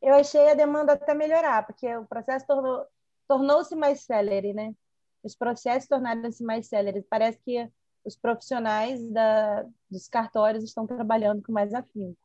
Eu 0.00 0.14
achei 0.14 0.48
a 0.48 0.54
demanda 0.54 0.92
até 0.92 1.14
melhorar, 1.14 1.66
porque 1.66 1.94
o 1.96 2.06
processo 2.06 2.46
tornou, 2.46 2.86
tornou-se 3.26 3.74
mais 3.74 4.00
célere, 4.00 4.52
né? 4.52 4.74
Os 5.22 5.34
processos 5.34 5.88
tornaram-se 5.88 6.42
mais 6.44 6.66
céleres. 6.66 7.04
Parece 7.08 7.38
que 7.44 7.68
os 8.04 8.16
profissionais 8.16 9.04
da, 9.10 9.66
dos 9.90 10.08
cartórios 10.08 10.62
estão 10.62 10.86
trabalhando 10.86 11.42
com 11.42 11.52
mais 11.52 11.74
afinco, 11.74 12.16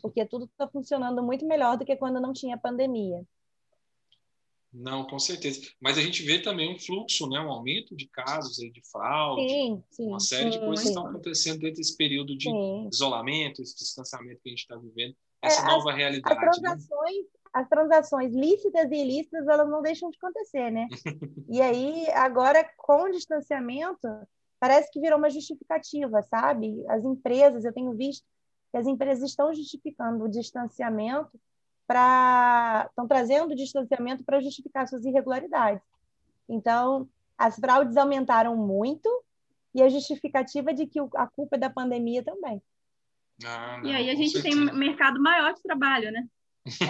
porque 0.00 0.24
tudo 0.24 0.46
está 0.46 0.66
funcionando 0.66 1.22
muito 1.22 1.46
melhor 1.46 1.76
do 1.76 1.84
que 1.84 1.96
quando 1.96 2.20
não 2.20 2.32
tinha 2.32 2.56
pandemia. 2.56 3.22
Não, 4.72 5.06
com 5.06 5.18
certeza. 5.18 5.60
Mas 5.80 5.96
a 5.96 6.02
gente 6.02 6.22
vê 6.22 6.38
também 6.38 6.74
um 6.74 6.78
fluxo, 6.78 7.26
né, 7.28 7.40
um 7.40 7.50
aumento 7.50 7.96
de 7.96 8.06
casos 8.08 8.58
aí 8.60 8.70
de 8.70 8.82
fraude, 8.90 9.48
sim, 9.48 9.82
sim, 9.90 10.06
uma 10.06 10.20
série 10.20 10.52
sim, 10.52 10.58
de 10.58 10.64
coisas 10.64 10.86
estão 10.86 11.06
acontecendo 11.06 11.60
dentro 11.60 11.76
desse 11.76 11.96
período 11.96 12.36
de 12.36 12.50
isolamento, 12.92 13.62
esse 13.62 13.74
distanciamento 13.76 14.40
que 14.42 14.48
a 14.48 14.50
gente 14.50 14.60
está 14.60 14.76
vivendo, 14.76 15.16
essa 15.40 15.62
é, 15.62 15.66
nova 15.66 15.90
as, 15.90 15.96
realidade. 15.96 16.34
As 16.34 16.40
né? 16.40 16.50
transações, 16.50 17.16
né? 17.16 17.45
As 17.56 17.66
transações 17.70 18.34
lícitas 18.34 18.90
e 18.90 18.94
ilícitas 18.94 19.48
elas 19.48 19.68
não 19.70 19.80
deixam 19.80 20.10
de 20.10 20.18
acontecer, 20.18 20.70
né? 20.70 20.86
e 21.48 21.62
aí 21.62 22.06
agora 22.10 22.62
com 22.76 23.04
o 23.04 23.10
distanciamento 23.10 24.06
parece 24.60 24.90
que 24.92 25.00
virou 25.00 25.18
uma 25.18 25.30
justificativa, 25.30 26.22
sabe? 26.22 26.84
As 26.86 27.02
empresas, 27.02 27.64
eu 27.64 27.72
tenho 27.72 27.94
visto 27.94 28.26
que 28.70 28.76
as 28.76 28.86
empresas 28.86 29.30
estão 29.30 29.54
justificando 29.54 30.24
o 30.24 30.28
distanciamento 30.28 31.40
para 31.86 32.84
estão 32.90 33.08
trazendo 33.08 33.52
o 33.52 33.56
distanciamento 33.56 34.22
para 34.22 34.40
justificar 34.42 34.86
suas 34.86 35.06
irregularidades. 35.06 35.82
Então, 36.46 37.08
as 37.38 37.56
fraudes 37.56 37.96
aumentaram 37.96 38.54
muito 38.54 39.08
e 39.74 39.82
a 39.82 39.88
justificativa 39.88 40.74
de 40.74 40.86
que 40.86 41.00
a 41.14 41.26
culpa 41.26 41.56
é 41.56 41.58
da 41.58 41.70
pandemia 41.70 42.22
também. 42.22 42.60
Ah, 43.46 43.78
não, 43.78 43.90
e 43.90 43.94
aí 43.94 44.10
a 44.10 44.14
gente 44.14 44.32
certeza. 44.32 44.54
tem 44.54 44.68
um 44.68 44.74
mercado 44.74 45.22
maior 45.22 45.54
de 45.54 45.62
trabalho, 45.62 46.12
né? 46.12 46.28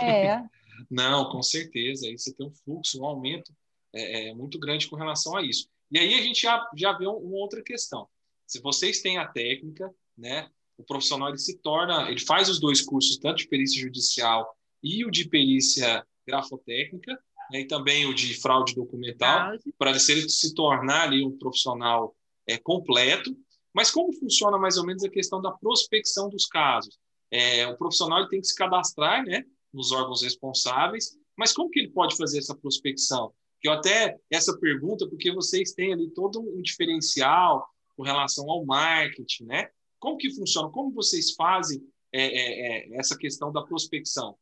É. 0.03 0.43
Não, 0.91 1.31
com 1.31 1.43
certeza. 1.43 2.07
Aí 2.07 2.19
você 2.19 2.33
tem 2.35 2.47
um 2.47 2.55
fluxo, 2.65 3.01
um 3.01 3.07
aumento 3.07 3.53
é, 3.93 4.29
é, 4.29 4.35
muito 4.35 4.59
grande 4.59 4.89
com 4.89 4.97
relação 4.97 5.37
a 5.37 5.43
isso. 5.43 5.69
E 5.91 5.99
aí 5.99 6.15
a 6.15 6.23
gente 6.23 6.43
já, 6.43 6.69
já 6.77 6.93
vê 6.93 7.07
uma 7.07 7.37
outra 7.37 7.63
questão. 7.63 8.09
Se 8.47 8.61
vocês 8.61 9.01
têm 9.01 9.19
a 9.19 9.27
técnica, 9.27 9.93
né, 10.17 10.49
o 10.77 10.85
profissional 10.85 11.29
ele 11.29 11.39
se 11.39 11.59
torna, 11.59 12.11
ele 12.11 12.21
faz 12.21 12.49
os 12.49 12.61
dois 12.61 12.81
cursos, 12.81 13.19
tanto 13.19 13.39
de 13.39 13.49
perícia 13.49 13.81
judicial 13.81 14.55
e 14.83 15.05
o 15.05 15.11
de 15.11 15.29
perícia 15.29 16.07
grafotécnica, 16.27 17.19
né, 17.51 17.61
e 17.61 17.67
também 17.67 18.07
o 18.07 18.15
de 18.15 18.35
fraude 18.41 18.75
documental, 18.75 19.53
para 19.79 19.91
ele 19.91 20.29
se, 20.29 20.55
tornar 20.55 21.05
ali 21.05 21.25
um 21.25 21.37
profissional 21.37 22.15
é, 22.47 22.59
completo. 22.59 23.37
Mas 23.73 23.91
como 23.91 24.13
funciona 24.13 24.59
mais 24.59 24.77
ou 24.77 24.87
menos 24.87 25.05
a 25.05 25.11
questão 25.11 25.41
da 25.41 25.53
prospecção 25.53 26.29
dos 26.29 26.47
casos? 26.47 26.99
É, 27.31 27.67
o 27.67 27.77
profissional 27.77 28.21
ele 28.21 28.29
tem 28.29 28.41
que 28.41 28.47
se 28.47 28.55
cadastrar 28.55 29.25
né, 29.25 29.45
nos 29.77 29.93
órgãos 29.93 30.23
responsáveis, 30.23 31.17
mas 31.37 31.53
como 31.53 31.71
que 31.71 31.79
ele 31.81 31.91
pode 31.91 32.17
fazer 32.17 32.39
essa 32.39 32.57
prospecção? 32.57 33.33
Que 33.61 33.69
eu 33.69 33.73
até 33.73 34.19
essa 34.31 34.59
pergunta, 34.59 35.07
porque 35.09 35.33
vocês 35.33 35.73
têm 35.73 35.93
ali 35.93 36.11
todo 36.11 36.41
um 36.41 36.63
diferencial 36.63 37.69
com 37.95 38.03
relação 38.03 38.51
ao 38.51 38.65
marketing, 38.65 39.45
né? 39.45 39.69
Como 39.99 40.17
que 40.17 40.35
funciona? 40.35 40.71
Como 40.71 40.93
vocês 40.93 41.33
fazem 41.35 41.87
é, 42.13 42.23
é, 42.23 42.89
é 42.95 42.99
essa 42.99 43.17
questão 43.17 43.53
da 43.53 43.63
prospecção? 43.63 44.37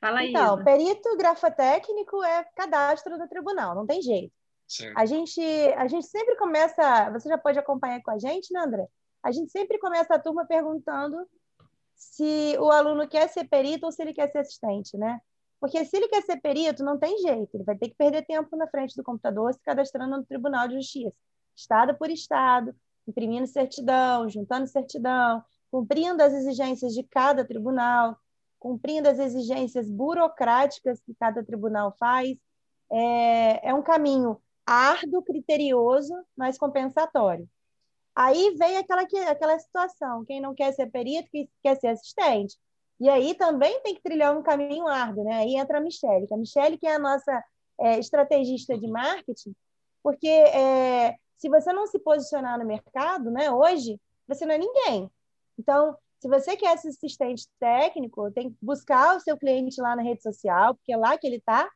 Fala 0.00 0.20
aí. 0.20 0.30
Então, 0.30 0.62
perito 0.64 1.16
grafotécnico 1.16 2.22
é 2.24 2.44
cadastro 2.56 3.16
do 3.16 3.28
tribunal, 3.28 3.74
não 3.74 3.86
tem 3.86 4.02
jeito. 4.02 4.32
Certo. 4.66 4.98
A 4.98 5.06
gente, 5.06 5.40
a 5.76 5.86
gente 5.86 6.06
sempre 6.06 6.34
começa, 6.36 7.10
você 7.10 7.28
já 7.28 7.38
pode 7.38 7.58
acompanhar 7.58 8.02
com 8.02 8.10
a 8.10 8.18
gente, 8.18 8.52
né, 8.52 8.60
André? 8.60 8.86
A 9.22 9.30
gente 9.30 9.52
sempre 9.52 9.78
começa 9.78 10.14
a 10.14 10.18
turma 10.18 10.44
perguntando 10.46 11.16
se 12.02 12.56
o 12.58 12.70
aluno 12.70 13.08
quer 13.08 13.28
ser 13.28 13.44
perito 13.44 13.86
ou 13.86 13.92
se 13.92 14.02
ele 14.02 14.12
quer 14.12 14.28
ser 14.30 14.38
assistente, 14.38 14.96
né? 14.96 15.20
Porque 15.60 15.84
se 15.84 15.96
ele 15.96 16.08
quer 16.08 16.22
ser 16.22 16.40
perito, 16.40 16.82
não 16.84 16.98
tem 16.98 17.16
jeito, 17.18 17.54
ele 17.54 17.62
vai 17.64 17.76
ter 17.76 17.88
que 17.88 17.94
perder 17.94 18.26
tempo 18.26 18.56
na 18.56 18.66
frente 18.66 18.96
do 18.96 19.04
computador 19.04 19.54
se 19.54 19.60
cadastrando 19.62 20.16
no 20.16 20.24
Tribunal 20.24 20.66
de 20.66 20.74
Justiça, 20.74 21.14
estado 21.54 21.94
por 21.96 22.10
estado, 22.10 22.74
imprimindo 23.06 23.46
certidão, 23.46 24.28
juntando 24.28 24.66
certidão, 24.66 25.44
cumprindo 25.70 26.20
as 26.22 26.32
exigências 26.34 26.92
de 26.92 27.04
cada 27.04 27.44
tribunal, 27.44 28.16
cumprindo 28.58 29.08
as 29.08 29.20
exigências 29.20 29.88
burocráticas 29.88 31.00
que 31.00 31.14
cada 31.14 31.44
tribunal 31.44 31.94
faz. 31.98 32.36
É, 32.90 33.68
é 33.70 33.74
um 33.74 33.82
caminho 33.82 34.42
árduo, 34.66 35.22
criterioso, 35.22 36.14
mas 36.36 36.58
compensatório. 36.58 37.48
Aí 38.14 38.54
vem 38.58 38.76
aquela, 38.76 39.02
aquela 39.02 39.58
situação, 39.58 40.24
quem 40.24 40.40
não 40.40 40.54
quer 40.54 40.72
ser 40.72 40.90
perito, 40.90 41.30
quem 41.30 41.48
quer 41.62 41.76
ser 41.76 41.88
assistente. 41.88 42.58
E 43.00 43.08
aí 43.08 43.34
também 43.34 43.80
tem 43.82 43.94
que 43.94 44.02
trilhar 44.02 44.36
um 44.36 44.42
caminho 44.42 44.86
árduo, 44.86 45.24
né? 45.24 45.34
Aí 45.34 45.56
entra 45.56 45.78
a 45.78 45.80
Michelle, 45.80 46.26
que 46.26 46.34
a 46.34 46.36
Michelle 46.36 46.78
que 46.78 46.86
é 46.86 46.94
a 46.94 46.98
nossa 46.98 47.44
é, 47.80 47.98
estrategista 47.98 48.78
de 48.78 48.86
marketing, 48.86 49.54
porque 50.02 50.28
é, 50.28 51.16
se 51.36 51.48
você 51.48 51.72
não 51.72 51.86
se 51.86 51.98
posicionar 51.98 52.58
no 52.58 52.64
mercado, 52.64 53.30
né, 53.30 53.50
hoje, 53.50 54.00
você 54.28 54.46
não 54.46 54.54
é 54.54 54.58
ninguém. 54.58 55.10
Então, 55.58 55.96
se 56.20 56.28
você 56.28 56.56
quer 56.56 56.78
ser 56.78 56.88
assistente 56.88 57.48
técnico, 57.58 58.30
tem 58.30 58.50
que 58.50 58.56
buscar 58.62 59.16
o 59.16 59.20
seu 59.20 59.36
cliente 59.36 59.80
lá 59.80 59.96
na 59.96 60.02
rede 60.02 60.22
social, 60.22 60.74
porque 60.76 60.92
é 60.92 60.96
lá 60.96 61.18
que 61.18 61.26
ele 61.26 61.36
está, 61.36 61.68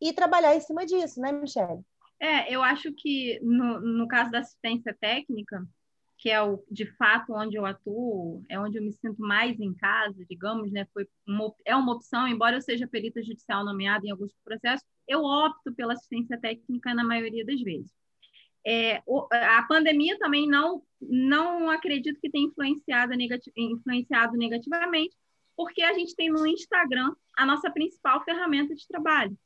e 0.00 0.12
trabalhar 0.12 0.56
em 0.56 0.60
cima 0.60 0.86
disso, 0.86 1.20
né, 1.20 1.30
Michelle? 1.30 1.84
É, 2.22 2.54
eu 2.54 2.62
acho 2.62 2.92
que 2.92 3.40
no, 3.42 3.80
no 3.80 4.06
caso 4.06 4.30
da 4.30 4.38
assistência 4.38 4.96
técnica, 5.00 5.66
que 6.16 6.30
é 6.30 6.40
o 6.40 6.64
de 6.70 6.86
fato 6.86 7.32
onde 7.32 7.56
eu 7.56 7.66
atuo, 7.66 8.44
é 8.48 8.56
onde 8.60 8.78
eu 8.78 8.82
me 8.84 8.92
sinto 8.92 9.20
mais 9.20 9.58
em 9.58 9.74
casa, 9.74 10.24
digamos, 10.30 10.70
né? 10.70 10.86
Foi 10.94 11.04
uma, 11.26 11.52
é 11.64 11.74
uma 11.74 11.92
opção, 11.92 12.28
embora 12.28 12.56
eu 12.56 12.62
seja 12.62 12.86
perita 12.86 13.20
judicial 13.24 13.64
nomeada 13.64 14.06
em 14.06 14.12
alguns 14.12 14.32
processos, 14.44 14.86
eu 15.08 15.24
opto 15.24 15.74
pela 15.74 15.94
assistência 15.94 16.38
técnica 16.38 16.94
na 16.94 17.02
maioria 17.02 17.44
das 17.44 17.60
vezes. 17.60 17.90
É, 18.64 19.02
a 19.32 19.64
pandemia 19.64 20.16
também 20.16 20.46
não, 20.46 20.80
não 21.00 21.68
acredito 21.70 22.20
que 22.20 22.30
tenha 22.30 22.46
influenciado, 22.46 23.16
negati 23.16 23.50
influenciado 23.56 24.36
negativamente, 24.36 25.16
porque 25.56 25.82
a 25.82 25.92
gente 25.92 26.14
tem 26.14 26.30
no 26.30 26.46
Instagram 26.46 27.16
a 27.36 27.44
nossa 27.44 27.68
principal 27.68 28.22
ferramenta 28.22 28.76
de 28.76 28.86
trabalho. 28.86 29.36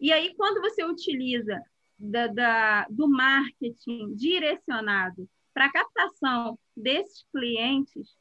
E 0.00 0.12
aí, 0.12 0.34
quando 0.34 0.60
você 0.60 0.82
utiliza 0.84 1.62
da, 2.00 2.26
da, 2.28 2.86
do 2.88 3.08
marketing 3.08 4.14
direcionado 4.14 5.28
para 5.52 5.66
a 5.66 5.72
captação 5.72 6.58
desses 6.76 7.24
clientes, 7.32 8.16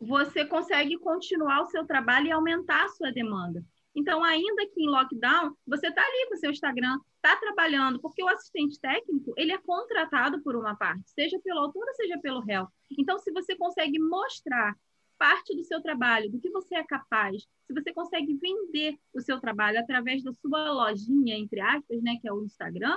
você 0.00 0.44
consegue 0.44 0.98
continuar 0.98 1.62
o 1.62 1.66
seu 1.66 1.86
trabalho 1.86 2.28
e 2.28 2.32
aumentar 2.32 2.84
a 2.84 2.88
sua 2.88 3.12
demanda. 3.12 3.64
Então, 3.94 4.22
ainda 4.22 4.66
que 4.66 4.82
em 4.82 4.88
lockdown, 4.88 5.54
você 5.66 5.88
está 5.88 6.02
ali 6.02 6.28
com 6.28 6.34
o 6.34 6.38
seu 6.38 6.50
Instagram, 6.50 6.98
está 7.16 7.34
trabalhando, 7.36 7.98
porque 7.98 8.22
o 8.22 8.28
assistente 8.28 8.78
técnico, 8.78 9.32
ele 9.36 9.52
é 9.52 9.58
contratado 9.58 10.42
por 10.42 10.54
uma 10.54 10.76
parte, 10.76 11.10
seja 11.10 11.38
pelo 11.42 11.60
autor, 11.60 11.84
seja 11.94 12.18
pelo 12.18 12.40
réu. 12.40 12.68
Então, 12.98 13.18
se 13.18 13.32
você 13.32 13.56
consegue 13.56 13.98
mostrar 13.98 14.76
parte 15.18 15.54
do 15.56 15.64
seu 15.64 15.80
trabalho, 15.80 16.30
do 16.30 16.38
que 16.38 16.50
você 16.50 16.76
é 16.76 16.84
capaz, 16.84 17.42
se 17.66 17.72
você 17.72 17.92
consegue 17.92 18.34
vender 18.34 18.98
o 19.12 19.20
seu 19.20 19.40
trabalho 19.40 19.78
através 19.78 20.22
da 20.22 20.32
sua 20.32 20.70
lojinha, 20.70 21.36
entre 21.36 21.60
aspas, 21.60 22.02
né, 22.02 22.16
que 22.20 22.28
é 22.28 22.32
o 22.32 22.44
Instagram, 22.44 22.96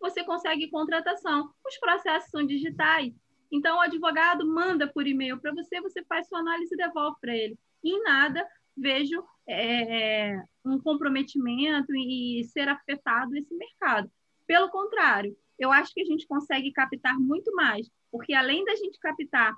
você 0.00 0.24
consegue 0.24 0.68
contratação. 0.68 1.50
Os 1.64 1.78
processos 1.78 2.30
são 2.30 2.44
digitais. 2.44 3.14
Então, 3.50 3.76
o 3.76 3.80
advogado 3.80 4.46
manda 4.46 4.88
por 4.88 5.06
e-mail 5.06 5.38
para 5.38 5.52
você, 5.52 5.80
você 5.80 6.02
faz 6.04 6.26
sua 6.26 6.40
análise 6.40 6.74
e 6.74 6.76
devolve 6.76 7.16
para 7.20 7.36
ele. 7.36 7.58
Em 7.84 8.02
nada 8.02 8.46
vejo 8.76 9.22
é, 9.46 10.30
é, 10.30 10.44
um 10.64 10.78
comprometimento 10.78 11.94
e 11.94 12.42
ser 12.44 12.68
afetado 12.68 13.36
esse 13.36 13.54
mercado. 13.54 14.10
Pelo 14.46 14.70
contrário, 14.70 15.36
eu 15.58 15.70
acho 15.70 15.92
que 15.92 16.00
a 16.00 16.04
gente 16.04 16.26
consegue 16.26 16.72
captar 16.72 17.18
muito 17.18 17.54
mais, 17.54 17.88
porque 18.10 18.34
além 18.34 18.64
da 18.64 18.74
gente 18.74 18.98
captar 18.98 19.54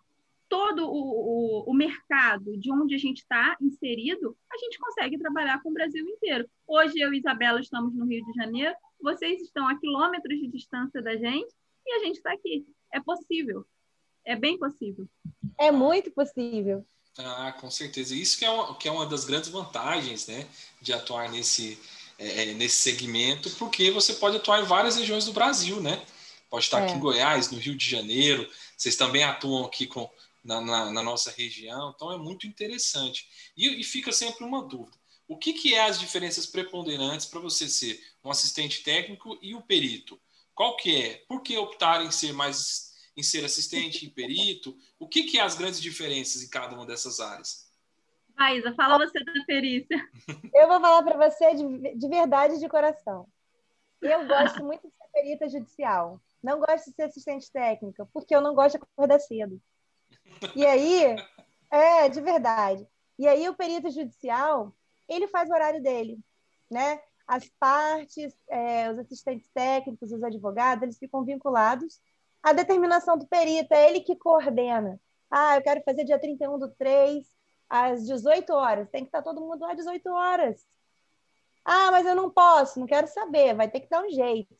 todo 0.49 0.87
o, 0.87 1.65
o, 1.67 1.71
o 1.71 1.75
mercado 1.75 2.57
de 2.59 2.73
onde 2.73 2.95
a 2.95 2.99
gente 2.99 3.19
está 3.19 3.57
inserido, 3.61 4.37
a 4.53 4.59
gente 4.59 4.79
consegue 4.79 5.19
trabalhar 5.19 5.63
com 5.63 5.71
o 5.71 5.75
Brasil 5.75 6.07
inteiro. 6.09 6.49
Hoje 6.67 6.99
eu 6.99 7.13
e 7.13 7.19
Isabela 7.19 7.61
estamos 7.61 7.95
no 7.95 8.07
Rio 8.07 8.25
de 8.25 8.33
Janeiro, 8.33 8.75
vocês 9.01 9.43
estão 9.43 9.69
a 9.69 9.79
quilômetros 9.79 10.39
de 10.39 10.49
distância 10.49 11.03
da 11.03 11.17
gente 11.17 11.53
e 11.87 11.93
a 11.93 11.99
gente 12.05 12.17
está 12.17 12.33
aqui. 12.33 12.67
É 12.93 13.01
possível. 13.01 13.67
É 14.25 14.35
bem 14.35 14.59
possível. 14.59 15.07
É 15.59 15.71
muito 15.71 16.11
possível. 16.11 16.85
Ah, 17.19 17.55
com 17.61 17.71
certeza. 17.71 18.15
Isso 18.15 18.39
que 18.39 18.45
é 18.45 18.51
uma, 18.51 18.75
que 18.77 18.89
é 18.89 18.91
uma 18.91 19.07
das 19.07 19.25
grandes 19.25 19.51
vantagens 19.51 20.27
né, 20.27 20.47
de 20.81 20.93
atuar 20.93 21.31
nesse, 21.31 21.79
é, 22.19 22.51
é 22.51 22.55
nesse 22.55 22.77
segmento, 22.77 23.51
porque 23.51 23.91
você 23.91 24.15
pode 24.15 24.37
atuar 24.37 24.61
em 24.61 24.65
várias 24.65 24.97
regiões 24.97 25.27
do 25.27 25.33
Brasil, 25.33 25.81
né? 25.81 26.03
Pode 26.51 26.65
estar 26.65 26.81
é. 26.81 26.85
aqui 26.85 26.95
em 26.95 27.01
Goiás, 27.01 27.51
no 27.51 27.59
Rio 27.59 27.77
de 27.77 27.89
Janeiro, 27.89 28.49
vocês 28.77 28.97
também 28.97 29.25
atuam 29.25 29.65
aqui 29.65 29.87
com, 29.87 30.11
na, 30.45 30.61
na, 30.61 30.91
na 30.93 31.03
nossa 31.03 31.31
região, 31.31 31.93
então 31.95 32.13
é 32.13 32.19
muito 32.19 32.47
interessante. 32.47 33.27
E, 33.57 33.81
e, 33.81 33.83
fica 33.83 34.13
sempre 34.13 34.45
uma 34.45 34.63
dúvida. 34.63 34.97
O 35.27 35.39
que, 35.39 35.55
que 35.55 35.75
é 35.75 35.85
as 35.85 35.99
diferenças 35.99 36.45
preponderantes 36.45 37.27
para 37.27 37.41
você 37.41 37.67
ser 37.67 37.99
um 38.23 38.31
assistente 38.31 38.83
técnico 38.83 39.39
e 39.41 39.55
o 39.55 39.63
perito? 39.63 40.21
Qual 40.55 40.77
que 40.77 41.03
é? 41.03 41.15
Por 41.27 41.43
que 41.43 41.57
optar 41.57 42.05
em 42.05 42.11
ser 42.11 42.33
mais 42.33 42.93
em 43.17 43.23
ser 43.23 43.45
assistente 43.45 44.05
e 44.05 44.11
perito? 44.11 44.77
O 44.99 45.09
que, 45.09 45.23
que 45.23 45.39
é 45.39 45.43
as 45.43 45.55
grandes 45.55 45.81
diferenças 45.81 46.43
em 46.43 46.51
cada 46.51 46.75
uma 46.75 46.85
dessas 46.85 47.21
áreas? 47.21 47.71
Raíza, 48.37 48.75
fala 48.75 48.99
você 48.99 49.23
da 49.23 49.33
perícia. 49.47 49.97
Eu 50.53 50.67
vou 50.67 50.81
falar 50.81 51.03
para 51.05 51.31
você 51.31 51.55
de, 51.55 51.95
de 51.95 52.09
verdade 52.09 52.59
de 52.59 52.69
coração. 52.69 53.29
Eu 54.03 54.27
gosto 54.27 54.63
muito 54.65 54.83
de 54.83 54.93
ser 54.93 55.09
perita 55.13 55.49
judicial. 55.49 56.21
Não 56.43 56.59
gosto 56.59 56.91
de 56.91 56.97
ser 56.97 57.03
assistente 57.05 57.51
técnica, 57.51 58.07
porque 58.13 58.35
eu 58.35 58.43
não 58.43 58.55
gosto 58.55 58.77
de 58.77 58.85
acordar 58.85 59.19
cedo. 59.19 59.59
E 60.55 60.65
aí, 60.65 61.17
é, 61.71 62.09
de 62.09 62.21
verdade. 62.21 62.87
E 63.19 63.27
aí 63.27 63.49
o 63.49 63.55
perito 63.55 63.91
judicial, 63.91 64.75
ele 65.09 65.29
faz 65.29 65.49
o 65.49 65.53
horário 65.53 65.83
dele, 65.83 66.19
né? 66.71 67.01
As 67.27 67.49
partes, 67.59 68.37
é, 68.49 68.91
os 68.91 68.99
assistentes 68.99 69.49
técnicos, 69.55 70.13
os 70.13 70.23
advogados, 70.23 70.83
eles 70.83 70.99
ficam 70.99 71.25
vinculados 71.25 72.01
à 72.43 72.53
determinação 72.53 73.17
do 73.17 73.27
perito, 73.27 73.73
é 73.73 73.89
ele 73.89 74.01
que 74.01 74.17
coordena. 74.17 75.01
Ah, 75.31 75.57
eu 75.57 75.63
quero 75.63 75.83
fazer 75.83 76.05
dia 76.05 76.19
31 76.19 76.59
do 76.59 76.71
3, 76.71 77.27
às 77.69 78.07
18 78.07 78.53
horas. 78.53 78.91
Tem 78.91 79.03
que 79.03 79.09
estar 79.09 79.23
todo 79.23 79.41
mundo 79.41 79.61
lá 79.61 79.71
às 79.71 79.77
18 79.77 80.09
horas. 80.11 80.67
Ah, 81.65 81.91
mas 81.91 82.07
eu 82.07 82.15
não 82.15 82.31
posso, 82.31 82.79
não 82.79 82.87
quero 82.87 83.07
saber, 83.09 83.55
vai 83.55 83.71
ter 83.71 83.81
que 83.81 83.89
dar 83.89 84.05
um 84.05 84.11
jeito. 84.11 84.55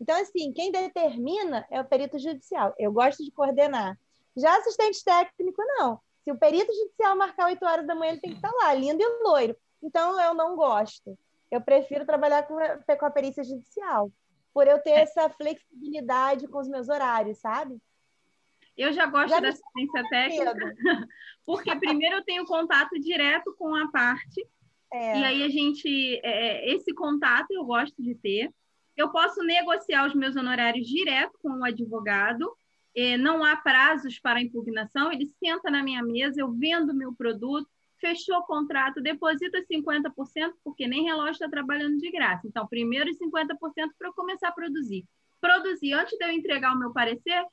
Então, 0.00 0.20
assim, 0.20 0.52
quem 0.52 0.72
determina 0.72 1.66
é 1.70 1.80
o 1.80 1.84
perito 1.84 2.18
judicial. 2.18 2.74
Eu 2.78 2.92
gosto 2.92 3.22
de 3.22 3.30
coordenar. 3.30 3.98
Já 4.36 4.56
assistente 4.58 5.02
técnico, 5.04 5.62
não. 5.78 6.00
Se 6.22 6.32
o 6.32 6.38
perito 6.38 6.72
judicial 6.72 7.16
marcar 7.16 7.46
8 7.46 7.64
horas 7.64 7.86
da 7.86 7.94
manhã, 7.94 8.12
ele 8.12 8.20
tem 8.20 8.30
que 8.30 8.36
estar 8.36 8.50
lá, 8.50 8.74
lindo 8.74 9.00
e 9.00 9.22
loiro. 9.22 9.56
Então, 9.82 10.20
eu 10.20 10.34
não 10.34 10.56
gosto. 10.56 11.16
Eu 11.50 11.60
prefiro 11.60 12.04
trabalhar 12.04 12.42
com 12.42 12.58
a, 12.58 12.96
com 12.96 13.06
a 13.06 13.10
perícia 13.10 13.44
judicial, 13.44 14.10
por 14.52 14.66
eu 14.66 14.80
ter 14.82 14.90
é. 14.90 15.00
essa 15.02 15.28
flexibilidade 15.30 16.48
com 16.48 16.58
os 16.58 16.68
meus 16.68 16.88
horários, 16.88 17.38
sabe? 17.38 17.78
Eu 18.76 18.92
já 18.92 19.06
gosto 19.06 19.30
já 19.30 19.40
da 19.40 19.48
assistência 19.48 20.04
técnica, 20.10 20.74
porque 21.46 21.74
primeiro 21.76 22.16
eu 22.16 22.24
tenho 22.24 22.44
contato 22.44 22.98
direto 23.00 23.54
com 23.56 23.74
a 23.74 23.90
parte, 23.90 24.46
é. 24.92 25.18
e 25.18 25.24
aí 25.24 25.42
a 25.44 25.48
gente, 25.48 26.20
é, 26.22 26.74
esse 26.74 26.92
contato 26.92 27.50
eu 27.52 27.64
gosto 27.64 28.02
de 28.02 28.14
ter, 28.14 28.52
Eu 28.96 29.10
posso 29.10 29.42
negociar 29.42 30.06
os 30.06 30.14
meus 30.14 30.36
honorários 30.36 30.86
direto 30.86 31.38
com 31.42 31.50
o 31.50 31.64
advogado, 31.64 32.56
não 33.18 33.44
há 33.44 33.54
prazos 33.56 34.18
para 34.18 34.40
impugnação, 34.40 35.12
ele 35.12 35.30
senta 35.38 35.70
na 35.70 35.82
minha 35.82 36.02
mesa, 36.02 36.40
eu 36.40 36.50
vendo 36.50 36.94
meu 36.94 37.14
produto, 37.14 37.68
fechou 38.00 38.36
o 38.38 38.46
contrato, 38.46 39.02
deposita 39.02 39.62
50%, 39.70 40.54
porque 40.64 40.86
nem 40.86 41.04
relógio 41.04 41.32
está 41.32 41.48
trabalhando 41.48 41.98
de 41.98 42.10
graça. 42.10 42.46
Então, 42.46 42.66
primeiro 42.66 43.10
50% 43.10 43.56
para 43.98 44.08
eu 44.08 44.14
começar 44.14 44.48
a 44.48 44.52
produzir. 44.52 45.04
Produzir, 45.40 45.92
antes 45.92 46.16
de 46.16 46.24
eu 46.24 46.30
entregar 46.30 46.74
o 46.74 46.78
meu 46.78 46.92
parecer, 46.92 47.44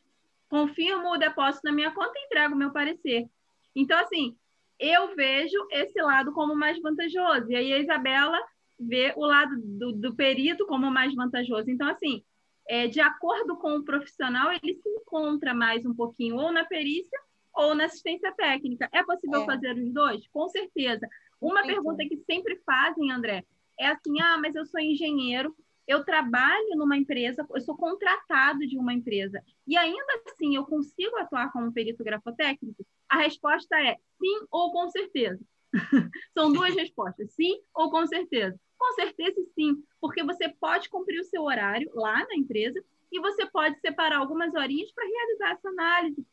confirmo 0.47 1.11
o 1.11 1.17
depósito 1.17 1.65
na 1.65 1.71
minha 1.71 1.91
conta 1.91 2.13
e 2.15 2.25
entrego 2.25 2.55
o 2.55 2.57
meu 2.57 2.71
parecer. 2.71 3.27
Então, 3.75 3.99
assim, 3.99 4.37
eu 4.79 5.15
vejo 5.15 5.57
esse 5.71 6.01
lado 6.01 6.31
como 6.31 6.55
mais 6.55 6.79
vantajoso. 6.81 7.49
E 7.49 7.55
aí 7.55 7.73
a 7.73 7.79
Isabela 7.79 8.39
vê 8.79 9.13
o 9.15 9.25
lado 9.25 9.55
do, 9.57 9.91
do 9.93 10.15
perito 10.15 10.65
como 10.65 10.89
mais 10.91 11.13
vantajoso. 11.13 11.69
Então, 11.69 11.87
assim, 11.87 12.23
é, 12.67 12.87
de 12.87 12.99
acordo 13.01 13.57
com 13.57 13.77
o 13.77 13.83
profissional, 13.83 14.51
ele 14.51 14.75
se 14.75 14.89
encontra 14.89 15.53
mais 15.53 15.85
um 15.85 15.93
pouquinho 15.93 16.37
ou 16.37 16.51
na 16.51 16.65
perícia 16.65 17.19
ou 17.53 17.75
na 17.75 17.85
assistência 17.85 18.33
técnica. 18.33 18.89
É 18.91 19.03
possível 19.03 19.43
é. 19.43 19.45
fazer 19.45 19.77
os 19.77 19.93
dois? 19.93 20.27
Com 20.29 20.47
certeza. 20.49 21.07
Uma 21.39 21.63
pergunta 21.63 22.05
que 22.07 22.17
sempre 22.25 22.55
fazem, 22.65 23.11
André, 23.11 23.45
é 23.79 23.87
assim: 23.87 24.19
ah, 24.21 24.37
mas 24.37 24.55
eu 24.55 24.65
sou 24.65 24.79
engenheiro, 24.79 25.55
eu 25.87 26.03
trabalho 26.03 26.75
numa 26.75 26.97
empresa, 26.97 27.45
eu 27.53 27.61
sou 27.61 27.75
contratado 27.75 28.59
de 28.59 28.77
uma 28.77 28.93
empresa, 28.93 29.43
e 29.67 29.75
ainda 29.75 30.21
assim 30.25 30.55
eu 30.55 30.65
consigo 30.65 31.17
atuar 31.17 31.51
como 31.51 31.73
perito 31.73 32.03
grafotécnico? 32.03 32.85
A 33.09 33.17
resposta 33.17 33.75
é 33.79 33.97
sim 34.19 34.45
ou 34.49 34.71
com 34.71 34.89
certeza. 34.89 35.43
São 36.33 36.53
duas 36.53 36.73
respostas, 36.75 37.33
sim 37.33 37.61
ou 37.73 37.91
com 37.91 38.05
certeza. 38.07 38.57
Com 38.83 38.93
certeza 38.95 39.41
sim, 39.55 39.81
porque 40.01 40.23
você 40.23 40.49
pode 40.49 40.89
cumprir 40.89 41.21
o 41.21 41.23
seu 41.23 41.43
horário 41.43 41.89
lá 41.95 42.19
na 42.27 42.35
empresa 42.35 42.83
e 43.09 43.17
você 43.17 43.45
pode 43.45 43.79
separar 43.79 44.17
algumas 44.17 44.53
horinhas 44.53 44.91
para 44.91 45.05
realizar 45.05 45.51
essa 45.51 45.69
análise. 45.69 46.27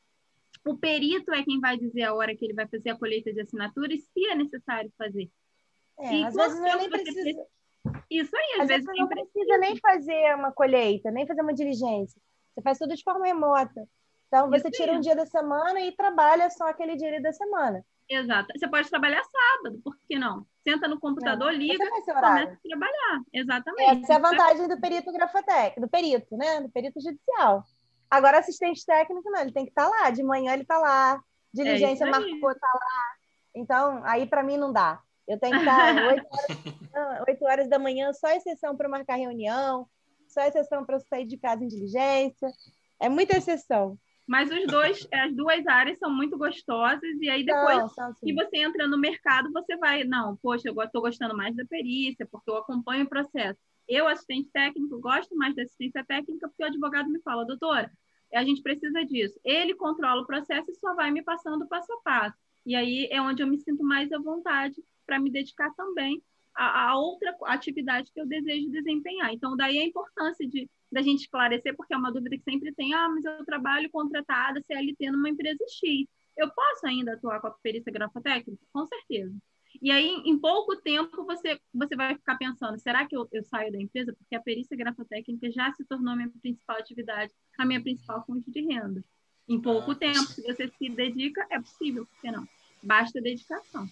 O 0.67 0.77
perito 0.77 1.33
é 1.33 1.45
quem 1.45 1.61
vai 1.61 1.77
dizer 1.77 2.03
a 2.03 2.13
hora 2.13 2.35
que 2.35 2.45
ele 2.45 2.53
vai 2.55 2.67
fazer 2.67 2.91
a 2.91 2.99
colheita 2.99 3.33
de 3.33 3.41
assinaturas, 3.41 4.03
se 4.03 4.27
é 4.27 4.35
necessário 4.35 4.93
fazer. 4.99 5.31
É, 6.01 6.13
e 6.13 6.25
às 6.25 6.35
vezes 6.35 6.59
eu 6.59 6.77
nem 6.77 6.91
precisa... 6.91 7.47
Isso 8.11 8.37
aí, 8.37 8.55
às, 8.55 8.63
às 8.63 8.69
vezes, 8.69 8.85
vezes 8.85 9.01
não 9.01 9.09
precisa 9.09 9.59
nem 9.59 9.77
fazer 9.77 10.35
uma 10.35 10.51
colheita, 10.51 11.11
nem 11.13 11.29
fazer 11.29 11.43
uma 11.43 11.55
diligência. 11.55 12.21
Você 12.53 12.63
faz 12.63 12.79
tudo 12.79 12.97
de 12.97 13.05
forma 13.05 13.27
remota. 13.27 13.89
Então, 14.27 14.51
você 14.51 14.69
Isso 14.69 14.77
tira 14.77 14.91
aí. 14.91 14.99
um 14.99 15.01
dia 15.01 15.15
da 15.15 15.25
semana 15.25 15.81
e 15.81 15.93
trabalha 15.93 16.51
só 16.51 16.65
aquele 16.69 16.97
dia 16.97 17.23
da 17.23 17.33
semana. 17.33 17.85
Exato. 18.09 18.53
Você 18.59 18.69
pode 18.69 18.91
trabalhar 18.91 19.23
sábado, 19.23 19.81
por 19.85 19.97
que 20.09 20.19
não? 20.19 20.45
Senta 20.67 20.87
no 20.87 21.01
computador, 21.01 21.53
liga, 21.53 21.79
começa 21.89 22.13
a 22.13 22.15
trabalhar. 22.15 23.23
Exatamente. 23.33 24.03
Essa 24.03 24.13
é 24.13 24.17
a 24.17 24.19
vantagem 24.19 24.69
do 24.69 24.81
perito 24.81 25.13
grafotécnico, 25.13 25.81
do 25.81 25.89
perito, 25.89 26.37
né? 26.37 26.61
Do 26.61 26.71
perito 26.71 27.01
judicial. 27.01 27.65
Agora, 28.11 28.39
assistente 28.39 28.85
técnico, 28.85 29.31
não, 29.31 29.41
ele 29.41 29.53
tem 29.53 29.65
que 29.65 29.71
estar 29.71 29.89
tá 29.89 29.89
lá. 29.89 30.11
De 30.11 30.23
manhã 30.23 30.53
ele 30.53 30.63
está 30.63 30.79
lá, 30.79 31.23
diligência 31.53 32.05
é 32.05 32.11
marcou, 32.11 32.51
está 32.51 32.67
lá. 32.67 33.17
Então, 33.55 34.03
aí 34.05 34.27
para 34.27 34.43
mim 34.43 34.57
não 34.57 34.73
dá. 34.73 35.01
Eu 35.27 35.39
tenho 35.39 35.55
que 35.55 35.61
estar 35.65 35.95
8 35.95 36.27
horas, 36.31 37.23
8 37.29 37.45
horas 37.45 37.69
da 37.69 37.79
manhã, 37.79 38.13
só 38.13 38.29
exceção 38.31 38.77
para 38.77 38.89
marcar 38.89 39.15
reunião, 39.15 39.89
só 40.29 40.43
exceção 40.43 40.85
para 40.85 40.99
sair 41.01 41.25
de 41.25 41.39
casa 41.39 41.65
em 41.65 41.69
diligência. 41.69 42.51
É 43.01 43.09
muita 43.09 43.37
exceção. 43.37 43.97
Mas 44.31 44.49
os 44.49 44.65
dois, 44.69 45.09
as 45.13 45.35
duas 45.35 45.67
áreas 45.67 45.99
são 45.99 46.09
muito 46.09 46.39
gostosas, 46.39 47.21
e 47.21 47.29
aí 47.29 47.45
depois 47.45 47.79
não, 47.97 48.15
que 48.15 48.33
você 48.33 48.59
entra 48.59 48.87
no 48.87 48.97
mercado, 48.97 49.51
você 49.53 49.77
vai, 49.77 50.05
não, 50.05 50.37
poxa, 50.37 50.69
eu 50.69 50.83
estou 50.85 51.03
gostando 51.03 51.37
mais 51.37 51.57
da 51.57 51.65
perícia, 51.65 52.25
porque 52.31 52.49
eu 52.49 52.59
acompanho 52.59 53.07
o 53.07 53.09
processo. 53.09 53.59
Eu, 53.89 54.07
assistente 54.07 54.49
técnico, 54.53 55.01
gosto 55.01 55.35
mais 55.35 55.57
da 55.57 55.65
assistência 55.65 56.05
técnica, 56.05 56.47
porque 56.47 56.63
o 56.63 56.67
advogado 56.67 57.11
me 57.11 57.21
fala, 57.23 57.45
doutora, 57.45 57.91
a 58.33 58.45
gente 58.45 58.63
precisa 58.63 59.05
disso. 59.05 59.37
Ele 59.43 59.75
controla 59.75 60.23
o 60.23 60.27
processo 60.27 60.71
e 60.71 60.77
só 60.77 60.95
vai 60.95 61.11
me 61.11 61.25
passando 61.25 61.67
passo 61.67 61.93
a 61.93 62.01
passo. 62.05 62.39
E 62.65 62.77
aí 62.77 63.09
é 63.11 63.21
onde 63.21 63.43
eu 63.43 63.49
me 63.49 63.59
sinto 63.59 63.83
mais 63.83 64.13
à 64.13 64.19
vontade 64.21 64.77
para 65.05 65.19
me 65.19 65.29
dedicar 65.29 65.75
também 65.75 66.23
a, 66.55 66.91
a, 66.91 66.99
outra 66.99 67.37
atividade 67.45 68.11
que 68.13 68.21
eu 68.21 68.27
desejo 68.27 68.71
desempenhar. 68.71 69.33
Então, 69.33 69.57
daí 69.57 69.79
a 69.79 69.85
importância 69.85 70.47
de 70.49 70.69
da 70.93 71.03
gente 71.03 71.21
esclarecer, 71.21 71.77
porque 71.77 71.95
é 71.95 71.97
uma 71.97 72.13
dúvida 72.13 72.37
que 72.37 72.43
sempre 72.43 72.75
tem, 72.75 72.93
ah, 72.95 73.09
mas 73.09 73.25
eu 73.25 73.45
trabalho 73.45 73.89
contratada 73.91 74.61
CLT 74.63 75.13
numa 75.13 75.29
empresa 75.29 75.65
X. 75.69 76.09
Eu 76.37 76.51
posso 76.51 76.87
ainda 76.87 77.13
atuar 77.13 77.41
com 77.41 77.47
a 77.47 77.51
perícia 77.63 77.93
grafotécnica? 77.93 78.61
Com 78.73 78.85
certeza. 78.87 79.33
E 79.81 79.91
aí, 79.91 80.09
em 80.25 80.39
pouco 80.39 80.77
tempo, 80.77 81.25
você, 81.25 81.61
você 81.73 81.95
vai 81.95 82.15
ficar 82.15 82.37
pensando, 82.37 82.79
será 82.79 83.07
que 83.07 83.17
eu, 83.17 83.29
eu 83.31 83.45
saio 83.45 83.71
da 83.71 83.81
empresa? 83.81 84.13
Porque 84.19 84.35
a 84.35 84.41
perícia 84.41 84.77
grafotécnica 84.77 85.51
já 85.53 85.73
se 85.73 85.85
tornou 85.85 86.13
a 86.13 86.17
minha 86.17 86.33
principal 86.43 86.77
atividade, 86.77 87.33
a 87.57 87.65
minha 87.65 87.81
principal 87.81 88.25
fonte 88.27 88.51
de 88.51 88.61
renda. 88.63 89.05
Em 89.49 89.61
pouco 89.61 89.93
ah, 89.93 89.95
tempo, 89.95 90.27
se 90.27 90.43
você 90.43 90.69
se 90.69 90.89
dedica, 90.89 91.47
é 91.51 91.61
possível, 91.61 92.05
por 92.05 92.21
que 92.21 92.31
não? 92.31 92.47
Basta 92.83 93.21
dedicação. 93.21 93.87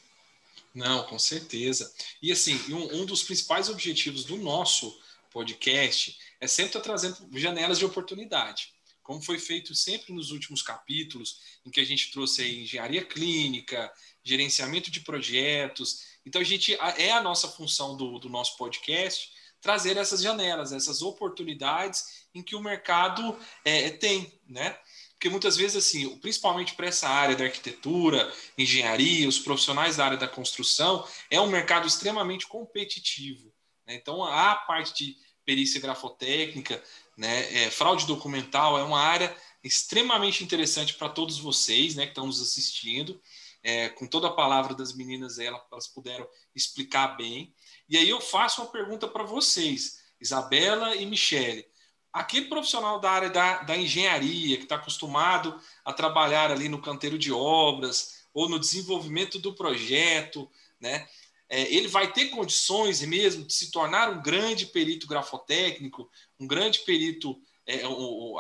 Não, 0.79 1.03
com 1.03 1.19
certeza. 1.19 1.93
E 2.23 2.31
assim, 2.31 2.57
um, 2.73 3.01
um 3.01 3.05
dos 3.05 3.25
principais 3.25 3.69
objetivos 3.69 4.25
do 4.25 4.37
nosso 4.37 4.97
podcast 5.29 6.17
é 6.41 6.47
sempre 6.47 6.69
estar 6.69 6.81
trazendo 6.81 7.17
janelas 7.37 7.81
de 7.81 7.85
oportunidade. 7.85 8.73
Como 9.03 9.21
foi 9.21 9.41
feito 9.41 9.75
sempre 9.75 10.13
nos 10.13 10.31
últimos 10.31 10.63
capítulos, 10.63 11.41
em 11.67 11.71
que 11.71 11.81
a 11.81 11.85
gente 11.85 12.13
trouxe 12.13 12.63
engenharia 12.63 13.05
clínica, 13.05 13.93
gerenciamento 14.23 14.89
de 14.89 15.01
projetos. 15.01 16.05
Então, 16.25 16.41
a 16.41 16.45
gente 16.45 16.77
é 16.97 17.11
a 17.11 17.23
nossa 17.23 17.49
função 17.49 17.97
do, 17.97 18.21
do 18.21 18.29
nosso 18.29 18.57
podcast 18.57 19.33
trazer 19.61 19.97
essas 19.97 20.23
janelas, 20.23 20.71
essas 20.71 21.03
oportunidades 21.03 22.29
em 22.33 22.41
que 22.41 22.55
o 22.55 22.63
mercado 22.63 23.37
é, 23.65 23.91
tem, 23.91 24.33
né? 24.47 24.79
Porque 25.19 25.29
muitas 25.29 25.57
vezes, 25.57 25.85
assim, 25.85 26.17
principalmente 26.19 26.77
para 26.77 26.87
essa 26.87 27.09
área 27.09 27.35
da 27.35 27.43
arquitetura, 27.43 28.33
engenharia, 28.57 29.29
os 29.29 29.41
profissionais 29.41 29.97
da 29.97 30.05
área 30.05 30.17
da 30.17 30.29
construção, 30.29 31.05
é 31.29 31.41
um 31.41 31.49
mercado 31.49 31.89
extremamente 31.89 32.47
competitivo. 32.47 33.53
Né? 33.85 33.97
Então, 33.97 34.23
a 34.23 34.55
parte 34.55 34.95
de 34.95 35.17
perícia 35.45 35.81
grafotécnica, 35.81 36.81
né, 37.17 37.65
é, 37.65 37.69
fraude 37.69 38.07
documental 38.07 38.79
é 38.79 38.85
uma 38.85 39.01
área 39.01 39.37
extremamente 39.65 40.45
interessante 40.45 40.95
para 40.95 41.09
todos 41.09 41.37
vocês 41.41 41.97
né, 41.97 42.05
que 42.05 42.13
estão 42.13 42.27
nos 42.27 42.41
assistindo. 42.41 43.21
É, 43.61 43.89
com 43.89 44.07
toda 44.07 44.29
a 44.29 44.33
palavra 44.33 44.73
das 44.73 44.95
meninas, 44.95 45.41
elas, 45.41 45.61
elas 45.73 45.89
puderam 45.89 46.29
explicar 46.55 47.17
bem. 47.17 47.53
E 47.89 47.97
aí 47.97 48.09
eu 48.09 48.21
faço 48.21 48.63
uma 48.63 48.71
pergunta 48.71 49.09
para 49.09 49.25
vocês, 49.25 49.99
Isabela 50.21 50.95
e 50.95 51.05
Michele 51.05 51.67
aquele 52.13 52.47
profissional 52.47 52.99
da 53.01 53.11
área 53.11 53.31
da, 53.31 53.63
da 53.63 53.77
engenharia, 53.77 54.57
que 54.57 54.65
está 54.65 54.77
acostumado 54.77 55.61
a 55.85 55.93
trabalhar 55.93 56.51
ali 56.51 56.69
no 56.69 56.81
canteiro 56.81 57.19
de 57.19 57.33
obras 57.33 58.25
ou 58.33 58.49
no 58.49 58.59
desenvolvimento 58.59 59.39
do 59.39 59.55
projeto, 59.55 60.51
né? 60.81 61.09
É, 61.51 61.63
ele 61.75 61.89
vai 61.89 62.13
ter 62.13 62.27
condições 62.27 63.01
mesmo 63.01 63.45
de 63.45 63.55
se 63.55 63.71
tornar 63.71 64.11
um 64.11 64.23
grande 64.23 64.67
perito 64.67 65.07
grafotécnico, 65.07 66.11
um 66.39 66.47
grande 66.47 66.81
perito 66.81 67.41
é, 67.67 67.83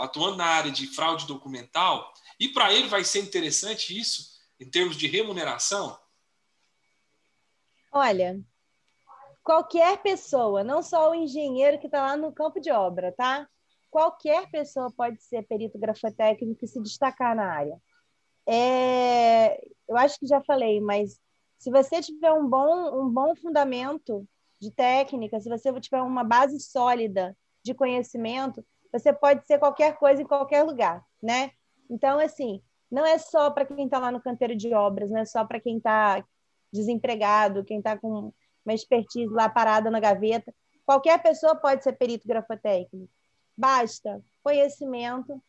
atuando 0.00 0.36
na 0.36 0.44
área 0.44 0.70
de 0.70 0.86
fraude 0.88 1.26
documental, 1.26 2.12
e 2.38 2.48
para 2.48 2.72
ele 2.72 2.88
vai 2.88 3.04
ser 3.04 3.20
interessante 3.20 3.98
isso 3.98 4.38
em 4.60 4.68
termos 4.68 4.96
de 4.96 5.06
remuneração? 5.06 5.98
Olha, 7.90 8.38
qualquer 9.42 10.02
pessoa, 10.02 10.62
não 10.62 10.82
só 10.82 11.10
o 11.10 11.14
engenheiro 11.14 11.78
que 11.78 11.86
está 11.86 12.02
lá 12.02 12.16
no 12.16 12.32
campo 12.32 12.60
de 12.60 12.70
obra, 12.70 13.10
tá? 13.12 13.48
Qualquer 13.90 14.50
pessoa 14.50 14.90
pode 14.90 15.22
ser 15.22 15.46
perito 15.46 15.78
grafotécnico 15.78 16.64
e 16.64 16.68
se 16.68 16.80
destacar 16.80 17.34
na 17.34 17.52
área. 17.52 17.80
É, 18.46 19.60
eu 19.88 19.96
acho 19.96 20.18
que 20.18 20.26
já 20.26 20.42
falei, 20.42 20.80
mas 20.80 21.20
se 21.58 21.70
você 21.70 22.00
tiver 22.00 22.32
um 22.32 22.48
bom, 22.48 23.02
um 23.02 23.10
bom 23.10 23.34
fundamento 23.36 24.26
de 24.60 24.70
técnica, 24.70 25.40
se 25.40 25.48
você 25.48 25.72
tiver 25.80 26.02
uma 26.02 26.24
base 26.24 26.58
sólida 26.60 27.36
de 27.62 27.74
conhecimento, 27.74 28.64
você 28.92 29.12
pode 29.12 29.46
ser 29.46 29.58
qualquer 29.58 29.96
coisa 29.98 30.22
em 30.22 30.26
qualquer 30.26 30.62
lugar, 30.62 31.04
né? 31.22 31.50
Então, 31.90 32.18
assim, 32.18 32.62
não 32.90 33.04
é 33.04 33.18
só 33.18 33.50
para 33.50 33.66
quem 33.66 33.84
está 33.84 33.98
lá 33.98 34.10
no 34.10 34.20
canteiro 34.20 34.56
de 34.56 34.72
obras, 34.72 35.10
não 35.10 35.20
é 35.20 35.24
só 35.24 35.44
para 35.44 35.60
quem 35.60 35.76
está 35.76 36.24
desempregado, 36.72 37.64
quem 37.64 37.78
está 37.78 37.98
com 37.98 38.32
uma 38.64 38.74
expertise 38.74 39.32
lá 39.32 39.48
parada 39.48 39.90
na 39.90 40.00
gaveta. 40.00 40.54
Qualquer 40.86 41.22
pessoa 41.22 41.54
pode 41.54 41.82
ser 41.82 41.92
perito 41.94 42.26
grafotécnico. 42.26 43.12
Basta 43.58 44.22
conhecimento, 44.42 45.42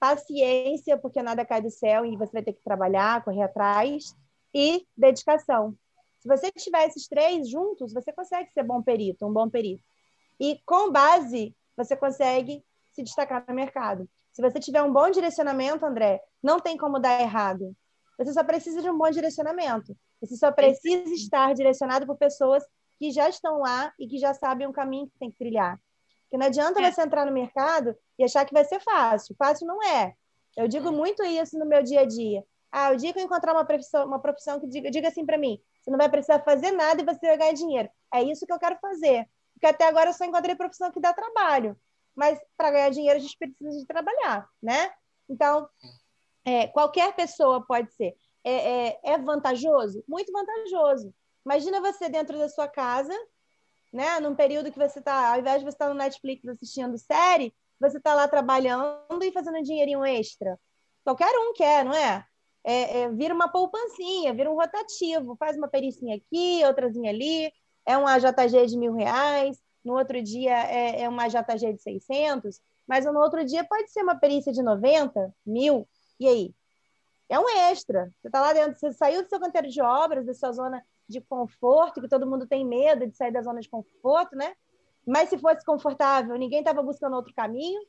paciência, 0.00 0.98
porque 0.98 1.22
nada 1.22 1.46
cai 1.46 1.62
do 1.62 1.70
céu 1.70 2.04
e 2.04 2.16
você 2.16 2.32
vai 2.32 2.42
ter 2.42 2.54
que 2.54 2.62
trabalhar, 2.62 3.22
correr 3.24 3.42
atrás, 3.42 4.16
e 4.52 4.84
dedicação. 4.96 5.76
Se 6.18 6.28
você 6.28 6.50
tiver 6.52 6.86
esses 6.86 7.06
três 7.06 7.48
juntos, 7.48 7.92
você 7.92 8.12
consegue 8.12 8.50
ser 8.52 8.64
bom 8.64 8.82
perito, 8.82 9.26
um 9.26 9.32
bom 9.32 9.48
perito. 9.48 9.82
E 10.40 10.60
com 10.66 10.90
base, 10.90 11.54
você 11.76 11.96
consegue 11.96 12.64
se 12.92 13.02
destacar 13.02 13.44
no 13.48 13.54
mercado. 13.54 14.08
Se 14.32 14.42
você 14.42 14.58
tiver 14.58 14.82
um 14.82 14.92
bom 14.92 15.10
direcionamento, 15.10 15.86
André, 15.86 16.20
não 16.42 16.58
tem 16.58 16.76
como 16.76 16.98
dar 16.98 17.20
errado. 17.20 17.74
Você 18.18 18.32
só 18.32 18.44
precisa 18.44 18.82
de 18.82 18.90
um 18.90 18.98
bom 18.98 19.10
direcionamento. 19.10 19.96
Você 20.20 20.36
só 20.36 20.52
precisa 20.52 21.12
estar 21.14 21.54
direcionado 21.54 22.06
por 22.06 22.16
pessoas 22.16 22.64
que 22.98 23.10
já 23.10 23.28
estão 23.28 23.58
lá 23.60 23.92
e 23.98 24.06
que 24.06 24.18
já 24.18 24.34
sabem 24.34 24.66
o 24.66 24.72
caminho 24.72 25.08
que 25.08 25.18
tem 25.18 25.30
que 25.30 25.38
trilhar. 25.38 25.80
Porque 26.32 26.38
não 26.38 26.46
adianta 26.46 26.80
é. 26.80 26.90
você 26.90 27.02
entrar 27.02 27.26
no 27.26 27.32
mercado 27.32 27.94
e 28.18 28.24
achar 28.24 28.46
que 28.46 28.54
vai 28.54 28.64
ser 28.64 28.80
fácil. 28.80 29.36
Fácil 29.38 29.66
não 29.66 29.82
é. 29.82 30.14
Eu 30.56 30.66
digo 30.66 30.90
muito 30.90 31.22
isso 31.22 31.58
no 31.58 31.66
meu 31.66 31.82
dia 31.82 32.00
a 32.00 32.04
dia. 32.06 32.42
Ah, 32.70 32.90
o 32.90 32.96
dia 32.96 33.12
que 33.12 33.18
eu 33.20 33.24
encontrar 33.24 33.52
uma 33.52 33.66
profissão, 33.66 34.06
uma 34.06 34.18
profissão 34.18 34.58
que 34.58 34.66
diga, 34.66 34.90
diga 34.90 35.08
assim 35.08 35.26
para 35.26 35.36
mim, 35.36 35.60
você 35.82 35.90
não 35.90 35.98
vai 35.98 36.08
precisar 36.08 36.38
fazer 36.38 36.70
nada 36.70 37.02
e 37.02 37.04
você 37.04 37.26
vai 37.26 37.36
ganhar 37.36 37.52
dinheiro. 37.52 37.90
É 38.14 38.22
isso 38.22 38.46
que 38.46 38.52
eu 38.52 38.58
quero 38.58 38.78
fazer. 38.80 39.28
Porque 39.52 39.66
até 39.66 39.86
agora 39.86 40.08
eu 40.08 40.14
só 40.14 40.24
encontrei 40.24 40.54
profissão 40.54 40.90
que 40.90 41.00
dá 41.00 41.12
trabalho. 41.12 41.78
Mas 42.16 42.40
para 42.56 42.70
ganhar 42.70 42.88
dinheiro 42.88 43.18
a 43.18 43.20
gente 43.20 43.36
precisa 43.36 43.78
de 43.78 43.86
trabalhar, 43.86 44.48
né? 44.62 44.90
Então, 45.28 45.68
é, 46.46 46.66
qualquer 46.68 47.14
pessoa 47.14 47.62
pode 47.66 47.92
ser. 47.92 48.16
É, 48.42 48.86
é, 48.88 49.00
é, 49.04 49.18
vantajoso? 49.18 50.02
Muito 50.08 50.32
vantajoso. 50.32 51.14
Imagina 51.44 51.78
você 51.82 52.08
dentro 52.08 52.38
da 52.38 52.48
sua 52.48 52.68
casa, 52.68 53.12
né? 53.92 54.20
Num 54.20 54.34
período 54.34 54.72
que 54.72 54.78
você 54.78 54.98
está, 54.98 55.32
ao 55.32 55.40
invés 55.40 55.58
de 55.58 55.64
você 55.64 55.74
estar 55.74 55.88
no 55.88 55.94
Netflix 55.94 56.46
assistindo 56.48 56.96
série, 56.98 57.54
você 57.78 57.98
está 57.98 58.14
lá 58.14 58.28
trabalhando 58.28 59.22
e 59.22 59.32
fazendo 59.32 59.58
um 59.58 59.62
dinheirinho 59.62 60.04
extra. 60.04 60.58
Qualquer 61.04 61.32
um 61.36 61.52
quer, 61.52 61.84
não 61.84 61.94
é? 61.94 62.24
é, 62.64 63.00
é, 63.00 63.08
vira 63.10 63.34
uma 63.34 63.48
poupancinha, 63.48 64.32
vira 64.34 64.50
um 64.50 64.54
rotativo, 64.54 65.36
faz 65.36 65.56
uma 65.56 65.68
pericinha 65.68 66.16
aqui, 66.16 66.64
outrazinha 66.64 67.10
ali, 67.10 67.52
é 67.84 67.98
um 67.98 68.06
AJG 68.06 68.66
de 68.66 68.78
mil 68.78 68.94
reais, 68.94 69.58
no 69.84 69.94
outro 69.98 70.22
dia 70.22 70.56
é, 70.68 71.02
é 71.02 71.08
uma 71.08 71.24
AJG 71.24 71.74
de 71.74 71.82
600, 71.82 72.60
mas 72.86 73.04
no 73.04 73.18
outro 73.18 73.44
dia 73.44 73.64
pode 73.64 73.90
ser 73.90 74.02
uma 74.02 74.16
perícia 74.16 74.52
de 74.52 74.62
90, 74.62 75.34
mil, 75.44 75.88
e 76.20 76.28
aí? 76.28 76.54
É 77.28 77.38
um 77.38 77.48
extra. 77.48 78.12
Você 78.20 78.28
está 78.28 78.40
lá 78.40 78.52
dentro, 78.52 78.78
você 78.78 78.92
saiu 78.92 79.22
do 79.22 79.28
seu 79.28 79.40
canteiro 79.40 79.68
de 79.68 79.80
obras, 79.80 80.26
da 80.26 80.34
sua 80.34 80.52
zona 80.52 80.84
de 81.08 81.20
conforto, 81.20 82.00
que 82.00 82.08
todo 82.08 82.26
mundo 82.26 82.46
tem 82.46 82.64
medo 82.64 83.06
de 83.06 83.16
sair 83.16 83.32
da 83.32 83.42
zona 83.42 83.60
de 83.60 83.68
conforto, 83.68 84.36
né? 84.36 84.54
Mas 85.06 85.28
se 85.28 85.38
fosse 85.38 85.64
confortável, 85.64 86.36
ninguém 86.36 86.60
estava 86.60 86.82
buscando 86.82 87.16
outro 87.16 87.34
caminho, 87.34 87.80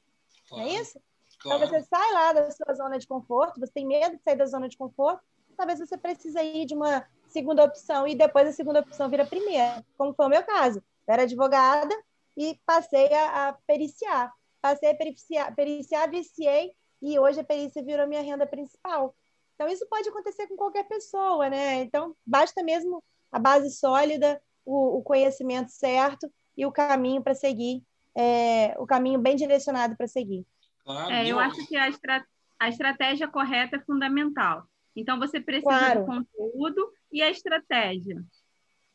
claro. 0.50 0.64
não 0.64 0.72
é 0.72 0.82
isso? 0.82 1.00
Claro. 1.40 1.64
Então 1.64 1.80
você 1.80 1.86
sai 1.88 2.12
lá 2.14 2.34
da 2.34 2.52
sua 2.52 2.74
zona 2.74 2.98
de 2.98 3.08
conforto, 3.08 3.60
você 3.60 3.72
tem 3.72 3.86
medo 3.86 4.18
de 4.18 4.24
sair 4.24 4.36
da 4.36 4.46
zona 4.46 4.68
de 4.68 4.78
conforto, 4.78 5.22
talvez 5.56 5.80
você 5.80 5.98
precise 5.98 6.40
ir 6.42 6.66
de 6.66 6.74
uma 6.74 7.06
segunda 7.28 7.64
opção 7.64 8.08
e 8.08 8.16
depois 8.16 8.48
a 8.48 8.52
segunda 8.52 8.80
opção 8.80 9.10
vira 9.10 9.26
primeira, 9.26 9.86
como 9.98 10.14
foi 10.14 10.26
o 10.26 10.30
meu 10.30 10.44
caso. 10.44 10.80
Eu 11.08 11.14
era 11.14 11.24
advogada 11.24 11.94
e 12.38 12.60
passei 12.66 13.14
a, 13.14 13.50
a 13.50 13.54
periciar. 13.68 14.32
Passei 14.62 14.92
a 14.92 14.96
periciar, 14.96 15.54
periciar, 15.56 16.10
viciei 16.10 16.74
e 17.02 17.20
hoje 17.20 17.42
a 17.42 17.44
perícia 17.44 17.84
virou 17.84 18.08
minha 18.08 18.22
renda 18.22 18.46
principal. 18.48 19.14
Então 19.56 19.68
isso 19.68 19.88
pode 19.90 20.10
acontecer 20.10 20.48
com 20.48 20.56
qualquer 20.56 20.88
pessoa, 20.88 21.50
né? 21.50 21.82
Então 21.82 22.16
basta 22.26 22.64
mesmo 22.64 23.04
a 23.32 23.40
base 23.40 23.72
sólida, 23.72 24.42
o, 24.66 24.98
o 24.98 25.04
conhecimento 25.04 25.72
certo 25.72 26.32
e 26.56 26.66
o 26.66 26.72
caminho 26.72 27.22
para 27.22 27.34
seguir, 27.34 27.84
é, 28.16 28.76
o 28.78 28.86
caminho 28.86 29.20
bem 29.20 29.36
direcionado 29.36 29.96
para 29.96 30.08
seguir. 30.08 30.46
Claro, 30.84 31.12
é, 31.12 31.28
eu 31.28 31.40
acho 31.40 31.66
que 31.68 31.76
a, 31.76 31.88
estra 31.88 32.26
a 32.64 32.70
estratégia 32.70 33.28
correta 33.28 33.76
é 33.76 33.82
fundamental. 33.82 34.66
Então, 34.96 35.20
você 35.20 35.40
precisa 35.40 35.68
claro. 35.68 36.00
do 36.02 36.06
conteúdo 36.06 36.92
e 37.12 37.22
a 37.22 37.30
estratégia. 37.30 38.24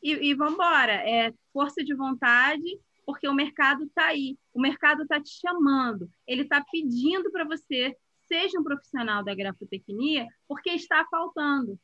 E, 0.01 0.29
e 0.29 0.33
vamos 0.33 0.55
embora. 0.55 0.93
É 0.93 1.31
força 1.53 1.83
de 1.83 1.93
vontade, 1.93 2.79
porque 3.05 3.27
o 3.27 3.33
mercado 3.33 3.83
está 3.83 4.07
aí. 4.07 4.37
O 4.53 4.59
mercado 4.59 5.03
está 5.03 5.21
te 5.21 5.29
chamando. 5.29 6.09
Ele 6.25 6.43
está 6.43 6.65
pedindo 6.71 7.31
para 7.31 7.43
você 7.43 7.95
seja 8.31 8.59
um 8.59 8.63
profissional 8.63 9.23
da 9.23 9.35
grafotecnia, 9.35 10.27
porque 10.47 10.69
está 10.69 11.05
faltando. 11.09 11.77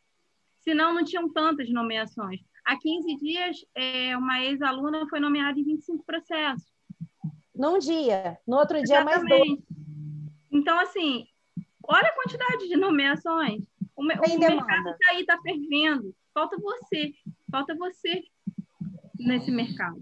Senão, 0.61 0.93
não 0.93 1.03
tinham 1.03 1.31
tantas 1.31 1.69
nomeações. 1.69 2.39
Há 2.63 2.77
15 2.79 3.15
dias, 3.17 3.57
é, 3.75 4.17
uma 4.17 4.43
ex-aluna 4.43 5.07
foi 5.09 5.19
nomeada 5.19 5.59
em 5.59 5.63
25 5.63 6.03
processos. 6.05 6.71
Num 7.53 7.77
dia. 7.79 8.37
No 8.47 8.57
outro 8.57 8.81
dia, 8.81 9.01
Exatamente. 9.01 9.29
mais 9.29 9.47
dois. 9.47 9.59
Então, 10.51 10.79
assim, 10.79 11.27
olha 11.87 12.07
a 12.07 12.15
quantidade 12.15 12.67
de 12.67 12.75
nomeações. 12.75 13.65
O, 13.95 14.01
o 14.01 14.05
mercado 14.39 14.89
está 14.89 15.11
aí, 15.11 15.21
está 15.21 15.39
fervendo. 15.41 16.15
Falta 16.33 16.57
você. 16.57 17.13
Falta 17.51 17.75
você 17.75 18.23
nesse 19.19 19.51
mercado. 19.51 20.01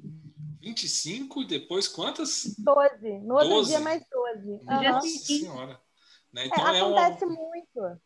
25 0.61 1.41
e 1.41 1.45
depois 1.45 1.87
quantas? 1.87 2.55
12. 2.57 3.19
No 3.19 3.35
outro 3.35 3.49
12. 3.49 3.69
dia, 3.69 3.79
mais 3.81 4.03
12. 4.09 4.63
Nossa 4.63 5.07
Senhora. 5.07 5.82
Né? 6.34 6.43
É, 6.43 6.45
então, 6.47 6.67
é, 6.67 6.79
acontece 6.79 7.25
uma... 7.25 7.36
muito. 7.36 8.01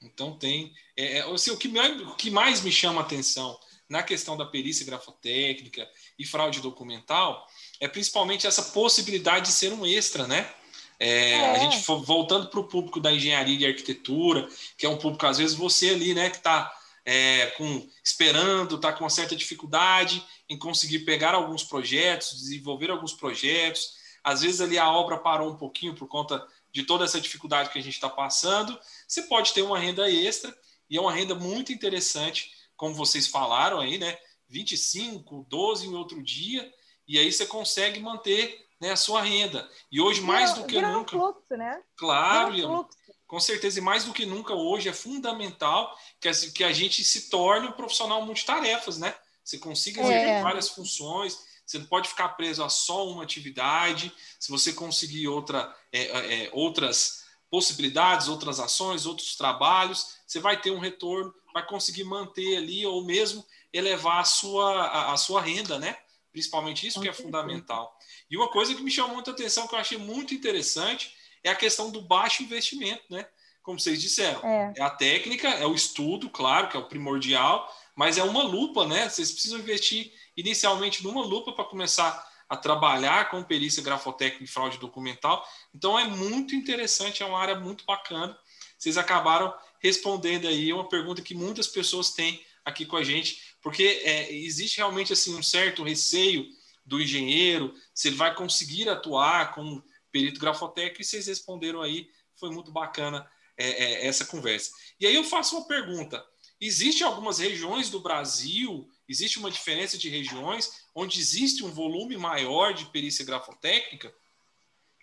Então 0.00 0.36
tem. 0.38 0.72
É, 0.96 1.18
é, 1.18 1.32
assim, 1.32 1.50
o, 1.50 1.56
que 1.56 1.68
mais, 1.68 2.00
o 2.00 2.14
que 2.16 2.30
mais 2.30 2.60
me 2.62 2.72
chama 2.72 3.00
a 3.00 3.04
atenção 3.04 3.58
na 3.88 4.02
questão 4.02 4.36
da 4.36 4.46
perícia 4.46 4.86
grafotécnica 4.86 5.88
e 6.18 6.26
fraude 6.26 6.60
documental 6.60 7.46
é 7.80 7.86
principalmente 7.86 8.46
essa 8.46 8.62
possibilidade 8.62 9.46
de 9.46 9.52
ser 9.52 9.72
um 9.72 9.84
extra, 9.84 10.26
né? 10.26 10.50
É, 10.98 11.32
é. 11.32 11.50
A 11.50 11.58
gente 11.58 11.84
voltando 11.86 12.48
para 12.48 12.60
o 12.60 12.68
público 12.68 13.00
da 13.00 13.12
engenharia 13.12 13.66
e 13.66 13.70
arquitetura, 13.70 14.48
que 14.78 14.86
é 14.86 14.88
um 14.88 14.96
público, 14.96 15.26
às 15.26 15.38
vezes, 15.38 15.56
você 15.56 15.90
ali, 15.90 16.14
né, 16.14 16.30
que 16.30 16.36
está 16.36 16.72
é, 17.04 17.46
com, 17.58 17.86
esperando, 18.02 18.76
está 18.76 18.92
com 18.92 19.04
uma 19.04 19.10
certa 19.10 19.36
dificuldade 19.36 20.24
em 20.48 20.58
conseguir 20.58 21.00
pegar 21.00 21.34
alguns 21.34 21.64
projetos, 21.64 22.38
desenvolver 22.38 22.90
alguns 22.90 23.12
projetos. 23.12 23.94
Às 24.22 24.40
vezes 24.40 24.60
ali 24.60 24.78
a 24.78 24.90
obra 24.90 25.18
parou 25.18 25.50
um 25.50 25.56
pouquinho 25.56 25.94
por 25.94 26.08
conta 26.08 26.46
de 26.74 26.82
toda 26.82 27.04
essa 27.04 27.20
dificuldade 27.20 27.70
que 27.70 27.78
a 27.78 27.82
gente 27.82 27.94
está 27.94 28.10
passando. 28.10 28.78
Você 29.06 29.22
pode 29.22 29.54
ter 29.54 29.62
uma 29.62 29.78
renda 29.78 30.10
extra, 30.10 30.54
e 30.90 30.98
é 30.98 31.00
uma 31.00 31.12
renda 31.12 31.34
muito 31.34 31.72
interessante, 31.72 32.50
como 32.76 32.94
vocês 32.94 33.28
falaram 33.28 33.78
aí, 33.78 33.96
né? 33.96 34.18
25, 34.48 35.46
12 35.48 35.86
em 35.86 35.94
outro 35.94 36.20
dia, 36.20 36.70
e 37.06 37.16
aí 37.18 37.32
você 37.32 37.46
consegue 37.46 38.00
manter 38.00 38.66
né, 38.80 38.90
a 38.90 38.96
sua 38.96 39.22
renda. 39.22 39.70
E 39.90 40.00
hoje, 40.00 40.20
mais 40.20 40.52
do 40.52 40.66
que 40.66 40.80
nunca. 40.80 41.16
Um 41.16 41.20
fluxo, 41.20 41.56
né? 41.56 41.80
Claro, 41.96 42.80
um 42.80 42.84
com 43.26 43.40
certeza, 43.40 43.78
e 43.78 43.82
mais 43.82 44.04
do 44.04 44.12
que 44.12 44.26
nunca 44.26 44.54
hoje 44.54 44.88
é 44.88 44.92
fundamental 44.92 45.96
que 46.20 46.28
a, 46.28 46.32
que 46.32 46.62
a 46.62 46.72
gente 46.72 47.02
se 47.02 47.30
torne 47.30 47.68
um 47.68 47.72
profissional 47.72 48.24
multitarefas, 48.26 48.98
né? 48.98 49.14
Você 49.42 49.58
consiga 49.58 50.00
exercer 50.02 50.28
é. 50.28 50.42
várias 50.42 50.68
funções, 50.68 51.38
você 51.66 51.78
não 51.78 51.86
pode 51.86 52.08
ficar 52.08 52.30
preso 52.30 52.62
a 52.62 52.68
só 52.68 53.08
uma 53.08 53.22
atividade. 53.22 54.12
Se 54.38 54.50
você 54.50 54.72
conseguir 54.72 55.28
outra, 55.28 55.74
é, 55.92 56.02
é, 56.02 56.44
é 56.44 56.50
outras 56.52 57.24
possibilidades, 57.50 58.28
outras 58.28 58.58
ações, 58.60 59.06
outros 59.06 59.36
trabalhos, 59.36 60.16
você 60.26 60.40
vai 60.40 60.60
ter 60.60 60.70
um 60.70 60.78
retorno, 60.78 61.32
vai 61.52 61.64
conseguir 61.64 62.04
manter 62.04 62.56
ali 62.56 62.84
ou 62.84 63.04
mesmo 63.04 63.46
elevar 63.72 64.20
a 64.20 64.24
sua, 64.24 64.82
a, 64.82 65.12
a 65.12 65.16
sua 65.16 65.40
renda, 65.40 65.78
né? 65.78 65.96
Principalmente 66.32 66.86
isso 66.86 67.00
que 67.00 67.08
é 67.08 67.12
fundamental. 67.12 67.96
E 68.28 68.36
uma 68.36 68.48
coisa 68.48 68.74
que 68.74 68.82
me 68.82 68.90
chamou 68.90 69.14
muita 69.14 69.30
atenção, 69.30 69.68
que 69.68 69.74
eu 69.74 69.78
achei 69.78 69.96
muito 69.96 70.34
interessante, 70.34 71.14
é 71.44 71.50
a 71.50 71.54
questão 71.54 71.90
do 71.90 72.02
baixo 72.02 72.42
investimento, 72.42 73.04
né? 73.08 73.26
Como 73.62 73.78
vocês 73.78 74.02
disseram, 74.02 74.40
é. 74.44 74.74
é 74.76 74.82
a 74.82 74.90
técnica, 74.90 75.48
é 75.48 75.64
o 75.64 75.74
estudo, 75.74 76.28
claro, 76.28 76.68
que 76.68 76.76
é 76.76 76.80
o 76.80 76.88
primordial, 76.88 77.72
mas 77.94 78.18
é 78.18 78.24
uma 78.24 78.42
lupa, 78.42 78.86
né? 78.86 79.08
Vocês 79.08 79.30
precisam 79.30 79.60
investir 79.60 80.12
inicialmente 80.36 81.02
numa 81.02 81.24
lupa 81.24 81.52
para 81.52 81.64
começar 81.64 82.32
a 82.48 82.56
trabalhar 82.56 83.30
com 83.30 83.42
perícia 83.42 83.82
grafotécnica 83.82 84.44
e 84.44 84.46
fraude 84.46 84.78
documental. 84.78 85.46
Então 85.74 85.98
é 85.98 86.06
muito 86.06 86.54
interessante, 86.54 87.22
é 87.22 87.26
uma 87.26 87.38
área 87.38 87.58
muito 87.58 87.84
bacana. 87.84 88.36
Vocês 88.78 88.96
acabaram 88.98 89.54
respondendo 89.80 90.46
aí 90.46 90.72
uma 90.72 90.88
pergunta 90.88 91.22
que 91.22 91.34
muitas 91.34 91.66
pessoas 91.66 92.10
têm 92.10 92.44
aqui 92.64 92.86
com 92.86 92.96
a 92.96 93.04
gente, 93.04 93.54
porque 93.60 94.02
é, 94.04 94.32
existe 94.32 94.78
realmente 94.78 95.12
assim 95.12 95.34
um 95.36 95.42
certo 95.42 95.82
receio 95.82 96.46
do 96.84 97.00
engenheiro, 97.00 97.74
se 97.94 98.08
ele 98.08 98.16
vai 98.16 98.34
conseguir 98.34 98.88
atuar 98.88 99.54
como 99.54 99.82
perito 100.12 100.38
grafotécnico, 100.38 101.00
e 101.00 101.04
vocês 101.04 101.26
responderam 101.26 101.80
aí, 101.80 102.08
foi 102.36 102.50
muito 102.50 102.70
bacana 102.70 103.28
é, 103.56 103.68
é, 103.68 104.06
essa 104.06 104.24
conversa. 104.26 104.70
E 105.00 105.06
aí 105.06 105.14
eu 105.14 105.24
faço 105.24 105.56
uma 105.56 105.66
pergunta: 105.66 106.24
existe 106.60 107.02
algumas 107.02 107.38
regiões 107.38 107.88
do 107.88 108.00
Brasil, 108.00 108.88
existe 109.08 109.38
uma 109.38 109.50
diferença 109.50 109.98
de 109.98 110.08
regiões 110.08 110.84
onde 110.94 111.18
existe 111.18 111.64
um 111.64 111.70
volume 111.70 112.16
maior 112.16 112.72
de 112.72 112.86
perícia 112.86 113.24
grafotécnica? 113.24 114.14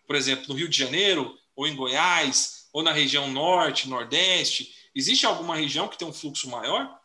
Por 0.08 0.16
exemplo, 0.16 0.46
no 0.50 0.56
Rio 0.56 0.70
de 0.70 0.78
Janeiro, 0.78 1.38
ou 1.56 1.68
em 1.68 1.76
Goiás, 1.76 2.70
ou 2.74 2.84
na 2.84 2.92
região 2.92 3.30
norte, 3.30 3.90
nordeste, 3.90 4.76
existe 4.96 5.26
alguma 5.26 5.56
região 5.56 5.88
que 5.88 5.98
tem 5.98 6.08
um 6.08 6.14
fluxo 6.14 6.50
maior? 6.50 7.00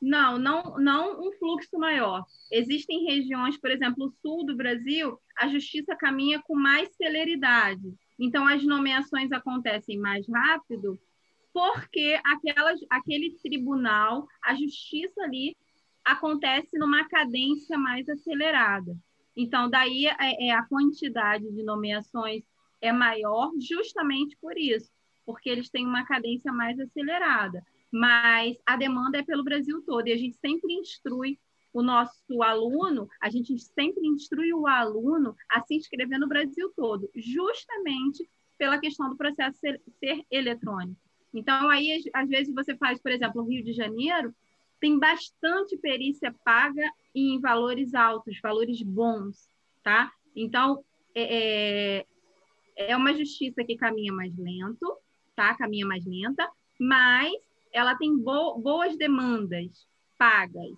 Não, 0.00 0.38
não, 0.38 0.78
não 0.78 1.26
um 1.26 1.32
fluxo 1.32 1.78
maior. 1.78 2.24
Existem 2.52 3.04
regiões, 3.04 3.56
por 3.56 3.70
exemplo, 3.70 4.06
o 4.06 4.10
sul 4.20 4.44
do 4.44 4.54
Brasil, 4.54 5.18
a 5.36 5.48
justiça 5.48 5.96
caminha 5.96 6.42
com 6.42 6.54
mais 6.54 6.94
celeridade. 6.96 7.94
Então, 8.18 8.46
as 8.46 8.62
nomeações 8.64 9.32
acontecem 9.32 9.98
mais 9.98 10.28
rápido, 10.28 10.98
porque 11.52 12.20
aquelas, 12.24 12.80
aquele 12.90 13.36
tribunal, 13.42 14.26
a 14.42 14.54
justiça 14.54 15.22
ali, 15.22 15.56
acontece 16.04 16.78
numa 16.78 17.08
cadência 17.08 17.78
mais 17.78 18.08
acelerada. 18.08 18.96
Então, 19.36 19.68
daí 19.68 20.06
é, 20.06 20.48
é, 20.48 20.50
a 20.52 20.64
quantidade 20.64 21.50
de 21.50 21.62
nomeações 21.62 22.44
é 22.80 22.92
maior 22.92 23.50
justamente 23.60 24.36
por 24.40 24.56
isso, 24.56 24.90
porque 25.24 25.48
eles 25.48 25.70
têm 25.70 25.86
uma 25.86 26.04
cadência 26.04 26.52
mais 26.52 26.78
acelerada 26.78 27.64
mas 27.94 28.56
a 28.66 28.76
demanda 28.76 29.18
é 29.18 29.22
pelo 29.22 29.44
Brasil 29.44 29.80
todo 29.82 30.08
e 30.08 30.12
a 30.12 30.16
gente 30.16 30.36
sempre 30.38 30.72
instrui 30.74 31.38
o 31.72 31.80
nosso 31.80 32.42
aluno, 32.42 33.08
a 33.22 33.30
gente 33.30 33.56
sempre 33.56 34.04
instrui 34.04 34.52
o 34.52 34.66
aluno 34.66 35.36
a 35.48 35.60
se 35.60 35.76
inscrever 35.76 36.18
no 36.18 36.26
Brasil 36.26 36.72
todo, 36.74 37.08
justamente 37.14 38.28
pela 38.58 38.80
questão 38.80 39.08
do 39.08 39.16
processo 39.16 39.58
ser, 39.60 39.80
ser 40.00 40.24
eletrônico. 40.28 41.00
Então, 41.32 41.68
aí, 41.68 42.02
às 42.12 42.28
vezes, 42.28 42.52
você 42.52 42.76
faz, 42.76 43.00
por 43.00 43.12
exemplo, 43.12 43.42
no 43.42 43.48
Rio 43.48 43.62
de 43.62 43.72
Janeiro, 43.72 44.34
tem 44.84 44.98
bastante 44.98 45.78
perícia 45.78 46.30
paga 46.44 46.86
em 47.14 47.40
valores 47.40 47.94
altos, 47.94 48.38
valores 48.42 48.82
bons, 48.82 49.48
tá? 49.82 50.12
Então, 50.36 50.84
é, 51.14 52.02
é, 52.76 52.90
é 52.90 52.94
uma 52.94 53.14
justiça 53.14 53.64
que 53.64 53.76
caminha 53.76 54.12
mais 54.12 54.36
lento, 54.36 54.98
tá? 55.34 55.54
Caminha 55.54 55.86
mais 55.86 56.04
lenta, 56.04 56.46
mas 56.78 57.32
ela 57.72 57.96
tem 57.96 58.14
bo 58.14 58.58
boas 58.58 58.94
demandas 58.98 59.88
pagas. 60.18 60.76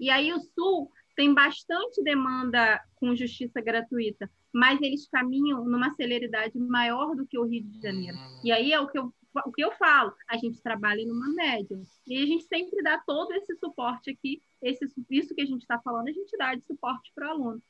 E 0.00 0.10
aí 0.10 0.32
o 0.32 0.40
Sul 0.40 0.90
tem 1.14 1.32
bastante 1.32 2.02
demanda 2.02 2.82
com 2.96 3.14
justiça 3.14 3.60
gratuita, 3.60 4.28
mas 4.52 4.82
eles 4.82 5.08
caminham 5.08 5.64
numa 5.64 5.94
celeridade 5.94 6.58
maior 6.58 7.14
do 7.14 7.24
que 7.24 7.38
o 7.38 7.44
Rio 7.44 7.62
de 7.62 7.80
Janeiro. 7.80 8.18
E 8.42 8.50
aí 8.50 8.72
é 8.72 8.80
o 8.80 8.88
que 8.88 8.98
eu, 8.98 9.14
o 9.46 9.52
que 9.52 9.62
eu 9.62 9.72
falo, 9.72 10.12
a 10.28 10.36
gente 10.36 10.60
trabalha 10.60 11.06
numa 11.06 11.32
média. 11.32 11.80
E 12.06 12.22
a 12.22 12.26
gente 12.26 12.44
sempre 12.44 12.82
dá 12.82 12.98
todo 12.98 13.32
esse 13.32 13.54
suporte 13.56 14.10
aqui, 14.10 14.42
esse, 14.60 14.84
isso 15.08 15.34
que 15.34 15.42
a 15.42 15.46
gente 15.46 15.62
está 15.62 15.80
falando, 15.80 16.08
a 16.08 16.12
gente 16.12 16.36
dá 16.36 16.54
de 16.54 16.64
suporte 16.64 17.12
para 17.14 17.28
o 17.28 17.30
aluno 17.30 17.62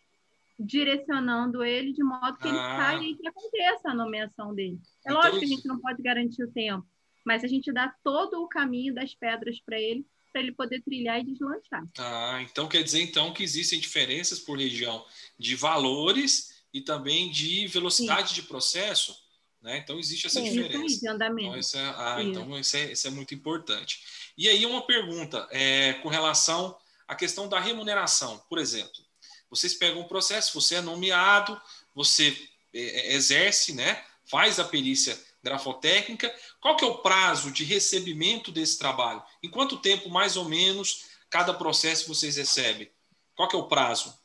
direcionando 0.60 1.64
ele 1.64 1.92
de 1.92 2.04
modo 2.04 2.36
que 2.36 2.46
ah. 2.46 2.50
ele 2.50 2.58
saia 2.58 3.10
e 3.10 3.16
que 3.16 3.26
aconteça 3.26 3.90
a 3.90 3.94
nomeação 3.94 4.54
dele. 4.54 4.78
É 5.06 5.10
então, 5.10 5.16
lógico 5.16 5.38
que 5.38 5.44
a 5.46 5.48
gente 5.48 5.66
não 5.66 5.80
pode 5.80 6.02
garantir 6.02 6.44
o 6.44 6.52
tempo, 6.52 6.86
mas 7.24 7.42
a 7.42 7.48
gente 7.48 7.72
dá 7.72 7.94
todo 8.04 8.42
o 8.42 8.48
caminho 8.48 8.94
das 8.94 9.14
pedras 9.14 9.58
para 9.60 9.80
ele, 9.80 10.06
para 10.30 10.42
ele 10.42 10.52
poder 10.52 10.82
trilhar 10.82 11.18
e 11.18 11.24
deslanchar. 11.24 11.84
Ah, 11.98 12.40
então 12.42 12.68
quer 12.68 12.82
dizer 12.82 13.00
então 13.00 13.32
que 13.32 13.42
existem 13.42 13.80
diferenças 13.80 14.38
por 14.38 14.58
região 14.58 15.04
de 15.38 15.56
valores 15.56 16.62
e 16.72 16.80
também 16.80 17.30
de 17.30 17.66
velocidade 17.66 18.28
Sim. 18.28 18.34
de 18.34 18.42
processo, 18.42 19.16
né? 19.60 19.78
Então 19.78 19.98
existe 19.98 20.26
essa 20.26 20.40
Sim, 20.40 20.50
diferença. 20.50 21.06
Então, 21.12 21.56
isso 21.56 21.76
é, 21.76 21.94
ah, 21.96 22.16
isso. 22.20 22.30
então 22.30 22.58
isso 22.58 22.76
é, 22.76 22.92
isso 22.92 23.06
é 23.06 23.10
muito 23.10 23.34
importante. 23.34 24.00
E 24.36 24.48
aí 24.48 24.64
uma 24.64 24.86
pergunta 24.86 25.46
é, 25.50 25.94
com 25.94 26.08
relação 26.08 26.76
à 27.06 27.14
questão 27.14 27.48
da 27.48 27.60
remuneração, 27.60 28.38
por 28.48 28.58
exemplo. 28.58 29.04
Vocês 29.50 29.74
pegam 29.74 30.00
o 30.00 30.08
processo, 30.08 30.58
você 30.58 30.76
é 30.76 30.80
nomeado, 30.80 31.60
você 31.94 32.36
é, 32.72 32.80
é, 32.80 33.14
exerce, 33.14 33.74
né? 33.74 34.02
Faz 34.24 34.60
a 34.60 34.64
perícia 34.64 35.18
grafotécnica. 35.42 36.32
Qual 36.60 36.76
que 36.76 36.84
é 36.84 36.88
o 36.88 36.98
prazo 36.98 37.50
de 37.50 37.64
recebimento 37.64 38.52
desse 38.52 38.78
trabalho? 38.78 39.22
Em 39.42 39.50
quanto 39.50 39.78
tempo, 39.78 40.08
mais 40.08 40.36
ou 40.36 40.44
menos, 40.44 41.06
cada 41.28 41.52
processo 41.52 42.06
vocês 42.06 42.36
recebem? 42.36 42.90
Qual 43.34 43.48
que 43.48 43.56
é 43.56 43.58
o 43.58 43.66
prazo? 43.66 44.16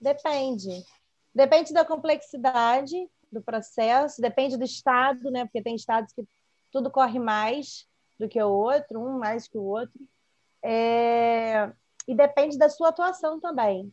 Depende. 0.00 0.84
Depende 1.34 1.72
da 1.72 1.84
complexidade 1.84 2.96
do 3.30 3.42
processo, 3.42 4.20
depende 4.20 4.56
do 4.56 4.64
estado, 4.64 5.30
né? 5.30 5.44
Porque 5.44 5.62
tem 5.62 5.74
estados 5.74 6.12
que 6.12 6.26
tudo 6.70 6.90
corre 6.90 7.18
mais 7.18 7.86
do 8.18 8.28
que 8.28 8.40
o 8.42 8.48
outro, 8.48 9.00
um 9.00 9.18
mais 9.18 9.48
que 9.48 9.58
o 9.58 9.62
outro. 9.62 10.00
É... 10.62 11.72
E 12.06 12.14
depende 12.14 12.58
da 12.58 12.68
sua 12.68 12.88
atuação 12.88 13.40
também. 13.40 13.92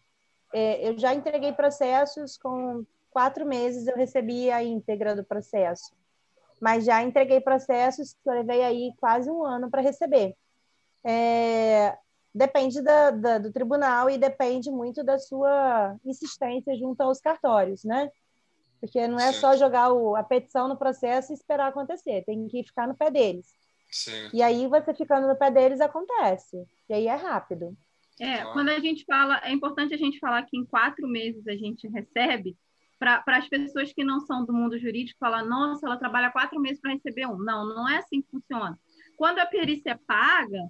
É, 0.53 0.89
eu 0.89 0.97
já 0.97 1.13
entreguei 1.13 1.51
processos 1.51 2.37
com 2.37 2.85
quatro 3.11 3.45
meses, 3.45 3.87
eu 3.87 3.95
recebi 3.95 4.49
a 4.49 4.63
íntegra 4.63 5.15
do 5.15 5.23
processo. 5.23 5.91
Mas 6.59 6.85
já 6.85 7.03
entreguei 7.03 7.39
processos 7.39 8.13
que 8.13 8.29
eu 8.29 8.33
levei 8.33 8.63
aí 8.63 8.91
quase 8.99 9.29
um 9.29 9.43
ano 9.43 9.69
para 9.69 9.81
receber. 9.81 10.35
É, 11.03 11.97
depende 12.33 12.81
da, 12.81 13.11
da, 13.11 13.37
do 13.37 13.51
tribunal 13.51 14.09
e 14.09 14.17
depende 14.17 14.69
muito 14.71 15.03
da 15.03 15.17
sua 15.19 15.95
insistência 16.05 16.75
junto 16.75 17.01
aos 17.01 17.19
cartórios, 17.19 17.83
né? 17.83 18.09
Porque 18.79 19.07
não 19.07 19.17
é 19.17 19.31
certo. 19.31 19.39
só 19.39 19.57
jogar 19.57 19.91
o, 19.91 20.15
a 20.15 20.23
petição 20.23 20.67
no 20.67 20.77
processo 20.77 21.31
e 21.31 21.35
esperar 21.35 21.67
acontecer, 21.67 22.23
tem 22.25 22.47
que 22.47 22.63
ficar 22.63 22.87
no 22.87 22.95
pé 22.95 23.09
deles. 23.09 23.47
Certo. 23.91 24.35
E 24.35 24.41
aí, 24.41 24.67
você 24.67 24.93
ficando 24.93 25.27
no 25.27 25.35
pé 25.35 25.49
deles, 25.49 25.81
acontece. 25.81 26.65
E 26.89 26.93
aí 26.93 27.07
é 27.07 27.15
rápido. 27.15 27.75
É, 28.19 28.43
quando 28.45 28.69
a 28.69 28.79
gente 28.79 29.05
fala, 29.05 29.39
é 29.43 29.51
importante 29.51 29.93
a 29.93 29.97
gente 29.97 30.19
falar 30.19 30.43
que 30.43 30.57
em 30.57 30.65
quatro 30.65 31.07
meses 31.07 31.47
a 31.47 31.55
gente 31.55 31.87
recebe, 31.87 32.57
para 32.99 33.23
as 33.27 33.47
pessoas 33.47 33.93
que 33.93 34.03
não 34.03 34.19
são 34.19 34.43
do 34.43 34.53
mundo 34.53 34.77
jurídico, 34.79 35.19
falar, 35.19 35.43
nossa, 35.43 35.85
ela 35.85 35.97
trabalha 35.97 36.31
quatro 36.31 36.59
meses 36.59 36.81
para 36.81 36.93
receber 36.93 37.27
um. 37.27 37.37
Não, 37.37 37.65
não 37.65 37.87
é 37.87 37.97
assim 37.97 38.21
que 38.21 38.29
funciona. 38.29 38.77
Quando 39.15 39.39
a 39.39 39.45
perícia 39.45 39.91
é 39.91 39.99
paga, 40.07 40.63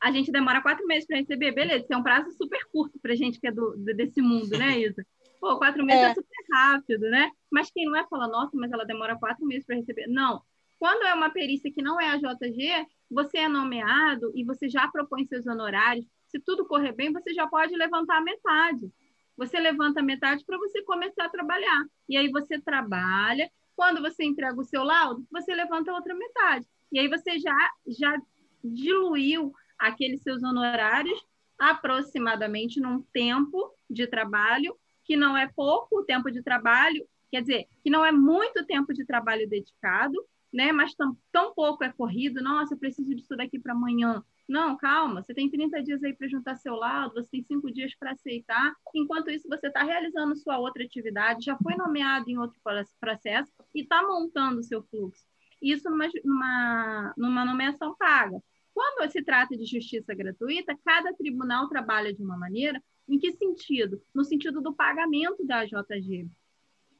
a 0.00 0.12
gente 0.12 0.30
demora 0.30 0.62
quatro 0.62 0.86
meses 0.86 1.06
para 1.06 1.18
receber, 1.18 1.52
beleza, 1.52 1.84
isso 1.84 1.92
é 1.92 1.96
um 1.96 2.02
prazo 2.02 2.30
super 2.32 2.64
curto 2.70 2.98
para 3.00 3.14
gente 3.14 3.40
que 3.40 3.46
é 3.48 3.52
do, 3.52 3.76
desse 3.76 4.20
mundo, 4.20 4.56
né, 4.56 4.78
Isa? 4.78 5.04
Pô, 5.44 5.58
quatro 5.58 5.84
meses 5.84 6.02
é. 6.02 6.06
é 6.06 6.14
super 6.14 6.44
rápido, 6.50 7.02
né? 7.10 7.30
Mas 7.50 7.70
quem 7.70 7.84
não 7.84 7.94
é 7.94 8.06
fala, 8.06 8.26
nossa, 8.26 8.56
mas 8.56 8.72
ela 8.72 8.86
demora 8.86 9.14
quatro 9.18 9.44
meses 9.44 9.66
para 9.66 9.76
receber. 9.76 10.06
Não. 10.06 10.40
Quando 10.78 11.06
é 11.06 11.12
uma 11.12 11.28
perícia 11.28 11.70
que 11.70 11.82
não 11.82 12.00
é 12.00 12.08
a 12.08 12.16
JG, 12.16 12.86
você 13.10 13.40
é 13.40 13.48
nomeado 13.48 14.32
e 14.34 14.42
você 14.42 14.70
já 14.70 14.88
propõe 14.88 15.26
seus 15.26 15.46
honorários, 15.46 16.06
se 16.28 16.40
tudo 16.40 16.64
correr 16.64 16.92
bem, 16.92 17.12
você 17.12 17.34
já 17.34 17.46
pode 17.46 17.76
levantar 17.76 18.22
metade. 18.22 18.90
Você 19.36 19.60
levanta 19.60 20.00
metade 20.00 20.42
para 20.46 20.56
você 20.56 20.82
começar 20.82 21.26
a 21.26 21.28
trabalhar. 21.28 21.84
E 22.08 22.16
aí 22.16 22.30
você 22.30 22.58
trabalha. 22.58 23.50
Quando 23.76 24.00
você 24.00 24.24
entrega 24.24 24.58
o 24.58 24.64
seu 24.64 24.82
laudo, 24.82 25.26
você 25.30 25.54
levanta 25.54 25.90
a 25.90 25.94
outra 25.94 26.14
metade. 26.14 26.66
E 26.90 26.98
aí 26.98 27.06
você 27.06 27.38
já, 27.38 27.70
já 27.86 28.18
diluiu 28.64 29.52
aqueles 29.78 30.22
seus 30.22 30.42
honorários 30.42 31.22
aproximadamente 31.58 32.80
num 32.80 33.02
tempo 33.12 33.74
de 33.90 34.06
trabalho, 34.06 34.74
que 35.04 35.16
não 35.16 35.36
é 35.36 35.46
pouco 35.46 36.04
tempo 36.04 36.30
de 36.30 36.42
trabalho, 36.42 37.06
quer 37.30 37.40
dizer, 37.40 37.68
que 37.82 37.90
não 37.90 38.04
é 38.04 38.12
muito 38.12 38.64
tempo 38.64 38.92
de 38.92 39.04
trabalho 39.04 39.48
dedicado, 39.48 40.14
né? 40.52 40.72
Mas 40.72 40.94
tão, 40.94 41.16
tão 41.32 41.52
pouco 41.52 41.82
é 41.84 41.92
corrido. 41.92 42.42
Nossa, 42.42 42.74
eu 42.74 42.78
preciso 42.78 43.14
disso 43.14 43.36
daqui 43.36 43.58
para 43.58 43.72
amanhã. 43.72 44.22
Não, 44.48 44.76
calma, 44.76 45.22
você 45.22 45.32
tem 45.34 45.50
30 45.50 45.82
dias 45.82 46.04
aí 46.04 46.14
para 46.14 46.28
juntar 46.28 46.56
seu 46.56 46.74
laudo, 46.74 47.14
você 47.14 47.30
tem 47.30 47.42
cinco 47.42 47.72
dias 47.72 47.94
para 47.94 48.12
aceitar. 48.12 48.74
Enquanto 48.94 49.30
isso, 49.30 49.48
você 49.48 49.68
está 49.68 49.82
realizando 49.82 50.36
sua 50.36 50.58
outra 50.58 50.84
atividade, 50.84 51.46
já 51.46 51.56
foi 51.56 51.74
nomeado 51.76 52.30
em 52.30 52.38
outro 52.38 52.60
processo 53.00 53.50
e 53.74 53.80
está 53.80 54.02
montando 54.02 54.60
o 54.60 54.62
seu 54.62 54.82
fluxo. 54.82 55.24
Isso 55.62 55.88
numa, 55.88 56.06
numa, 56.24 57.14
numa 57.16 57.44
nomeação 57.44 57.96
paga. 57.96 58.38
Quando 58.74 59.10
se 59.10 59.22
trata 59.22 59.56
de 59.56 59.64
justiça 59.64 60.14
gratuita, 60.14 60.76
cada 60.84 61.14
tribunal 61.14 61.68
trabalha 61.68 62.12
de 62.12 62.22
uma 62.22 62.36
maneira. 62.36 62.82
Em 63.08 63.18
que 63.18 63.32
sentido? 63.32 64.02
No 64.14 64.24
sentido 64.24 64.60
do 64.60 64.74
pagamento 64.74 65.44
da 65.44 65.64
JG. 65.64 66.28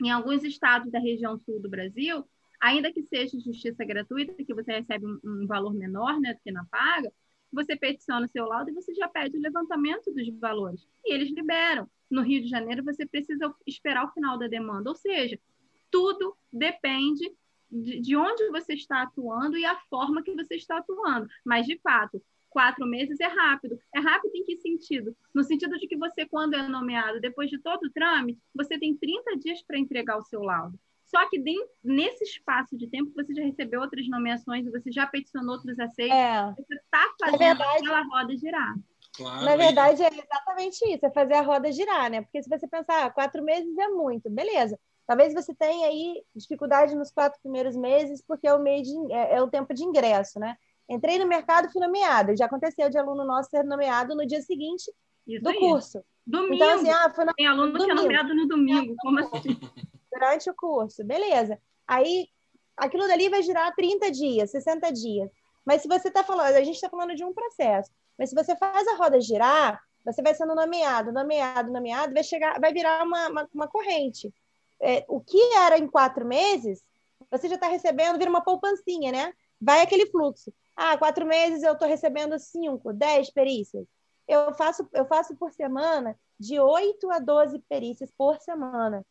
Em 0.03 0.11
alguns 0.11 0.45
estados 0.45 0.91
da 0.91 0.99
região 0.99 1.39
sul 1.39 1.61
do 1.61 1.69
Brasil, 1.69 2.25
ainda 2.61 2.93
que 2.93 3.03
seja 3.03 3.39
justiça 3.39 3.85
gratuita, 3.85 4.45
que 4.45 4.55
você 4.55 4.73
recebe 4.73 5.07
um, 5.07 5.47
valor 5.47 5.75
menor 5.75 6.21
né, 6.21 6.35
do 6.35 6.41
que 6.41 6.51
na 6.51 6.65
paga, 6.67 7.13
você 7.53 7.77
peticiona 7.77 8.27
o 8.27 8.29
seu 8.29 8.47
laudo 8.47 8.71
e 8.71 8.75
você 8.75 8.95
já 8.95 9.09
pede 9.09 9.37
o 9.37 9.41
levantamento 9.41 10.13
dos 10.13 10.29
valores. 10.39 10.87
E 11.05 11.15
eles 11.15 11.31
liberam. 11.31 11.89
No 12.11 12.23
Rio 12.23 12.43
de 12.43 12.49
Janeiro, 12.49 12.85
você 12.85 13.07
precisa 13.07 13.55
esperar 13.67 14.05
o 14.05 14.13
final 14.13 14.39
da 14.39 14.47
demanda. 14.47 14.91
Ou 14.91 14.97
seja, 14.97 15.39
tudo 15.91 16.37
depende 16.53 17.33
de, 17.71 18.01
de 18.01 18.17
onde 18.17 18.49
você 18.51 18.75
está 18.75 19.03
atuando 19.03 19.57
e 19.57 19.65
a 19.65 19.77
forma 19.89 20.23
que 20.23 20.35
você 20.35 20.57
está 20.57 20.79
atuando. 20.79 21.29
Mas, 21.45 21.67
de 21.67 21.79
fato, 21.79 22.23
quatro 22.55 22.87
meses 22.87 23.19
é 23.19 23.27
rápido. 23.27 23.77
É 23.93 23.99
rápido 23.99 24.31
em 24.37 24.45
que 24.45 24.57
sentido? 24.59 25.15
No 25.35 25.43
sentido 25.43 25.77
de 25.77 25.89
que 25.89 25.97
você, 25.97 26.25
quando 26.25 26.55
é 26.55 26.63
nomeado, 26.69 27.21
depois 27.21 27.51
de 27.51 27.59
todo 27.59 27.85
o 27.85 27.91
trâmite, 27.91 28.41
você 28.55 28.79
tem 28.79 28.97
30 28.97 29.37
dias 29.39 29.61
para 29.63 29.77
entregar 29.77 30.17
o 30.17 30.23
seu 30.23 30.41
laudo. 30.41 30.79
Só 31.05 31.29
que 31.29 31.43
nesse 31.83 32.25
espaço 32.25 32.77
de 32.77 32.89
tempo 32.89 33.13
você 33.15 33.35
já 33.35 33.43
recebeu 33.43 33.81
outras 33.81 34.09
nomeações, 34.09 34.71
você 34.71 34.91
já 34.91 35.07
peticionou 35.07 35.57
outros 35.57 35.79
aceitos, 35.79 36.17
é. 36.17 36.55
você 36.57 36.75
está 36.75 37.05
fazendo 37.21 37.39
verdade, 37.39 37.87
aquela 37.87 38.03
roda 38.03 38.37
girar. 38.37 38.75
Claro, 39.17 39.45
Na 39.45 39.57
verdade, 39.57 40.03
é 40.03 40.09
exatamente 40.09 40.93
isso, 40.93 41.07
é 41.07 41.11
fazer 41.11 41.35
a 41.35 41.43
roda 41.43 41.71
girar, 41.71 42.11
né? 42.11 42.23
Porque 42.23 42.43
se 42.43 42.49
você 42.49 42.67
pensar, 42.67 43.05
ah, 43.05 43.11
quatro 43.11 43.45
meses 43.45 43.77
é 43.79 43.89
muito, 43.89 44.31
beleza. 44.31 44.79
Talvez 45.07 45.35
você 45.35 45.55
tenha 45.55 45.87
aí 45.87 46.23
dificuldade 46.35 46.97
nos 46.97 47.13
quatro 47.13 47.39
primeiros 47.43 47.77
meses, 47.77 48.23
porque 48.27 48.49
é 48.49 48.55
o, 48.55 48.59
mês 48.59 48.89
de, 48.89 49.13
é, 49.13 49.35
é 49.35 49.43
o 49.43 49.51
tempo 49.51 49.75
de 49.75 49.85
ingresso, 49.85 50.41
né? 50.41 50.57
Entrei 50.89 51.19
no 51.19 51.27
mercado, 51.27 51.71
fui 51.71 51.81
nomeado. 51.81 52.37
Já 52.37 52.47
aconteceu 52.47 52.91
de 52.91 52.99
aluno 52.99 53.25
nosso 53.25 53.51
ser 53.51 53.65
nomeado 53.65 54.15
no 54.15 54.27
dia 54.27 54.43
seguinte 54.43 54.91
isso 55.27 55.43
do 55.43 55.51
aí. 55.51 55.59
curso. 55.59 56.05
Domingo. 56.27 56.55
Então, 56.55 56.71
assim, 56.71 56.91
ah, 56.91 57.13
foi 57.15 57.25
no... 57.25 57.35
Tem 57.35 57.47
aluno 57.47 57.73
domingo. 57.73 57.87
que 57.87 57.91
é 57.93 58.03
nomeado 58.03 58.35
no 58.35 58.47
domingo. 58.47 58.95
Como 59.01 59.19
assim? 59.21 59.59
durante 60.15 60.49
o 60.49 60.55
curso, 60.55 61.05
beleza. 61.05 61.59
Aí 61.87 62.29
aquilo 62.77 63.07
dali 63.07 63.29
vai 63.29 63.43
girar 63.43 63.75
30 63.75 64.11
dias, 64.11 64.51
60 64.51 64.93
dias. 64.93 65.31
Mas 65.65 65.83
se 65.83 65.89
você 65.89 66.09
está 66.09 66.23
falando, 66.23 66.55
a 66.55 66.63
gente 66.63 66.77
está 66.77 66.89
falando 66.89 67.15
de 67.15 67.25
um 67.25 67.33
processo, 67.33 67.91
mas 68.19 68.31
se 68.31 68.35
você 68.35 68.57
faz 68.57 68.87
a 68.87 68.97
roda 68.97 69.21
girar, 69.21 69.81
você 70.05 70.23
vai 70.23 70.35
sendo 70.35 70.55
nomeado, 70.55 71.13
nomeado, 71.13 71.73
nomeado, 71.73 72.13
vai 72.13 72.23
chegar, 72.23 72.61
vai 72.61 72.73
virar 72.73 73.03
uma, 73.05 73.29
uma, 73.29 73.49
uma 73.53 73.69
corrente. 73.69 74.33
É, 74.81 75.05
o 75.09 75.21
que 75.21 75.41
era 75.57 75.79
em 75.79 75.87
quatro 75.87 76.27
meses, 76.27 76.85
você 77.31 77.49
já 77.49 77.55
está 77.55 77.69
recebendo, 77.69 78.19
vira 78.19 78.31
uma 78.31 78.43
poupancinha, 78.43 79.11
né? 79.11 79.33
Vai 79.61 79.81
aquele 79.81 80.07
fluxo. 80.07 80.53
Ah, 80.77 80.97
quatro 80.99 81.25
meses 81.25 81.63
eu 81.63 81.73
estou 81.73 81.89
recebendo 81.89 82.39
cinco, 82.39 82.93
dez 82.93 83.31
perícias. 83.31 83.87
eu 84.27 84.55
faço, 84.55 84.89
eu 84.93 85.05
faço 85.07 85.37
por 85.37 85.53
semana 85.53 86.19
de 86.39 86.59
8 86.59 87.11
a 87.11 87.19
12 87.19 87.59
perícias 87.69 88.11
por 88.17 88.41
semana. 88.41 89.05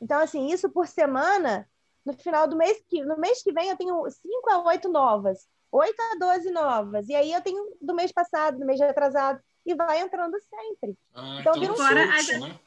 Então, 0.00 0.18
assim, 0.20 0.46
isso 0.50 0.70
por 0.70 0.86
semana, 0.86 1.68
no 2.04 2.12
final 2.12 2.46
do 2.46 2.56
mês 2.56 2.82
que, 2.88 3.02
no 3.04 3.16
mês 3.18 3.42
que 3.42 3.52
vem 3.52 3.68
eu 3.68 3.76
tenho 3.76 4.08
5 4.10 4.50
a 4.50 4.62
8 4.64 4.88
novas, 4.88 5.46
8 5.70 5.94
a 6.00 6.18
12 6.18 6.50
novas. 6.50 7.08
E 7.08 7.14
aí 7.14 7.32
eu 7.32 7.42
tenho 7.42 7.76
do 7.80 7.94
mês 7.94 8.12
passado, 8.12 8.58
do 8.58 8.66
mês 8.66 8.80
atrasado, 8.80 9.40
e 9.66 9.74
vai 9.74 10.00
entrando 10.00 10.36
sempre. 10.40 10.96
Ah, 11.14 11.38
então, 11.40 11.52
então 11.52 11.60
vira 11.60 11.72
um 11.72 11.76
fora 11.76 12.06
fluxo, 12.06 12.40
né? 12.40 12.60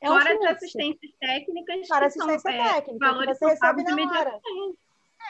É 0.00 0.10
um 0.10 0.18
fora 0.18 0.34
as 0.34 0.56
assistências 0.56 1.12
técnicas. 1.18 1.88
Fora 1.88 2.06
assistência 2.06 2.38
são, 2.38 2.52
técnica, 2.52 3.06
é, 3.06 3.08
valores 3.08 3.38
você 3.38 3.46
recebe 3.46 3.82
na 3.82 4.18
hora. 4.18 4.40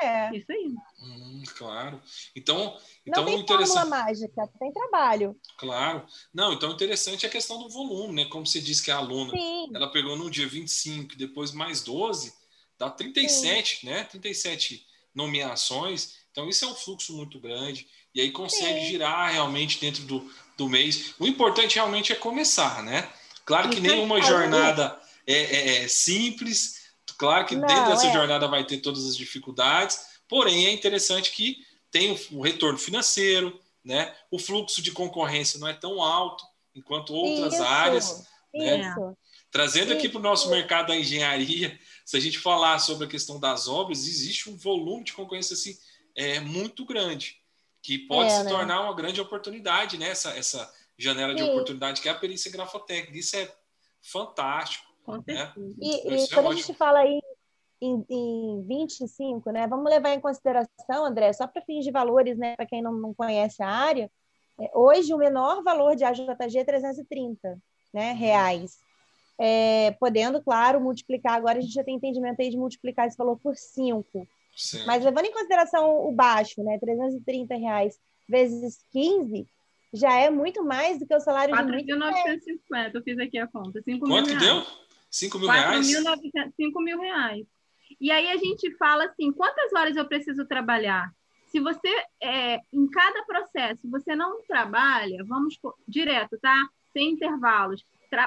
É. 0.02 0.36
Isso 0.36 0.50
aí. 0.50 0.74
Hum, 1.00 1.42
claro. 1.56 2.02
Então, 2.34 2.78
então 3.06 3.24
não 3.24 3.32
tem 3.32 3.40
interessante... 3.40 3.76
fórmula 3.76 4.04
mágica, 4.04 4.50
tem 4.58 4.72
trabalho. 4.72 5.36
Claro. 5.58 6.06
Não, 6.32 6.52
então 6.52 6.72
interessante 6.72 7.24
é 7.24 7.28
a 7.28 7.32
questão 7.32 7.58
do 7.58 7.68
volume, 7.68 8.14
né? 8.14 8.24
Como 8.26 8.46
você 8.46 8.60
disse 8.60 8.82
que 8.82 8.90
a 8.90 8.96
aluna, 8.96 9.30
Sim. 9.30 9.70
ela 9.74 9.90
pegou 9.90 10.16
no 10.16 10.30
dia 10.30 10.46
25, 10.46 11.16
depois 11.16 11.52
mais 11.52 11.82
12, 11.82 12.32
dá 12.78 12.90
37, 12.90 13.80
Sim. 13.80 13.86
né? 13.86 14.04
37 14.04 14.86
nomeações. 15.14 16.16
Então, 16.30 16.48
isso 16.48 16.64
é 16.64 16.68
um 16.68 16.74
fluxo 16.74 17.16
muito 17.16 17.40
grande. 17.40 17.86
E 18.14 18.20
aí 18.20 18.30
consegue 18.30 18.80
Sim. 18.80 18.86
girar 18.86 19.32
realmente 19.32 19.80
dentro 19.80 20.02
do, 20.04 20.30
do 20.56 20.68
mês. 20.68 21.14
O 21.18 21.26
importante 21.26 21.76
realmente 21.76 22.12
é 22.12 22.16
começar, 22.16 22.82
né? 22.82 23.10
Claro 23.44 23.70
que 23.70 23.80
nenhuma 23.80 24.20
jornada 24.20 25.00
é, 25.26 25.34
é, 25.34 25.84
é 25.84 25.88
simples, 25.88 26.85
Claro 27.18 27.46
que 27.46 27.56
não, 27.56 27.66
dentro 27.66 27.90
dessa 27.90 28.06
é. 28.08 28.12
jornada 28.12 28.46
vai 28.46 28.64
ter 28.64 28.78
todas 28.78 29.06
as 29.06 29.16
dificuldades, 29.16 29.98
porém 30.28 30.66
é 30.66 30.72
interessante 30.72 31.32
que 31.32 31.58
tem 31.90 32.18
o 32.30 32.40
retorno 32.40 32.78
financeiro, 32.78 33.58
né? 33.84 34.14
O 34.30 34.38
fluxo 34.38 34.82
de 34.82 34.92
concorrência 34.92 35.58
não 35.58 35.68
é 35.68 35.72
tão 35.72 36.02
alto 36.02 36.44
enquanto 36.74 37.14
outras 37.14 37.54
isso, 37.54 37.62
áreas. 37.62 38.26
Né? 38.52 38.94
Trazendo 39.50 39.88
isso. 39.88 39.98
aqui 39.98 40.08
para 40.08 40.18
o 40.18 40.22
nosso 40.22 40.50
mercado 40.50 40.88
da 40.88 40.96
engenharia, 40.96 41.78
se 42.04 42.16
a 42.16 42.20
gente 42.20 42.38
falar 42.38 42.78
sobre 42.78 43.06
a 43.06 43.08
questão 43.10 43.40
das 43.40 43.68
obras, 43.68 44.06
existe 44.06 44.50
um 44.50 44.56
volume 44.56 45.04
de 45.04 45.12
concorrência 45.12 45.54
assim, 45.54 45.76
é, 46.14 46.40
muito 46.40 46.84
grande, 46.84 47.40
que 47.80 47.98
pode 47.98 48.30
é, 48.30 48.36
se 48.36 48.44
né? 48.44 48.50
tornar 48.50 48.82
uma 48.82 48.94
grande 48.94 49.20
oportunidade, 49.20 49.96
né? 49.96 50.10
Essa, 50.10 50.30
essa 50.30 50.70
janela 50.98 51.34
de 51.34 51.42
oportunidade 51.42 52.00
que 52.00 52.08
é 52.08 52.12
a 52.12 52.14
perícia 52.14 52.50
grafotécnica. 52.50 53.16
Isso 53.16 53.36
é 53.36 53.50
fantástico. 54.02 54.85
Com 55.06 55.18
né? 55.18 55.22
certeza. 55.24 55.68
Né? 55.68 55.74
E, 55.80 56.24
e 56.24 56.28
quando 56.28 56.46
é 56.46 56.48
a 56.48 56.54
gente 56.54 56.74
fala 56.74 56.98
aí 56.98 57.20
em, 57.80 58.04
em 58.10 58.64
25, 58.66 59.50
né? 59.50 59.66
Vamos 59.66 59.88
levar 59.88 60.10
em 60.10 60.20
consideração, 60.20 61.04
André, 61.04 61.32
só 61.32 61.46
para 61.46 61.62
fins 61.62 61.84
de 61.84 61.90
valores, 61.90 62.36
né? 62.36 62.56
Para 62.56 62.66
quem 62.66 62.82
não, 62.82 62.92
não 62.92 63.14
conhece 63.14 63.62
a 63.62 63.68
área, 63.68 64.10
é, 64.60 64.70
hoje 64.74 65.14
o 65.14 65.18
menor 65.18 65.62
valor 65.62 65.94
de 65.94 66.04
AJG 66.04 66.58
é 66.58 66.64
330 66.64 67.58
né, 67.92 68.12
reais. 68.12 68.78
É, 69.38 69.90
podendo, 70.00 70.42
claro, 70.42 70.80
multiplicar, 70.80 71.34
agora 71.34 71.58
a 71.58 71.60
gente 71.60 71.74
já 71.74 71.84
tem 71.84 71.96
entendimento 71.96 72.40
aí 72.40 72.48
de 72.48 72.56
multiplicar 72.56 73.06
esse 73.06 73.18
valor 73.18 73.38
por 73.38 73.54
5. 73.54 74.26
Mas 74.86 75.04
levando 75.04 75.26
em 75.26 75.32
consideração 75.32 76.08
o 76.08 76.12
baixo, 76.12 76.62
né, 76.64 76.78
330 76.78 77.54
reais 77.56 77.98
vezes 78.26 78.78
15, 78.92 79.46
já 79.92 80.12
é 80.14 80.30
muito 80.30 80.64
mais 80.64 80.98
do 80.98 81.06
que 81.06 81.14
o 81.14 81.20
salário 81.20 81.54
4. 81.54 81.76
de 81.76 81.92
4.950, 81.92 82.94
eu 82.94 83.02
fiz 83.02 83.18
aqui 83.18 83.38
a 83.38 83.46
conta. 83.46 83.80
5 83.82 84.06
Quanto 84.06 84.30
mil 84.30 84.38
deu? 84.38 84.62
5 85.16 85.38
mil 85.38 85.48
reais? 85.48 85.86
5 86.56 86.80
mil 86.82 87.00
reais. 87.00 87.46
E 88.00 88.10
aí 88.10 88.28
a 88.28 88.36
gente 88.36 88.70
fala 88.76 89.04
assim, 89.04 89.32
quantas 89.32 89.72
horas 89.72 89.96
eu 89.96 90.06
preciso 90.06 90.46
trabalhar? 90.46 91.10
Se 91.46 91.60
você, 91.60 91.88
é, 92.22 92.60
em 92.72 92.86
cada 92.88 93.24
processo, 93.24 93.88
você 93.88 94.14
não 94.14 94.42
trabalha, 94.42 95.24
vamos 95.24 95.58
direto, 95.88 96.38
tá? 96.38 96.68
Sem 96.92 97.12
intervalos, 97.12 97.84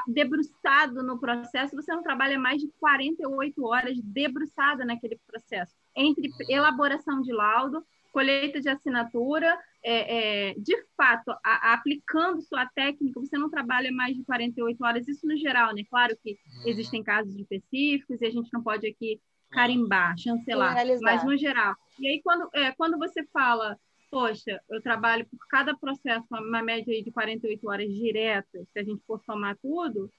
debruçado 0.08 1.04
no 1.04 1.20
processo, 1.20 1.76
você 1.76 1.94
não 1.94 2.02
trabalha 2.02 2.40
mais 2.40 2.62
de 2.62 2.70
48 2.80 3.66
horas 3.66 3.98
debruçada 4.02 4.84
naquele 4.84 5.20
processo. 5.28 5.76
Entre 5.96 6.32
elaboração 6.48 7.22
de 7.22 7.32
laudo, 7.32 7.84
colheita 8.12 8.60
de 8.60 8.70
assinatura, 8.70 9.58
é, 9.84 10.50
é, 10.50 10.54
de 10.56 10.76
fato, 10.98 11.32
a, 11.44 11.72
a, 11.72 11.74
aplicando 11.74 12.42
sua 12.42 12.66
técnica, 12.68 13.20
você 13.20 13.38
não 13.38 13.50
trabalha 13.50 13.92
mais 13.92 14.16
de 14.16 14.24
48 14.24 14.84
horas, 14.84 15.08
isso 15.08 15.26
no 15.26 15.38
geral, 15.38 15.74
né? 15.74 15.84
Claro 15.90 16.18
que 16.22 16.32
uhum. 16.32 16.68
existem 16.68 17.04
casos 17.04 17.36
específicos 17.36 18.22
e 18.22 18.26
a 18.26 18.32
gente 18.32 18.50
não 18.52 18.62
pode 18.62 18.88
aqui 18.88 19.22
carimbar, 19.50 20.18
chancelar, 20.18 20.76
mas 21.02 21.24
no 21.24 21.36
geral. 21.38 21.76
E 22.00 22.08
aí, 22.08 22.22
quando, 22.22 22.50
é, 22.54 22.72
quando 22.74 22.98
você 22.98 23.26
fala, 23.34 23.78
poxa, 24.12 24.60
eu 24.70 24.82
trabalho 24.82 25.26
por 25.26 25.40
cada 25.48 25.76
processo 25.76 26.26
uma 26.32 26.62
média 26.62 27.02
de 27.02 27.12
48 27.12 27.70
horas 27.70 27.94
diretas, 27.94 28.68
se 28.72 28.80
a 28.80 28.84
gente 28.84 29.04
for 29.06 29.20
somar 29.26 29.58
tudo, 29.62 30.12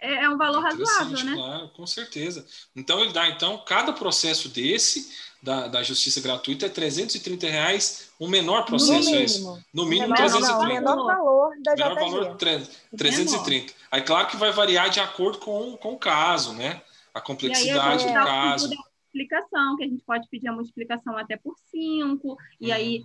é, 0.00 0.24
é 0.24 0.30
um 0.30 0.36
valor 0.36 0.62
razoável, 0.62 1.24
né? 1.24 1.34
Claro, 1.34 1.68
com 1.70 1.86
certeza. 1.86 2.46
Então, 2.74 3.00
ele 3.00 3.12
dá, 3.12 3.28
então, 3.28 3.58
cada 3.66 3.92
processo 3.92 4.48
desse 4.48 5.28
da, 5.42 5.68
da 5.68 5.82
justiça 5.82 6.20
gratuita 6.20 6.66
é 6.66 6.68
330 6.68 7.46
reais 7.46 8.10
o 8.18 8.26
menor 8.26 8.64
processo 8.64 9.10
no 9.10 9.16
é 9.16 9.22
esse. 9.22 9.42
No 9.72 9.84
mínimo, 9.84 10.08
menor, 10.08 10.16
330. 10.16 10.52
Não, 10.52 10.60
o 10.60 10.66
menor 10.66 11.06
valor 11.06 11.50
da 11.62 11.74
menor 11.74 11.94
valor 11.94 12.36
330. 12.36 13.72
Aí, 13.90 14.02
claro 14.02 14.26
que 14.28 14.36
vai 14.36 14.50
variar 14.50 14.90
de 14.90 15.00
acordo 15.00 15.38
com, 15.38 15.76
com 15.76 15.92
o 15.92 15.98
caso, 15.98 16.52
né? 16.54 16.82
A 17.14 17.20
complexidade 17.20 18.06
do 18.06 18.12
caso. 18.12 18.68
Multiplicação, 18.68 19.76
que 19.76 19.84
a 19.84 19.88
gente 19.88 20.04
pode 20.04 20.28
pedir 20.28 20.48
a 20.48 20.52
multiplicação 20.52 21.16
até 21.16 21.36
por 21.36 21.54
5, 21.70 22.32
hum. 22.32 22.36
e 22.60 22.70
aí 22.70 23.04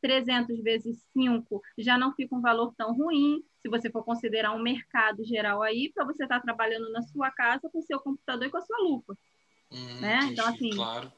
300 0.00 0.56
uhum. 0.56 0.62
vezes 0.62 1.04
5 1.12 1.62
já 1.78 1.96
não 1.96 2.14
fica 2.14 2.34
um 2.34 2.40
valor 2.40 2.74
tão 2.76 2.94
ruim, 2.94 3.42
se 3.60 3.68
você 3.68 3.90
for 3.90 4.04
considerar 4.04 4.52
um 4.52 4.62
mercado 4.62 5.24
geral 5.24 5.62
aí, 5.62 5.92
para 5.94 6.04
você 6.04 6.24
estar 6.24 6.36
tá 6.36 6.42
trabalhando 6.42 6.90
na 6.92 7.02
sua 7.02 7.30
casa 7.30 7.68
com 7.70 7.80
seu 7.82 8.00
computador 8.00 8.46
e 8.46 8.50
com 8.50 8.58
a 8.58 8.62
sua 8.62 8.78
lupa. 8.78 9.16
Hum, 9.70 10.00
né? 10.00 10.16
Entendi, 10.16 10.32
então, 10.32 10.46
assim. 10.46 10.70
Claro. 10.70 11.12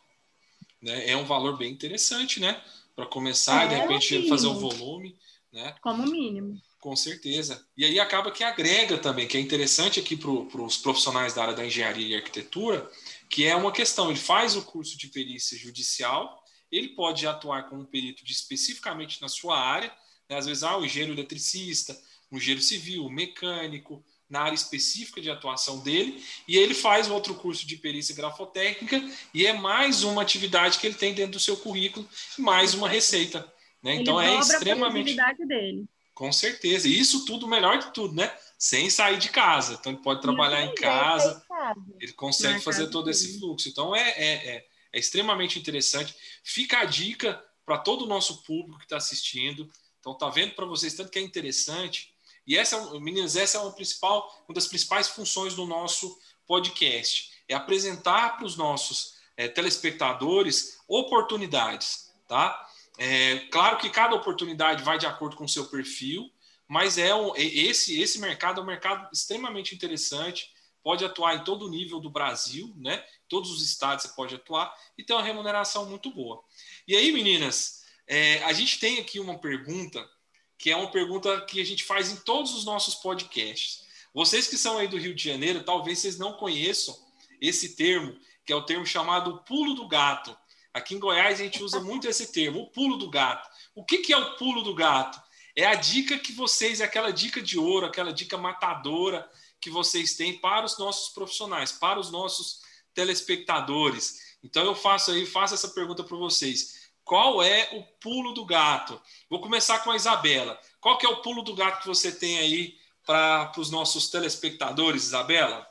Né? 0.83 1.11
É 1.11 1.17
um 1.17 1.25
valor 1.25 1.57
bem 1.57 1.73
interessante, 1.73 2.41
né? 2.41 2.61
Para 2.95 3.07
começar, 3.07 3.65
é, 3.65 3.69
de 3.69 3.75
repente, 3.77 4.29
fazer 4.29 4.49
o 4.49 4.55
volume. 4.55 5.17
Né? 5.53 5.75
Como 5.81 6.05
mínimo. 6.05 6.61
Com 6.81 6.97
certeza. 6.97 7.65
E 7.77 7.85
aí 7.85 8.01
acaba 8.01 8.33
que 8.33 8.43
agrega 8.43 8.99
também, 8.99 9.29
que 9.29 9.37
é 9.37 9.41
interessante 9.41 10.01
aqui 10.01 10.17
para 10.17 10.31
os 10.31 10.77
profissionais 10.79 11.33
da 11.33 11.43
área 11.43 11.55
da 11.55 11.65
engenharia 11.65 12.09
e 12.09 12.17
arquitetura, 12.17 12.91
que 13.31 13.45
é 13.45 13.55
uma 13.55 13.71
questão, 13.71 14.11
ele 14.11 14.19
faz 14.19 14.57
o 14.57 14.63
curso 14.65 14.99
de 14.99 15.07
perícia 15.09 15.57
judicial, 15.57 16.42
ele 16.73 16.89
pode 16.89 17.27
atuar 17.27 17.69
como 17.69 17.85
perito 17.85 18.25
de, 18.25 18.33
especificamente 18.33 19.21
na 19.21 19.29
sua 19.29 19.61
área, 19.61 19.93
né? 20.29 20.37
às 20.37 20.47
vezes, 20.47 20.63
ah, 20.63 20.79
o 20.79 20.85
engenheiro 20.85 21.13
eletricista, 21.13 21.97
o 22.31 22.39
engenheiro 22.39 22.63
civil, 22.63 23.09
mecânico, 23.11 24.03
na 24.29 24.41
área 24.41 24.55
específica 24.55 25.21
de 25.21 25.31
atuação 25.31 25.81
dele, 25.81 26.25
e 26.49 26.57
ele 26.57 26.73
faz 26.73 27.11
outro 27.11 27.35
curso 27.35 27.67
de 27.67 27.77
perícia 27.77 28.15
grafotécnica, 28.15 28.99
e 29.35 29.47
é 29.47 29.53
mais 29.53 30.03
uma 30.03 30.23
atividade 30.23 30.79
que 30.79 30.87
ele 30.87 30.97
tem 30.97 31.13
dentro 31.13 31.33
do 31.33 31.41
seu 31.41 31.55
currículo, 31.59 32.09
mais 32.39 32.73
uma 32.73 32.89
receita. 32.89 33.47
Né? 33.83 33.97
Então 33.97 34.19
é 34.19 34.39
extremamente. 34.39 35.15
dele. 35.47 35.85
Com 36.15 36.33
certeza. 36.33 36.89
E 36.89 36.99
isso 36.99 37.25
tudo, 37.25 37.49
melhor 37.49 37.79
de 37.79 37.93
tudo, 37.93 38.15
né? 38.15 38.33
Sem 38.59 38.89
sair 38.89 39.19
de 39.19 39.29
casa. 39.29 39.75
Então 39.75 39.93
ele 39.93 40.03
pode 40.03 40.23
trabalhar 40.23 40.63
em 40.63 40.75
casa, 40.75 41.45
ele 41.99 42.13
consegue 42.13 42.61
fazer 42.61 42.89
todo 42.89 43.11
esse 43.11 43.39
fluxo. 43.39 43.69
Então 43.69 43.95
é, 43.95 44.11
é, 44.11 44.57
é, 44.57 44.67
é 44.93 44.99
extremamente 44.99 45.59
interessante. 45.59 46.15
Fica 46.45 46.81
a 46.81 46.85
dica 46.85 47.43
para 47.65 47.79
todo 47.79 48.05
o 48.05 48.09
nosso 48.09 48.43
público 48.43 48.79
que 48.79 48.85
está 48.85 48.97
assistindo. 48.97 49.71
Então 50.01 50.17
tá 50.17 50.29
vendo 50.29 50.55
para 50.55 50.67
vocês 50.67 50.95
tanto 50.95 51.11
que 51.11 51.19
é 51.19 51.23
interessante 51.23 52.13
e 52.47 52.57
essa, 52.57 52.99
meninas, 52.99 53.37
essa 53.37 53.59
é 53.59 53.61
uma, 53.61 53.73
principal, 53.73 54.45
uma 54.49 54.55
das 54.55 54.67
principais 54.67 55.09
funções 55.09 55.55
do 55.55 55.67
nosso 55.67 56.19
podcast. 56.47 57.31
É 57.49 57.55
apresentar 57.55 58.37
para 58.37 58.47
os 58.47 58.57
nossos 58.57 59.15
é, 59.37 59.49
telespectadores 59.49 60.79
oportunidades, 60.89 62.13
tá? 62.29 62.69
É, 62.99 63.39
claro 63.51 63.79
que 63.79 63.89
cada 63.89 64.15
oportunidade 64.15 64.83
vai 64.83 64.99
de 64.99 65.07
acordo 65.07 65.37
com 65.37 65.45
o 65.45 65.49
seu 65.49 65.67
perfil, 65.67 66.31
mas 66.69 66.99
é 66.99 67.15
um, 67.15 67.35
esse, 67.37 68.01
esse 68.01 68.19
mercado 68.19 68.61
é 68.61 68.65
um 68.65 68.67
mercado 68.67 69.09
extremamente 69.13 69.75
interessante, 69.75 70.51
pode 70.83 71.05
atuar 71.05 71.37
em 71.37 71.45
todo 71.45 71.67
o 71.67 71.71
nível 71.71 72.01
do 72.01 72.11
Brasil, 72.11 72.75
né? 72.77 73.05
Todos 73.33 73.51
os 73.51 73.63
estados 73.63 74.05
você 74.05 74.11
pode 74.11 74.35
atuar 74.35 74.71
e 74.99 75.03
tem 75.03 75.17
uma 75.17 75.23
remuneração 75.23 75.87
muito 75.87 76.11
boa. 76.11 76.45
E 76.87 76.95
aí, 76.95 77.11
meninas, 77.11 77.83
é, 78.07 78.45
a 78.45 78.53
gente 78.53 78.79
tem 78.79 78.99
aqui 78.99 79.19
uma 79.19 79.39
pergunta 79.39 80.07
que 80.59 80.71
é 80.71 80.77
uma 80.77 80.91
pergunta 80.91 81.41
que 81.47 81.59
a 81.59 81.65
gente 81.65 81.83
faz 81.83 82.13
em 82.13 82.17
todos 82.17 82.53
os 82.55 82.67
nossos 82.67 82.97
podcasts. 82.97 83.87
Vocês 84.13 84.47
que 84.47 84.59
são 84.59 84.77
aí 84.77 84.87
do 84.87 84.99
Rio 84.99 85.15
de 85.15 85.25
Janeiro, 85.25 85.65
talvez 85.65 86.01
vocês 86.01 86.19
não 86.19 86.35
conheçam 86.35 86.95
esse 87.41 87.75
termo, 87.75 88.15
que 88.45 88.53
é 88.53 88.57
o 88.57 88.67
termo 88.67 88.85
chamado 88.85 89.43
pulo 89.47 89.73
do 89.73 89.89
gato. 89.89 90.37
Aqui 90.75 90.95
em 90.95 90.99
Goiás 90.99 91.41
a 91.41 91.45
gente 91.45 91.63
usa 91.63 91.81
muito 91.81 92.07
esse 92.07 92.33
termo, 92.33 92.61
o 92.61 92.71
pulo 92.71 92.99
do 92.99 93.09
gato. 93.09 93.49
O 93.75 93.83
que, 93.83 93.99
que 93.99 94.13
é 94.13 94.19
o 94.19 94.37
pulo 94.37 94.61
do 94.61 94.75
gato? 94.75 95.19
É 95.57 95.65
a 95.65 95.75
dica 95.75 96.19
que 96.19 96.33
vocês, 96.33 96.83
é 96.83 96.85
aquela 96.85 97.11
dica 97.11 97.41
de 97.41 97.59
ouro, 97.59 97.87
aquela 97.87 98.13
dica 98.13 98.37
matadora 98.37 99.27
que 99.59 99.71
vocês 99.71 100.17
têm 100.17 100.39
para 100.39 100.67
os 100.67 100.77
nossos 100.77 101.15
profissionais, 101.15 101.73
para 101.73 101.99
os 101.99 102.11
nossos 102.11 102.62
telespectadores. 102.95 104.37
Então 104.43 104.65
eu 104.65 104.75
faço 104.75 105.11
aí, 105.11 105.27
faço 105.27 105.55
essa 105.55 105.69
pergunta 105.69 106.03
para 106.03 106.17
vocês. 106.17 106.91
qual 107.05 107.43
é 107.43 107.69
o 107.73 107.83
pulo 108.01 108.33
do 108.33 108.47
gato? 108.47 109.01
Vou 109.29 109.41
começar 109.41 109.81
com 109.81 109.91
a 109.91 109.97
Isabela. 109.97 110.59
Qual 110.81 110.99
que 110.99 111.07
é 111.07 111.09
o 111.09 111.21
pulo 111.21 111.43
do 111.43 111.55
gato 111.55 111.81
que 111.81 111.89
você 111.89 112.13
tem 112.13 112.39
aí 112.39 112.79
para 113.05 113.53
os 113.59 113.71
nossos 113.71 114.09
telespectadores, 114.09 115.05
Isabela? 115.05 115.67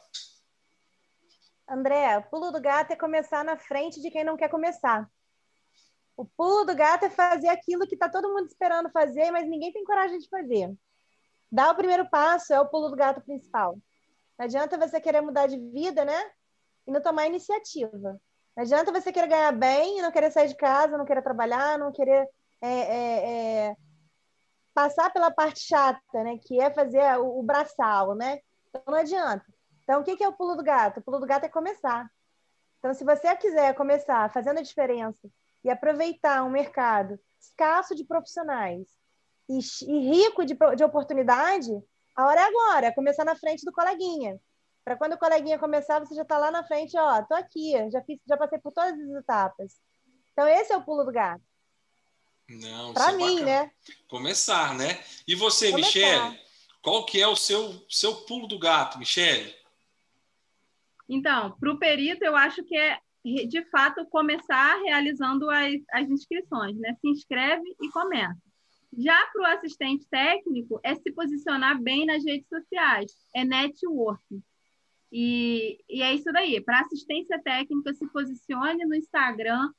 André, 1.68 2.18
o 2.18 2.24
pulo 2.24 2.52
do 2.52 2.60
gato 2.60 2.92
é 2.92 2.96
começar 2.98 3.46
na 3.46 3.58
frente 3.58 4.02
de 4.02 4.12
quem 4.12 4.26
não 4.26 4.36
quer 4.36 4.50
começar. 4.50 5.10
O 6.18 6.26
pulo 6.26 6.66
do 6.66 6.76
gato 6.76 7.06
é 7.06 7.10
fazer 7.10 7.48
aquilo 7.48 7.88
que 7.88 7.96
está 7.96 8.10
todo 8.10 8.28
mundo 8.28 8.46
esperando 8.46 8.92
fazer, 8.92 9.32
mas 9.32 9.50
ninguém 9.50 9.72
tem 9.72 9.84
coragem 9.86 10.20
de 10.20 10.28
fazer. 10.28 10.70
Dar 11.52 11.72
o 11.72 11.76
primeiro 11.76 12.10
passo 12.10 12.54
é 12.54 12.60
o 12.60 12.68
pulo 12.68 12.90
do 12.90 12.96
gato 12.96 13.22
principal. 13.22 13.78
Não 14.38 14.46
adianta 14.46 14.78
você 14.78 15.00
querer 15.00 15.22
mudar 15.22 15.48
de 15.48 15.58
vida, 15.58 16.04
né? 16.06 16.32
E 16.88 16.92
não 16.92 17.02
tomar 17.02 17.28
iniciativa. 17.28 18.20
Não 18.56 18.64
adianta 18.64 18.92
você 18.92 19.12
querer 19.12 19.28
ganhar 19.28 19.52
bem 19.52 20.00
e 20.00 20.02
não 20.02 20.12
querer 20.12 20.32
sair 20.32 20.48
de 20.48 20.56
casa, 20.56 20.98
não 20.98 21.06
querer 21.06 21.22
trabalhar, 21.22 21.78
não 21.78 21.92
querer 21.92 22.28
é, 22.62 22.70
é, 22.70 23.30
é, 23.68 23.76
passar 24.74 25.12
pela 25.12 25.32
parte 25.32 25.62
chata, 25.62 26.24
né? 26.24 26.38
Que 26.38 26.60
é 26.60 26.70
fazer 26.70 27.20
o, 27.20 27.40
o 27.40 27.44
braçal, 27.44 28.16
né? 28.16 28.40
Então 28.70 28.84
não 28.88 28.96
adianta. 28.96 29.46
Então 29.84 30.02
o 30.02 30.04
que, 30.04 30.16
que 30.16 30.24
é 30.24 30.28
o 30.28 30.34
pulo 30.34 30.56
do 30.56 30.64
gato? 30.64 31.00
O 31.00 31.04
pulo 31.04 31.20
do 31.20 31.26
gato 31.26 31.46
é 31.46 31.50
começar. 31.50 32.10
Então, 32.82 32.96
se 32.96 33.04
você 33.04 33.36
quiser 33.36 33.76
começar 33.76 34.34
fazendo 34.34 34.58
a 34.58 34.64
diferença 34.64 35.30
e 35.64 35.70
aproveitar 35.70 36.44
um 36.44 36.50
mercado 36.50 37.20
escasso 37.40 37.94
de 37.94 38.04
profissionais 38.04 38.88
e, 39.48 39.60
e 39.60 40.00
rico 40.10 40.44
de, 40.44 40.58
de 40.76 40.84
oportunidade, 40.84 41.72
a 42.16 42.26
hora 42.26 42.42
é 42.42 42.44
agora, 42.44 42.88
é 42.88 42.92
começar 42.92 43.24
na 43.24 43.36
frente 43.36 43.64
do 43.64 43.72
coleguinha. 43.72 44.40
Para 44.84 44.96
quando 44.96 45.14
o 45.14 45.18
coleguinha 45.18 45.60
começar, 45.60 46.00
você 46.00 46.16
já 46.16 46.24
está 46.24 46.38
lá 46.38 46.50
na 46.50 46.64
frente, 46.64 46.98
ó, 46.98 47.22
tô 47.24 47.36
aqui, 47.36 47.74
já 47.92 48.02
fiz, 48.02 48.20
já 48.28 48.36
passei 48.36 48.60
por 48.60 48.72
todas 48.72 48.94
as 48.94 49.10
etapas. 49.22 49.80
Então 50.32 50.48
esse 50.48 50.74
é 50.74 50.78
o 50.78 50.84
pulo 50.84 51.04
do 51.04 51.12
gato. 51.12 51.44
Não, 52.50 52.94
para 52.94 53.12
é 53.14 53.16
mim, 53.16 53.40
bacana. 53.40 53.46
né? 53.46 53.72
Começar, 54.08 54.76
né? 54.76 55.04
E 55.28 55.36
você, 55.36 55.72
Começar. 55.72 55.88
Michele, 55.88 56.40
qual 56.82 57.06
que 57.06 57.22
é 57.22 57.28
o 57.28 57.36
seu 57.36 57.86
seu 57.90 58.16
pulo 58.26 58.48
do 58.48 58.60
gato, 58.60 58.98
Michele? 58.98 59.56
Então, 61.08 61.56
para 61.60 61.72
o 61.72 61.78
perito, 61.78 62.24
eu 62.24 62.36
acho 62.36 62.64
que 62.64 62.76
é 62.76 63.00
de 63.24 63.64
fato 63.70 64.06
começar 64.08 64.82
realizando 64.82 65.50
as, 65.50 65.76
as 65.92 66.10
inscrições, 66.10 66.76
né? 66.78 66.98
Se 67.00 67.08
inscreve 67.08 67.64
e 67.82 67.90
começa. 67.90 68.38
Já 68.98 69.26
para 69.28 69.42
o 69.42 69.46
assistente 69.46 70.06
técnico, 70.10 70.80
é 70.84 70.96
se 70.96 71.12
posicionar 71.12 71.80
bem 71.82 72.06
nas 72.06 72.26
redes 72.26 72.48
sociais, 72.50 73.16
é 73.34 73.46
networking. 73.46 74.44
E, 75.12 75.84
e 75.90 76.02
é 76.02 76.14
isso 76.14 76.32
daí. 76.32 76.62
Para 76.62 76.82
assistência 76.82 77.42
técnica, 77.44 77.94
se 77.94 78.08
posicione 78.08 78.86
no 78.86 78.96
Instagram, 78.96 79.70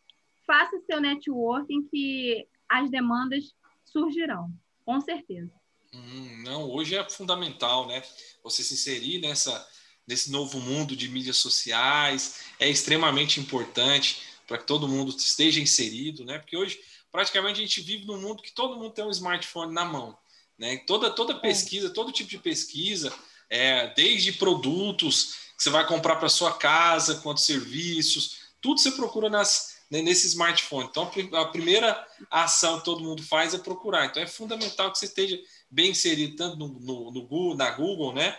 faça 0.46 0.78
seu 0.80 1.00
networking, 1.00 1.88
que 1.88 2.46
as 2.68 2.90
demandas 2.90 3.54
surgirão, 3.84 4.50
com 4.84 5.00
certeza. 5.00 5.52
Hum, 5.94 6.42
não, 6.44 6.70
hoje 6.70 6.96
é 6.96 7.08
fundamental, 7.08 7.86
né? 7.86 8.02
Você 8.42 8.62
se 8.62 8.74
inserir 8.74 9.20
nessa, 9.20 9.66
nesse 10.06 10.30
novo 10.30 10.60
mundo 10.60 10.96
de 10.96 11.08
mídias 11.08 11.36
sociais 11.36 12.46
é 12.58 12.68
extremamente 12.68 13.40
importante 13.40 14.22
para 14.46 14.58
que 14.58 14.66
todo 14.66 14.88
mundo 14.88 15.14
esteja 15.16 15.60
inserido, 15.60 16.24
né? 16.24 16.38
Porque 16.38 16.56
hoje 16.56 16.78
praticamente 17.10 17.60
a 17.60 17.64
gente 17.64 17.80
vive 17.82 18.06
num 18.06 18.20
mundo 18.20 18.42
que 18.42 18.52
todo 18.52 18.76
mundo 18.76 18.94
tem 18.94 19.04
um 19.04 19.10
smartphone 19.10 19.72
na 19.72 19.84
mão. 19.84 20.16
Né? 20.58 20.78
Toda, 20.86 21.10
toda 21.10 21.34
é. 21.34 21.38
pesquisa, 21.38 21.92
todo 21.92 22.12
tipo 22.12 22.30
de 22.30 22.38
pesquisa, 22.38 23.12
é, 23.52 23.88
desde 23.88 24.32
produtos 24.32 25.34
que 25.54 25.62
você 25.62 25.68
vai 25.68 25.86
comprar 25.86 26.16
para 26.16 26.30
sua 26.30 26.54
casa, 26.54 27.16
quanto 27.16 27.42
serviços, 27.42 28.38
tudo 28.62 28.80
você 28.80 28.90
procura 28.92 29.28
nas, 29.28 29.76
né, 29.90 30.00
nesse 30.00 30.26
smartphone. 30.28 30.88
Então, 30.88 31.12
a 31.34 31.44
primeira 31.44 32.06
ação 32.30 32.78
que 32.78 32.86
todo 32.86 33.04
mundo 33.04 33.22
faz 33.22 33.52
é 33.52 33.58
procurar. 33.58 34.06
Então, 34.06 34.22
é 34.22 34.26
fundamental 34.26 34.90
que 34.90 34.98
você 34.98 35.04
esteja 35.04 35.38
bem 35.70 35.90
inserido 35.90 36.34
tanto 36.34 36.56
no, 36.56 36.68
no, 36.80 37.10
no 37.10 37.26
Google, 37.26 37.54
na 37.54 37.70
Google, 37.72 38.14
né? 38.14 38.38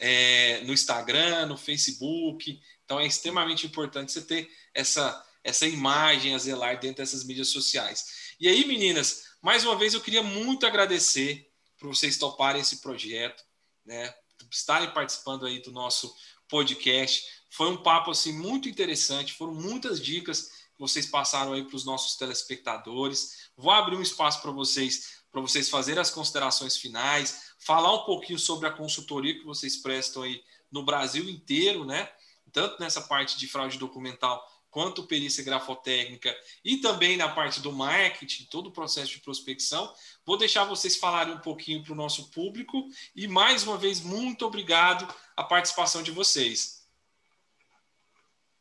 É, 0.00 0.62
no 0.64 0.72
Instagram, 0.72 1.46
no 1.46 1.58
Facebook. 1.58 2.58
Então, 2.82 2.98
é 2.98 3.06
extremamente 3.06 3.66
importante 3.66 4.10
você 4.10 4.22
ter 4.22 4.50
essa 4.74 5.22
essa 5.44 5.64
imagem 5.64 6.34
a 6.34 6.38
zelar 6.38 6.80
dentro 6.80 6.96
dessas 6.96 7.22
mídias 7.22 7.50
sociais. 7.50 8.34
E 8.40 8.48
aí, 8.48 8.66
meninas, 8.66 9.26
mais 9.40 9.64
uma 9.64 9.76
vez 9.76 9.94
eu 9.94 10.00
queria 10.00 10.20
muito 10.20 10.66
agradecer 10.66 11.48
por 11.78 11.86
vocês 11.86 12.18
toparem 12.18 12.60
esse 12.60 12.80
projeto, 12.80 13.44
né? 13.84 14.12
Estarem 14.50 14.92
participando 14.92 15.46
aí 15.46 15.60
do 15.60 15.72
nosso 15.72 16.14
podcast. 16.48 17.24
Foi 17.50 17.68
um 17.68 17.82
papo 17.82 18.10
assim 18.10 18.32
muito 18.32 18.68
interessante, 18.68 19.32
foram 19.32 19.54
muitas 19.54 20.00
dicas 20.00 20.42
que 20.42 20.80
vocês 20.80 21.06
passaram 21.06 21.52
aí 21.52 21.64
para 21.64 21.76
os 21.76 21.84
nossos 21.84 22.16
telespectadores. 22.16 23.50
Vou 23.56 23.72
abrir 23.72 23.96
um 23.96 24.02
espaço 24.02 24.42
para 24.42 24.50
vocês 24.50 25.16
para 25.36 25.42
vocês 25.42 25.68
fazerem 25.68 26.00
as 26.00 26.10
considerações 26.10 26.78
finais, 26.78 27.52
falar 27.58 27.92
um 27.92 28.06
pouquinho 28.06 28.38
sobre 28.38 28.66
a 28.66 28.72
consultoria 28.72 29.38
que 29.38 29.44
vocês 29.44 29.76
prestam 29.76 30.22
aí 30.22 30.42
no 30.72 30.82
Brasil 30.82 31.28
inteiro, 31.28 31.84
né? 31.84 32.10
Tanto 32.52 32.80
nessa 32.80 33.02
parte 33.02 33.36
de 33.36 33.46
fraude 33.46 33.76
documental 33.76 34.42
quanto 34.76 35.06
perícia 35.06 35.42
grafotécnica 35.42 36.36
e 36.62 36.76
também 36.76 37.16
na 37.16 37.30
parte 37.30 37.62
do 37.62 37.72
marketing, 37.72 38.46
todo 38.50 38.66
o 38.66 38.70
processo 38.70 39.12
de 39.12 39.22
prospecção. 39.22 39.90
Vou 40.22 40.36
deixar 40.36 40.64
vocês 40.64 40.98
falarem 40.98 41.32
um 41.32 41.38
pouquinho 41.38 41.82
para 41.82 41.94
o 41.94 41.96
nosso 41.96 42.30
público 42.30 42.86
e 43.16 43.26
mais 43.26 43.66
uma 43.66 43.78
vez 43.78 44.04
muito 44.04 44.44
obrigado 44.44 45.10
a 45.34 45.42
participação 45.42 46.02
de 46.02 46.10
vocês. 46.10 46.86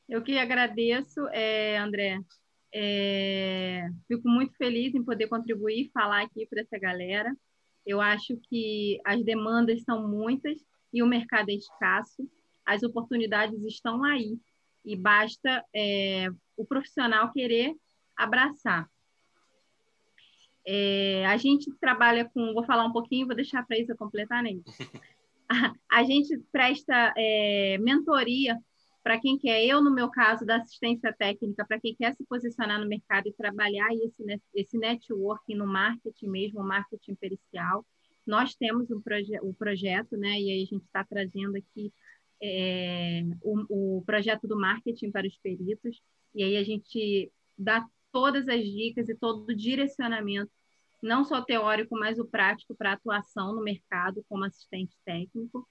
Eu 0.08 0.24
que 0.24 0.38
agradeço, 0.38 1.28
é, 1.34 1.78
André. 1.80 2.22
É, 2.74 3.90
fico 4.08 4.30
muito 4.30 4.56
feliz 4.56 4.96
em 4.96 5.04
poder 5.04 5.28
contribuir, 5.28 5.92
falar 5.94 6.22
aqui 6.22 6.46
para 6.46 6.62
essa 6.62 6.80
galera. 6.80 7.36
Eu 7.86 8.00
acho 8.00 8.40
que 8.50 9.02
as 9.06 9.22
demandas 9.22 9.82
são 9.82 10.08
muitas 10.08 10.58
e 10.94 11.04
o 11.04 11.08
mercado 11.08 11.50
é 11.50 11.56
escasso. 11.56 12.26
As 12.66 12.84
oportunidades 12.84 13.62
estão 13.66 14.02
aí 14.06 14.40
e 14.86 14.96
basta 14.96 15.66
é, 15.74 16.28
o 16.56 16.66
profissional 16.66 17.32
querer 17.32 17.76
abraçar. 18.16 18.90
É, 20.66 21.26
a 21.28 21.38
gente 21.38 21.72
trabalha 21.80 22.26
com, 22.26 22.54
vou 22.54 22.64
falar 22.64 22.86
um 22.86 22.92
pouquinho, 22.92 23.28
vou 23.28 23.36
deixar 23.36 23.66
para 23.66 23.78
Isa 23.78 23.96
completar, 23.96 24.42
nem. 24.42 24.64
A, 25.50 25.74
a, 25.92 26.04
gente 26.04 26.38
presta 26.52 27.14
é, 27.16 27.78
mentoria 27.80 28.58
para 29.04 29.20
quem 29.20 29.38
quer, 29.38 29.64
eu 29.64 29.84
no 29.84 29.94
meu 29.94 30.10
caso 30.10 30.44
da 30.44 30.56
assistência 30.56 31.14
técnica, 31.14 31.64
para 31.64 31.80
quem 31.80 31.94
quer 31.94 32.16
se 32.16 32.26
posicionar 32.26 32.80
no 32.80 32.88
mercado 32.88 33.28
e 33.28 33.34
trabalhar 33.34 33.88
esse, 33.94 34.42
esse 34.56 34.78
networking 34.80 35.54
no 35.54 35.68
marketing 35.68 36.28
mesmo, 36.28 36.64
marketing 36.64 37.14
pericial. 37.14 37.86
Nós 38.26 38.56
temos 38.56 38.90
um, 38.90 39.00
proje 39.00 39.40
um 39.44 39.54
projeto, 39.54 40.18
né? 40.18 40.40
E 40.42 40.50
aí 40.50 40.64
a 40.64 40.66
gente 40.66 40.86
está 40.86 41.04
trazendo 41.04 41.56
aqui 41.56 41.94
é, 42.42 43.24
o, 43.42 43.98
o 43.98 44.04
projeto 44.06 44.48
do 44.48 44.58
marketing 44.58 45.12
para 45.12 45.28
os 45.28 45.38
peritos, 45.38 46.02
e 46.34 46.44
aí 46.44 46.58
a 46.58 46.64
gente 46.64 47.32
dá 47.58 47.86
todas 48.12 48.48
as 48.48 48.64
dicas 48.64 49.10
e 49.10 49.16
todo 49.16 49.50
o 49.50 49.56
direcionamento, 49.56 50.52
não 51.02 51.24
só 51.24 51.42
teórico, 51.42 51.98
mas 51.98 52.18
o 52.18 52.26
prático 52.26 52.76
para 52.76 52.94
atuação 52.94 53.54
no 53.54 53.62
mercado 53.62 54.26
como 54.28 54.46
assistente 54.46 54.96
técnico. 55.06 55.68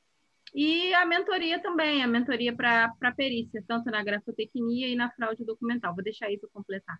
E 0.55 0.95
a 0.95 1.05
mentoria 1.05 1.61
também, 1.61 2.03
a 2.03 2.07
mentoria 2.07 2.55
para 2.55 3.12
perícia, 3.17 3.65
tanto 3.67 3.91
na 3.91 4.05
grafotecnia 4.05 4.87
e 4.87 4.95
na 4.95 5.11
fraude 5.11 5.45
documental. 5.45 5.95
Vou 5.95 6.05
deixar 6.05 6.31
isso 6.31 6.49
completar. 6.53 6.97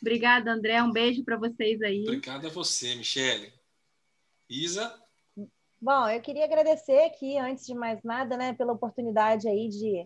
Obrigada, 0.00 0.50
André. 0.50 0.82
Um 0.82 0.90
beijo 0.90 1.22
para 1.22 1.36
vocês 1.36 1.82
aí. 1.82 2.02
Obrigada 2.04 2.48
a 2.48 2.50
você, 2.50 2.94
Michele. 2.94 3.52
Isa? 4.48 5.05
Bom, 5.86 6.08
eu 6.08 6.20
queria 6.20 6.46
agradecer 6.46 7.04
aqui, 7.04 7.38
antes 7.38 7.64
de 7.64 7.72
mais 7.72 8.02
nada, 8.02 8.36
né, 8.36 8.52
pela 8.52 8.72
oportunidade 8.72 9.48
aí 9.48 9.68
de 9.68 10.04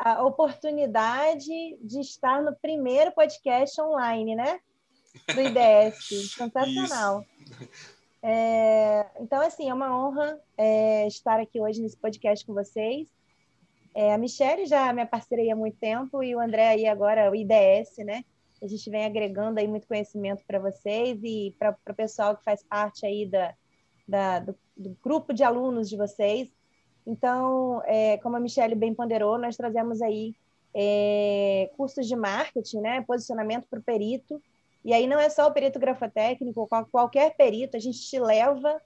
a 0.00 0.24
oportunidade 0.24 1.78
de 1.80 2.00
estar 2.00 2.42
no 2.42 2.52
primeiro 2.56 3.12
podcast 3.12 3.80
online, 3.80 4.34
né? 4.34 4.58
Do 5.32 5.40
IDS. 5.40 6.34
Sensacional. 6.34 7.24
É, 8.20 9.06
então, 9.20 9.40
assim, 9.40 9.70
é 9.70 9.72
uma 9.72 9.96
honra 9.96 10.36
é, 10.58 11.06
estar 11.06 11.38
aqui 11.38 11.60
hoje 11.60 11.80
nesse 11.80 11.96
podcast 11.96 12.44
com 12.44 12.52
vocês. 12.52 13.06
É, 13.94 14.12
a 14.12 14.18
Michelle 14.18 14.66
já 14.66 14.92
me 14.92 15.06
parceria 15.06 15.52
há 15.52 15.56
muito 15.56 15.78
tempo 15.78 16.24
e 16.24 16.34
o 16.34 16.40
André 16.40 16.70
aí 16.70 16.88
agora, 16.88 17.30
o 17.30 17.36
IDS, 17.36 17.98
né? 17.98 18.24
A 18.60 18.66
gente 18.66 18.90
vem 18.90 19.04
agregando 19.04 19.60
aí 19.60 19.68
muito 19.68 19.86
conhecimento 19.86 20.42
para 20.44 20.58
vocês 20.58 21.20
e 21.22 21.54
para 21.56 21.78
o 21.88 21.94
pessoal 21.94 22.36
que 22.36 22.42
faz 22.42 22.64
parte 22.64 23.06
aí 23.06 23.26
da, 23.26 23.54
da, 24.06 24.38
do, 24.38 24.54
do, 24.76 24.96
grupo 25.02 25.32
de 25.32 25.42
alunos 25.42 25.88
de 25.88 25.96
vocês. 25.96 26.48
Então, 27.06 27.82
é, 27.84 28.18
como 28.18 28.36
a 28.36 28.40
Michelle 28.40 28.74
bem 28.74 28.94
ponderou, 28.94 29.38
nós 29.38 29.56
trazemos 29.56 30.00
aí 30.00 30.34
é, 30.74 31.70
cursos 31.76 32.06
de 32.06 32.16
marketing, 32.16 32.80
né, 32.80 33.00
posicionamento 33.02 33.66
para 33.68 33.78
o 33.78 33.82
perito, 33.82 34.42
e 34.84 34.92
aí 34.92 35.06
não 35.06 35.18
é 35.18 35.30
só 35.30 35.46
o 35.46 35.52
perito 35.52 35.78
grafotécnico, 35.78 36.68
qualquer 36.90 37.34
perito, 37.36 37.76
a 37.76 37.80
gente 37.80 38.00
te 38.00 38.18
leva 38.18 38.80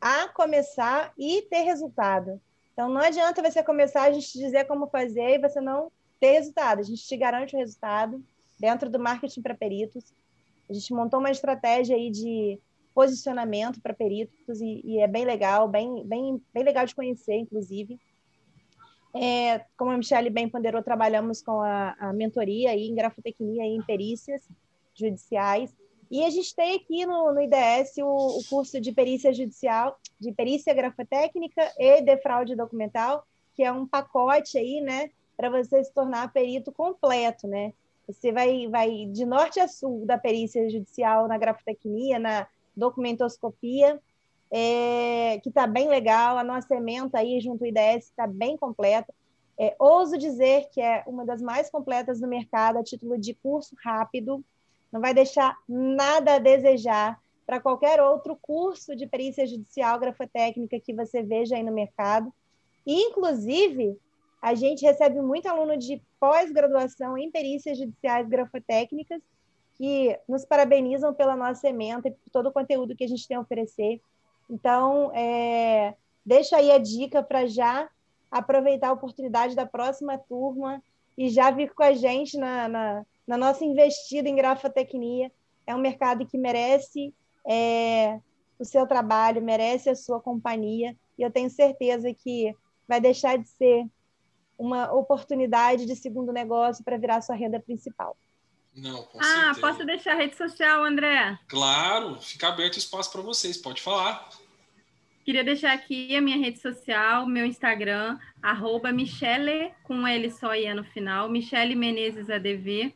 a 0.00 0.28
começar 0.28 1.12
e 1.18 1.42
ter 1.42 1.62
resultado. 1.62 2.40
Então, 2.72 2.88
não 2.88 3.00
adianta 3.00 3.42
você 3.42 3.62
começar 3.62 4.04
a 4.04 4.12
gente 4.12 4.32
te 4.32 4.38
dizer 4.38 4.66
como 4.66 4.86
fazer 4.86 5.34
e 5.34 5.38
você 5.38 5.60
não 5.60 5.92
ter 6.18 6.32
resultado. 6.32 6.80
A 6.80 6.82
gente 6.82 7.06
te 7.06 7.16
garante 7.16 7.54
o 7.54 7.58
resultado 7.58 8.22
dentro 8.58 8.88
do 8.88 8.98
marketing 8.98 9.42
para 9.42 9.54
peritos. 9.54 10.12
A 10.70 10.72
gente 10.72 10.94
montou 10.94 11.20
uma 11.20 11.30
estratégia 11.30 11.96
aí 11.96 12.10
de 12.10 12.58
posicionamento 12.94 13.80
para 13.80 13.94
peritos 13.94 14.60
e, 14.60 14.80
e, 14.84 14.98
é 15.00 15.08
bem 15.08 15.24
legal, 15.24 15.68
bem, 15.68 16.04
bem, 16.06 16.40
bem 16.52 16.64
legal 16.64 16.86
de 16.86 16.94
conhecer, 16.94 17.34
inclusive. 17.34 17.98
É, 19.14 19.64
como 19.76 19.90
a 19.90 19.96
Michelle 19.96 20.30
bem 20.30 20.48
ponderou, 20.48 20.82
trabalhamos 20.82 21.42
com 21.42 21.60
a, 21.60 21.94
a 21.98 22.12
mentoria 22.12 22.74
em 22.74 22.94
grafotecnia 22.94 23.64
e 23.64 23.76
em 23.76 23.82
perícias 23.82 24.48
judiciais. 24.94 25.74
E 26.10 26.24
a 26.24 26.30
gente 26.30 26.54
tem 26.54 26.76
aqui 26.76 27.06
no, 27.06 27.32
no 27.32 27.40
IDS 27.40 27.96
o, 27.98 28.38
o, 28.38 28.44
curso 28.48 28.80
de 28.80 28.92
perícia 28.92 29.32
judicial, 29.32 29.98
de 30.20 30.32
perícia 30.32 30.74
grafotécnica 30.74 31.72
e 31.78 32.02
de 32.02 32.16
fraude 32.18 32.54
documental, 32.54 33.26
que 33.54 33.62
é 33.62 33.72
um 33.72 33.86
pacote 33.86 34.58
aí, 34.58 34.80
né, 34.80 35.10
para 35.36 35.48
você 35.48 35.82
se 35.82 35.92
tornar 35.92 36.32
perito 36.32 36.70
completo, 36.70 37.46
né? 37.46 37.72
Você 38.06 38.32
vai, 38.32 38.68
vai 38.68 39.06
de 39.06 39.24
norte 39.24 39.60
a 39.60 39.68
sul 39.68 40.04
da 40.04 40.18
perícia 40.18 40.68
judicial 40.68 41.28
na 41.28 41.38
grafotecnia, 41.38 42.18
na 42.18 42.46
documentoscopia, 42.76 44.00
é, 44.50 45.38
que 45.42 45.48
está 45.48 45.66
bem 45.66 45.88
legal. 45.88 46.36
A 46.36 46.44
nossa 46.44 46.74
ementa 46.74 47.18
aí 47.18 47.40
junto 47.40 47.62
ao 47.62 47.68
IDS 47.68 48.06
está 48.06 48.26
bem 48.26 48.56
completa. 48.56 49.12
É, 49.58 49.74
ouso 49.78 50.18
dizer 50.18 50.68
que 50.70 50.80
é 50.80 51.04
uma 51.06 51.24
das 51.24 51.40
mais 51.40 51.70
completas 51.70 52.20
do 52.20 52.28
mercado, 52.28 52.78
a 52.78 52.82
título 52.82 53.18
de 53.18 53.34
curso 53.34 53.74
rápido. 53.82 54.44
Não 54.90 55.00
vai 55.00 55.14
deixar 55.14 55.56
nada 55.68 56.34
a 56.34 56.38
desejar 56.38 57.18
para 57.46 57.60
qualquer 57.60 58.00
outro 58.00 58.36
curso 58.40 58.94
de 58.94 59.06
perícia 59.06 59.46
judicial 59.46 59.98
grafotécnica 59.98 60.80
que 60.80 60.94
você 60.94 61.22
veja 61.22 61.56
aí 61.56 61.62
no 61.62 61.72
mercado. 61.72 62.32
E, 62.86 63.08
inclusive, 63.08 63.98
a 64.40 64.54
gente 64.54 64.84
recebe 64.84 65.20
muito 65.20 65.46
aluno 65.46 65.76
de 65.76 66.02
pós-graduação 66.18 67.16
em 67.16 67.30
perícias 67.30 67.78
judiciais 67.78 68.28
grafotécnicas 68.28 69.22
que 69.82 70.16
nos 70.28 70.44
parabenizam 70.44 71.12
pela 71.12 71.34
nossa 71.34 71.68
ementa 71.68 72.06
e 72.06 72.12
por 72.12 72.30
todo 72.30 72.50
o 72.50 72.52
conteúdo 72.52 72.94
que 72.94 73.02
a 73.02 73.08
gente 73.08 73.26
tem 73.26 73.36
a 73.36 73.40
oferecer. 73.40 74.00
Então, 74.48 75.10
é, 75.12 75.96
deixa 76.24 76.56
aí 76.56 76.70
a 76.70 76.78
dica 76.78 77.20
para 77.20 77.48
já 77.48 77.90
aproveitar 78.30 78.90
a 78.90 78.92
oportunidade 78.92 79.56
da 79.56 79.66
próxima 79.66 80.16
turma 80.16 80.80
e 81.18 81.28
já 81.28 81.50
vir 81.50 81.74
com 81.74 81.82
a 81.82 81.94
gente 81.94 82.38
na, 82.38 82.68
na, 82.68 83.06
na 83.26 83.36
nossa 83.36 83.64
investida 83.64 84.28
em 84.28 84.36
grafotecnia. 84.36 85.32
É 85.66 85.74
um 85.74 85.80
mercado 85.80 86.26
que 86.26 86.38
merece 86.38 87.12
é, 87.44 88.20
o 88.60 88.64
seu 88.64 88.86
trabalho, 88.86 89.42
merece 89.42 89.90
a 89.90 89.96
sua 89.96 90.20
companhia, 90.20 90.96
e 91.18 91.22
eu 91.22 91.30
tenho 91.32 91.50
certeza 91.50 92.14
que 92.14 92.54
vai 92.86 93.00
deixar 93.00 93.36
de 93.36 93.48
ser 93.48 93.84
uma 94.56 94.92
oportunidade 94.92 95.86
de 95.86 95.96
segundo 95.96 96.32
negócio 96.32 96.84
para 96.84 96.96
virar 96.96 97.20
sua 97.20 97.34
renda 97.34 97.58
principal. 97.58 98.16
Não, 98.74 99.02
com 99.02 99.20
ah, 99.20 99.24
certeza. 99.24 99.60
posso 99.60 99.84
deixar 99.84 100.12
a 100.12 100.16
rede 100.16 100.36
social, 100.36 100.84
André? 100.84 101.38
Claro, 101.46 102.18
fica 102.20 102.48
aberto 102.48 102.78
espaço 102.78 103.12
para 103.12 103.20
vocês, 103.20 103.56
pode 103.56 103.82
falar. 103.82 104.30
Queria 105.24 105.44
deixar 105.44 105.72
aqui 105.72 106.16
a 106.16 106.20
minha 106.20 106.36
rede 106.36 106.58
social, 106.58 107.26
meu 107.26 107.46
Instagram, 107.46 108.18
arroba 108.42 108.90
Michele, 108.90 109.72
com 109.84 110.06
L 110.06 110.30
só 110.30 110.54
e 110.54 110.72
no 110.74 110.82
final, 110.82 111.28
Michele 111.28 111.76
Menezes 111.76 112.28
ADV. 112.28 112.92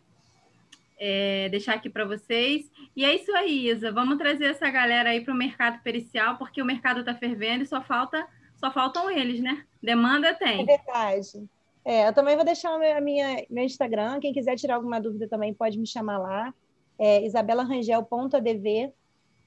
É, 0.98 1.48
deixar 1.50 1.74
aqui 1.74 1.90
para 1.90 2.06
vocês. 2.06 2.70
E 2.96 3.04
é 3.04 3.14
isso 3.14 3.30
aí, 3.36 3.68
Isa. 3.68 3.92
Vamos 3.92 4.16
trazer 4.16 4.46
essa 4.46 4.68
galera 4.70 5.10
aí 5.10 5.20
para 5.20 5.34
o 5.34 5.36
mercado 5.36 5.80
pericial, 5.82 6.36
porque 6.36 6.60
o 6.60 6.64
mercado 6.64 7.00
está 7.00 7.14
fervendo 7.14 7.62
e 7.62 7.66
só 7.66 7.82
falta, 7.82 8.26
só 8.56 8.72
faltam 8.72 9.10
eles, 9.10 9.40
né? 9.40 9.64
Demanda 9.80 10.34
tem. 10.34 10.62
É 10.62 10.64
verdade. 10.64 11.46
É, 11.86 12.08
eu 12.08 12.12
também 12.12 12.34
vou 12.34 12.44
deixar 12.44 12.74
a 12.74 13.00
minha, 13.00 13.46
meu 13.48 13.62
Instagram. 13.62 14.18
Quem 14.18 14.32
quiser 14.32 14.56
tirar 14.56 14.74
alguma 14.74 15.00
dúvida 15.00 15.28
também 15.28 15.54
pode 15.54 15.78
me 15.78 15.86
chamar 15.86 16.18
lá. 16.18 16.52
É 16.98 17.24
isabelarangel.adv. 17.24 18.92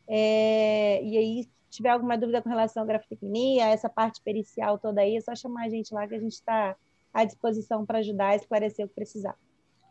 É, 0.08 1.04
e 1.04 1.18
aí, 1.18 1.44
se 1.44 1.50
tiver 1.70 1.90
alguma 1.90 2.18
dúvida 2.18 2.42
com 2.42 2.48
relação 2.48 2.84
à 2.84 2.86
grafotecnia, 2.86 3.66
essa 3.66 3.90
parte 3.90 4.22
pericial 4.22 4.80
toda 4.80 5.02
aí, 5.02 5.18
é 5.18 5.22
só 5.22 5.36
chamar 5.36 5.66
a 5.66 5.70
gente 5.70 5.94
lá 5.94 6.08
que 6.08 6.16
a 6.16 6.20
gente 6.20 6.32
está 6.32 6.78
à 7.14 7.26
disposição 7.26 7.86
para 7.86 8.00
ajudar 8.00 8.30
a 8.30 8.36
esclarecer 8.38 8.86
o 8.86 8.88
que 8.88 8.96
precisar. 8.96 9.38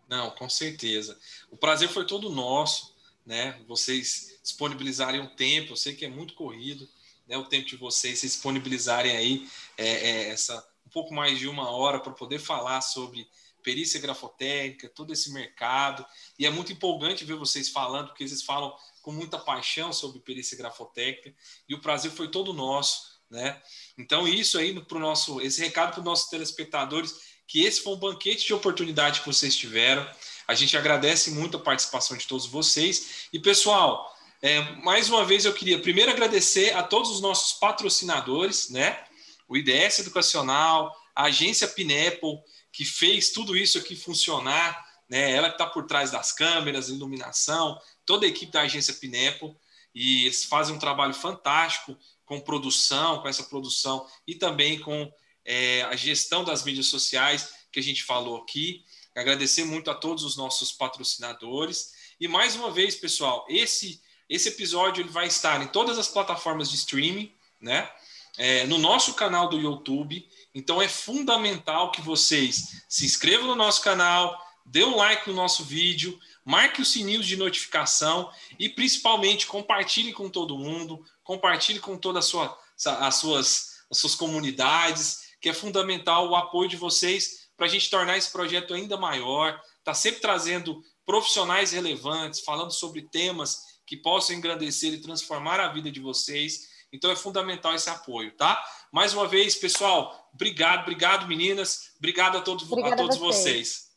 Não, 0.09 0.31
com 0.31 0.49
certeza. 0.49 1.19
O 1.51 1.57
prazer 1.57 1.91
foi 1.91 2.07
todo 2.07 2.31
nosso, 2.31 2.97
né? 3.27 3.61
Vocês 3.69 4.41
disponibilizarem 4.43 5.21
um 5.21 5.29
tempo, 5.37 5.73
eu 5.73 5.77
sei 5.77 5.95
que 5.95 6.07
é 6.07 6.09
muito 6.09 6.33
corrido, 6.33 6.89
né? 7.29 7.37
O 7.37 7.45
tempo 7.45 7.67
de 7.67 7.77
vocês, 7.77 8.21
se 8.21 8.27
disponibilizarem 8.27 9.15
aí 9.15 9.47
é, 9.77 9.87
é, 9.87 10.29
essa 10.31 10.67
pouco 10.99 11.15
mais 11.15 11.39
de 11.39 11.47
uma 11.47 11.71
hora 11.71 12.01
para 12.01 12.13
poder 12.13 12.41
falar 12.41 12.81
sobre 12.81 13.29
perícia 13.63 14.01
grafotécnica, 14.01 14.89
todo 14.89 15.13
esse 15.13 15.33
mercado. 15.33 16.05
E 16.37 16.45
é 16.45 16.51
muito 16.51 16.73
empolgante 16.73 17.25
ver 17.25 17.35
vocês 17.35 17.69
falando, 17.69 18.09
porque 18.09 18.27
vocês 18.27 18.43
falam 18.43 18.75
com 19.01 19.13
muita 19.13 19.39
paixão 19.39 19.93
sobre 19.93 20.19
perícia 20.19 20.59
grafotécnica. 20.59 21.33
E 21.69 21.75
o 21.75 21.81
prazer 21.81 22.11
foi 22.11 22.29
todo 22.29 22.53
nosso, 22.53 23.17
né? 23.31 23.63
Então, 23.97 24.27
isso 24.27 24.59
aí 24.59 24.75
para 24.81 24.99
o 24.99 25.01
nosso, 25.01 25.41
esse 25.41 25.61
recado 25.61 25.93
para 25.93 26.01
os 26.01 26.05
nossos 26.05 26.29
telespectadores, 26.31 27.15
que 27.47 27.65
esse 27.65 27.81
foi 27.81 27.93
um 27.93 27.99
banquete 27.99 28.45
de 28.45 28.55
oportunidade 28.55 29.21
que 29.21 29.27
vocês 29.27 29.55
tiveram. 29.55 30.05
A 30.49 30.55
gente 30.55 30.77
agradece 30.77 31.31
muito 31.31 31.59
a 31.59 31.61
participação 31.61 32.17
de 32.17 32.27
todos 32.27 32.47
vocês. 32.47 33.29
E, 33.33 33.39
pessoal, 33.39 34.17
é, 34.43 34.61
mais 34.83 35.09
uma 35.09 35.25
vez 35.25 35.45
eu 35.45 35.55
queria 35.55 35.79
primeiro 35.79 36.11
agradecer 36.11 36.75
a 36.75 36.83
todos 36.83 37.11
os 37.11 37.21
nossos 37.21 37.53
patrocinadores, 37.53 38.71
né? 38.71 39.05
O 39.49 39.57
IDS 39.57 40.01
Educacional, 40.01 40.95
a 41.15 41.25
agência 41.25 41.67
Pineapple, 41.67 42.39
que 42.71 42.85
fez 42.85 43.31
tudo 43.31 43.57
isso 43.57 43.79
aqui 43.79 43.97
funcionar, 43.97 44.87
né? 45.09 45.33
ela 45.33 45.49
que 45.49 45.55
está 45.55 45.67
por 45.67 45.87
trás 45.87 46.11
das 46.11 46.33
câmeras, 46.33 46.89
iluminação, 46.91 47.81
toda 48.05 48.27
a 48.27 48.29
equipe 48.29 48.53
da 48.53 48.63
agência 48.63 48.95
Pineapple, 48.95 49.57
e 49.95 50.27
eles 50.27 50.45
fazem 50.45 50.77
um 50.77 50.79
trabalho 50.79 51.15
fantástico 51.15 51.97
com 52.25 52.39
produção, 52.39 53.21
com 53.23 53.29
essa 53.29 53.43
produção, 53.45 54.07
e 54.27 54.35
também 54.35 54.79
com 54.79 55.11
é, 55.45 55.83
a 55.85 55.97
gestão 55.97 56.45
das 56.45 56.63
mídias 56.63 56.87
sociais 56.87 57.55
que 57.73 57.81
a 57.81 57.83
gente 57.83 58.05
falou 58.05 58.37
aqui. 58.37 58.85
Agradecer 59.17 59.65
muito 59.65 59.91
a 59.91 59.95
todos 59.95 60.23
os 60.23 60.37
nossos 60.37 60.71
patrocinadores. 60.71 61.93
E 62.21 62.29
mais 62.29 62.55
uma 62.55 62.71
vez, 62.71 62.95
pessoal, 62.95 63.47
esse, 63.49 64.01
esse 64.29 64.51
episódio 64.51 65.03
ele 65.03 65.09
vai 65.09 65.27
estar 65.27 65.61
em 65.63 65.67
todas 65.69 65.99
as 65.99 66.07
plataformas 66.07 66.71
de 66.71 66.77
streaming, 66.77 67.35
né? 67.61 67.91
É, 68.39 68.65
no 68.67 68.79
nosso 68.79 69.15
canal 69.15 69.49
do 69.49 69.59
YouTube. 69.59 70.27
Então 70.55 70.81
é 70.81 70.89
fundamental 70.89 71.91
que 71.91 72.01
vocês 72.01 72.83
se 72.89 73.05
inscrevam 73.05 73.49
no 73.49 73.57
nosso 73.57 73.83
canal, 73.83 74.41
dê 74.65 74.85
um 74.85 74.97
like 74.97 75.29
no 75.29 75.35
nosso 75.35 75.65
vídeo, 75.65 76.19
marque 76.45 76.81
o 76.81 76.85
sininho 76.85 77.23
de 77.23 77.37
notificação 77.37 78.31
e 78.59 78.69
principalmente 78.69 79.47
compartilhe 79.47 80.13
com 80.13 80.31
todo 80.31 80.59
mundo, 80.59 81.05
compartilhe 81.23 81.81
com 81.81 81.99
todas 81.99 82.25
sua, 82.25 82.57
as, 82.87 83.17
suas, 83.17 83.83
as 83.91 83.99
suas 83.99 84.15
comunidades, 84.15 85.29
que 85.41 85.49
é 85.49 85.55
fundamental 85.55 86.29
o 86.29 86.37
apoio 86.37 86.69
de 86.69 86.77
vocês 86.77 87.49
para 87.57 87.67
a 87.67 87.69
gente 87.69 87.91
tornar 87.91 88.17
esse 88.17 88.31
projeto 88.31 88.73
ainda 88.73 88.97
maior. 88.97 89.61
Está 89.79 89.93
sempre 89.93 90.21
trazendo 90.21 90.83
profissionais 91.05 91.73
relevantes, 91.73 92.41
falando 92.41 92.71
sobre 92.71 93.03
temas 93.03 93.79
que 93.87 93.97
possam 93.97 94.37
engrandecer 94.37 94.93
e 94.93 95.01
transformar 95.01 95.59
a 95.59 95.73
vida 95.73 95.91
de 95.91 96.01
vocês. 96.01 96.69
Então 96.93 97.11
é 97.11 97.17
fundamental 97.17 97.75
esse 97.75 97.91
apoio, 97.91 98.35
tá? 98.37 98.63
Mais 98.91 99.13
uma 99.13 99.27
vez, 99.27 99.55
pessoal, 99.55 100.31
obrigado, 100.33 100.83
obrigado, 100.83 101.27
meninas. 101.27 101.93
Obrigado 101.99 102.39
a 102.39 102.41
todos, 102.41 102.65
a 102.73 102.97
todos 102.97 103.17
a 103.17 103.21
vocês. 103.21 103.89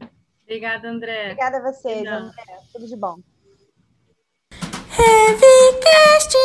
vocês. 0.00 0.10
Obrigada, 0.42 0.88
André. 0.88 1.26
Obrigada 1.26 1.58
a 1.58 1.72
vocês, 1.72 2.06
André. 2.06 2.44
Tudo 2.72 2.86
de 2.86 2.96
bom. 2.96 3.16
Heavycast. 4.98 6.36